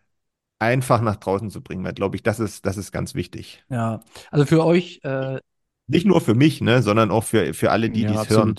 [0.59, 3.63] einfach nach draußen zu bringen, weil, glaube ich, das ist, das ist ganz wichtig.
[3.69, 4.01] Ja,
[4.31, 5.39] also für euch äh,
[5.87, 8.55] nicht nur für mich, ne, sondern auch für, für alle, die ja, es hören.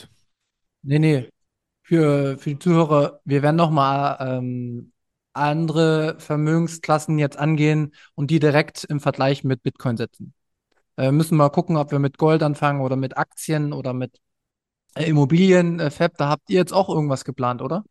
[0.82, 1.28] Nee, nee.
[1.82, 4.92] Für, für die Zuhörer, wir werden nochmal ähm,
[5.32, 10.34] andere Vermögensklassen jetzt angehen und die direkt im Vergleich mit Bitcoin setzen.
[10.96, 14.18] Äh, müssen mal gucken, ob wir mit Gold anfangen oder mit Aktien oder mit
[14.94, 15.80] äh, Immobilien.
[15.80, 17.84] Äh, Fab, da habt ihr jetzt auch irgendwas geplant, oder?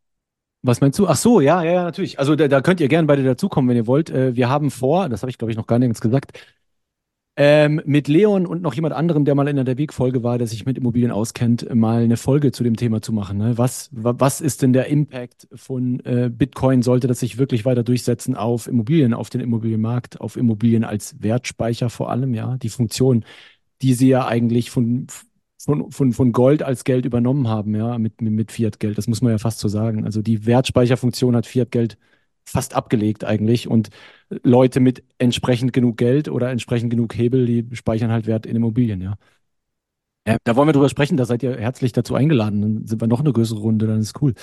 [0.62, 1.08] Was meinst du?
[1.08, 2.18] Ach so, ja, ja, natürlich.
[2.18, 4.10] Also da, da könnt ihr gerne beide dazukommen, wenn ihr wollt.
[4.10, 6.40] Äh, wir haben vor, das habe ich glaube ich noch gar nirgends gesagt,
[7.38, 10.66] ähm, mit Leon und noch jemand anderem, der mal in der Weg-Folge war, der sich
[10.66, 13.38] mit Immobilien auskennt, mal eine Folge zu dem Thema zu machen.
[13.38, 13.58] Ne?
[13.58, 16.82] Was, was ist denn der Impact von äh, Bitcoin?
[16.82, 21.90] Sollte das sich wirklich weiter durchsetzen auf Immobilien, auf den Immobilienmarkt, auf Immobilien als Wertspeicher
[21.90, 22.34] vor allem?
[22.34, 23.26] Ja, die Funktion,
[23.82, 25.08] die sie ja eigentlich von,
[25.58, 28.98] von, von, von Gold als Geld übernommen haben, ja, mit, mit Fiat-Geld.
[28.98, 30.06] Das muss man ja fast so sagen.
[30.06, 31.98] Also die Wertspeicherfunktion hat Fiat-Geld
[32.46, 33.68] fast abgelegt eigentlich.
[33.68, 33.90] Und
[34.30, 39.02] Leute mit entsprechend genug Geld oder entsprechend genug Hebel, die speichern halt Wert in Immobilien,
[39.02, 39.16] ja.
[40.28, 42.62] ja da wollen wir drüber sprechen, da seid ihr herzlich dazu eingeladen.
[42.62, 44.34] Dann sind wir noch eine größere Runde, dann ist cool.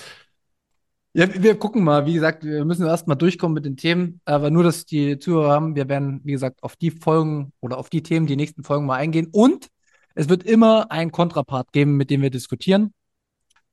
[1.14, 2.06] Ja, wir gucken mal.
[2.06, 4.20] Wie gesagt, wir müssen erst mal durchkommen mit den Themen.
[4.24, 7.90] Aber nur, dass die Zuhörer haben, wir werden, wie gesagt, auf die Folgen oder auf
[7.90, 9.28] die Themen, die nächsten Folgen mal eingehen.
[9.30, 9.68] Und
[10.14, 12.94] es wird immer einen Kontrapart geben, mit dem wir diskutieren.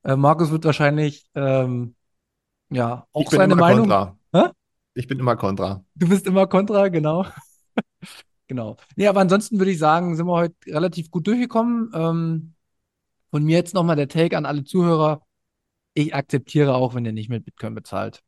[0.03, 1.95] Äh, Markus wird wahrscheinlich ähm,
[2.69, 3.87] ja auch seine Meinung.
[3.87, 4.18] Kontra.
[4.93, 5.83] Ich bin immer Kontra.
[5.95, 7.25] Du bist immer Kontra, genau.
[8.47, 8.77] genau.
[8.95, 11.91] Nee, aber ansonsten würde ich sagen, sind wir heute relativ gut durchgekommen.
[11.93, 12.53] Ähm,
[13.31, 15.21] von mir jetzt nochmal der Take an alle Zuhörer.
[15.93, 18.21] Ich akzeptiere auch, wenn ihr nicht mit Bitcoin bezahlt.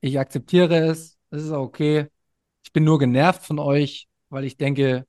[0.00, 1.18] Ich akzeptiere es.
[1.30, 2.08] Es ist okay.
[2.62, 5.06] Ich bin nur genervt von euch, weil ich denke,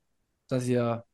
[0.48, 1.06] dass ihr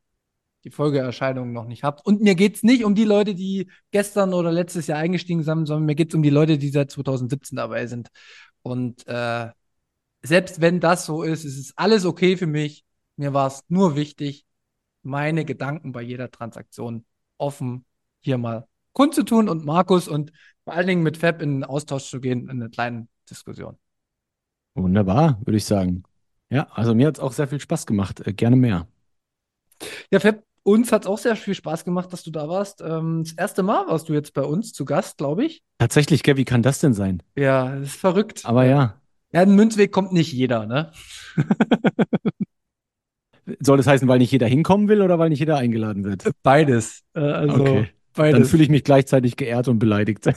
[0.63, 2.05] die Folgeerscheinungen noch nicht habt.
[2.05, 5.65] Und mir geht es nicht um die Leute, die gestern oder letztes Jahr eingestiegen sind,
[5.65, 8.09] sondern mir geht es um die Leute, die seit 2017 dabei sind.
[8.61, 9.49] Und äh,
[10.23, 12.85] selbst wenn das so ist, ist es alles okay für mich.
[13.15, 14.45] Mir war es nur wichtig,
[15.03, 17.05] meine Gedanken bei jeder Transaktion
[17.37, 17.85] offen
[18.21, 20.31] hier mal kundzutun und Markus und
[20.63, 23.77] vor allen Dingen mit Fab in den Austausch zu gehen, in eine kleine Diskussion.
[24.75, 26.03] Wunderbar, würde ich sagen.
[26.49, 28.25] Ja, also mir hat es auch sehr viel Spaß gemacht.
[28.25, 28.87] Äh, gerne mehr.
[30.11, 32.81] Ja, Fab, uns hat es auch sehr viel Spaß gemacht, dass du da warst.
[32.81, 35.63] Ähm, das erste Mal warst du jetzt bei uns zu Gast, glaube ich.
[35.79, 37.23] Tatsächlich, Gell, wie kann das denn sein?
[37.35, 38.45] Ja, das ist verrückt.
[38.45, 39.00] Aber ja.
[39.33, 40.91] Ja, in Münzweg kommt nicht jeder, ne?
[43.59, 46.29] Soll das heißen, weil nicht jeder hinkommen will oder weil nicht jeder eingeladen wird?
[46.43, 47.03] Beides.
[47.13, 47.89] Äh, also Okay.
[48.13, 48.39] beides.
[48.39, 50.25] Dann fühle ich mich gleichzeitig geehrt und beleidigt.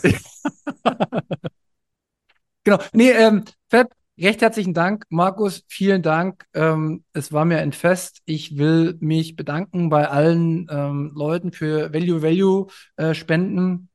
[2.65, 2.79] Genau.
[2.95, 5.05] Nee, ähm, Fab, recht herzlichen Dank.
[5.11, 6.47] Markus, vielen Dank.
[6.55, 8.21] Ähm, es war mir ein Fest.
[8.25, 12.67] Ich will mich bedanken bei allen ähm, Leuten für Value Value
[12.97, 13.91] äh, Spenden.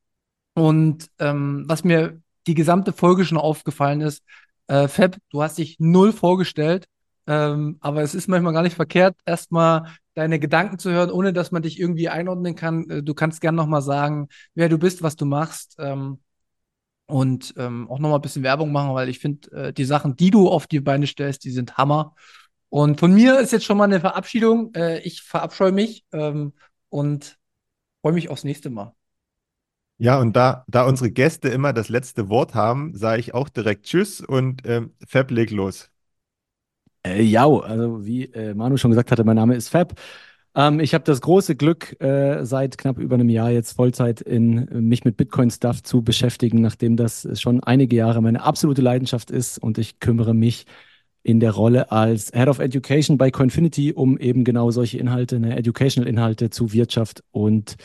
[0.53, 4.23] Und ähm, was mir die gesamte Folge schon aufgefallen ist,
[4.69, 6.87] äh, Fab, du hast dich null vorgestellt.
[7.27, 9.85] Ähm, aber es ist manchmal gar nicht verkehrt, erstmal
[10.15, 12.89] deine Gedanken zu hören, ohne dass man dich irgendwie einordnen kann.
[12.89, 15.75] Äh, Du kannst gern nochmal sagen, wer du bist, was du machst.
[15.79, 16.19] Ähm,
[17.07, 20.31] und ähm, auch nochmal ein bisschen Werbung machen, weil ich finde, äh, die Sachen, die
[20.31, 22.15] du auf die Beine stellst, die sind Hammer.
[22.69, 24.73] Und von mir ist jetzt schon mal eine Verabschiedung.
[24.75, 26.53] Äh, ich verabscheue mich ähm,
[26.89, 27.37] und
[28.01, 28.95] freue mich aufs nächste Mal.
[30.01, 33.85] Ja, und da, da unsere Gäste immer das letzte Wort haben, sage ich auch direkt
[33.85, 35.89] Tschüss und ähm, Fab leg los.
[37.05, 39.93] Äh, ja, also wie äh, Manu schon gesagt hatte, mein Name ist Fab.
[40.55, 44.67] Ähm, ich habe das große Glück, äh, seit knapp über einem Jahr jetzt Vollzeit in
[44.69, 49.57] äh, mich mit Bitcoin-Stuff zu beschäftigen, nachdem das schon einige Jahre meine absolute Leidenschaft ist
[49.59, 50.65] und ich kümmere mich
[51.23, 55.57] in der Rolle als Head of Education bei Coinfinity um eben genau solche Inhalte, ne,
[55.57, 57.75] Educational-Inhalte zu Wirtschaft und äh,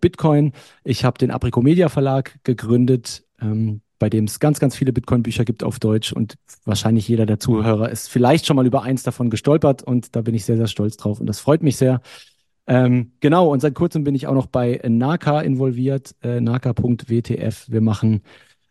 [0.00, 0.52] Bitcoin.
[0.84, 5.44] Ich habe den Aprico Media Verlag gegründet, ähm, bei dem es ganz, ganz viele Bitcoin-Bücher
[5.44, 6.34] gibt auf Deutsch und
[6.64, 10.34] wahrscheinlich jeder der Zuhörer ist vielleicht schon mal über eins davon gestolpert und da bin
[10.34, 12.00] ich sehr, sehr stolz drauf und das freut mich sehr.
[12.66, 17.70] Ähm, genau, und seit kurzem bin ich auch noch bei Naka involviert, äh, naka.wtf.
[17.70, 18.22] Wir machen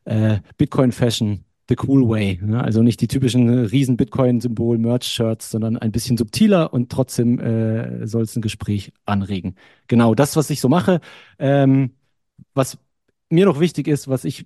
[0.05, 2.39] äh, Bitcoin Fashion the cool way.
[2.41, 2.63] Ne?
[2.63, 8.05] Also nicht die typischen äh, riesen Bitcoin-Symbol, Merch-Shirts, sondern ein bisschen subtiler und trotzdem äh,
[8.05, 9.55] soll es ein Gespräch anregen.
[9.87, 10.99] Genau, das, was ich so mache.
[11.39, 11.91] Ähm,
[12.53, 12.77] was
[13.29, 14.45] mir noch wichtig ist, was ich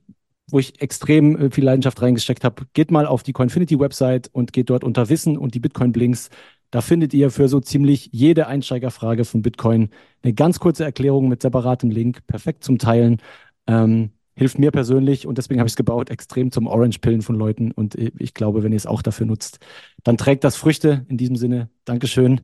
[0.50, 4.70] wo ich extrem äh, viel Leidenschaft reingesteckt habe, geht mal auf die Coinfinity-Website und geht
[4.70, 6.30] dort unter Wissen und die Bitcoin-Blinks.
[6.72, 9.90] Da findet ihr für so ziemlich jede Einsteigerfrage von Bitcoin
[10.22, 13.22] eine ganz kurze Erklärung mit separatem Link, perfekt zum Teilen.
[13.68, 17.72] Ähm, hilft mir persönlich und deswegen habe ich es gebaut, extrem zum Orange-Pillen von Leuten.
[17.72, 19.60] Und ich glaube, wenn ihr es auch dafür nutzt,
[20.04, 21.06] dann trägt das Früchte.
[21.10, 22.42] In diesem Sinne, Dankeschön.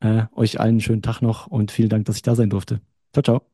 [0.00, 2.80] Äh, euch allen einen schönen Tag noch und vielen Dank, dass ich da sein durfte.
[3.12, 3.53] Ciao, ciao.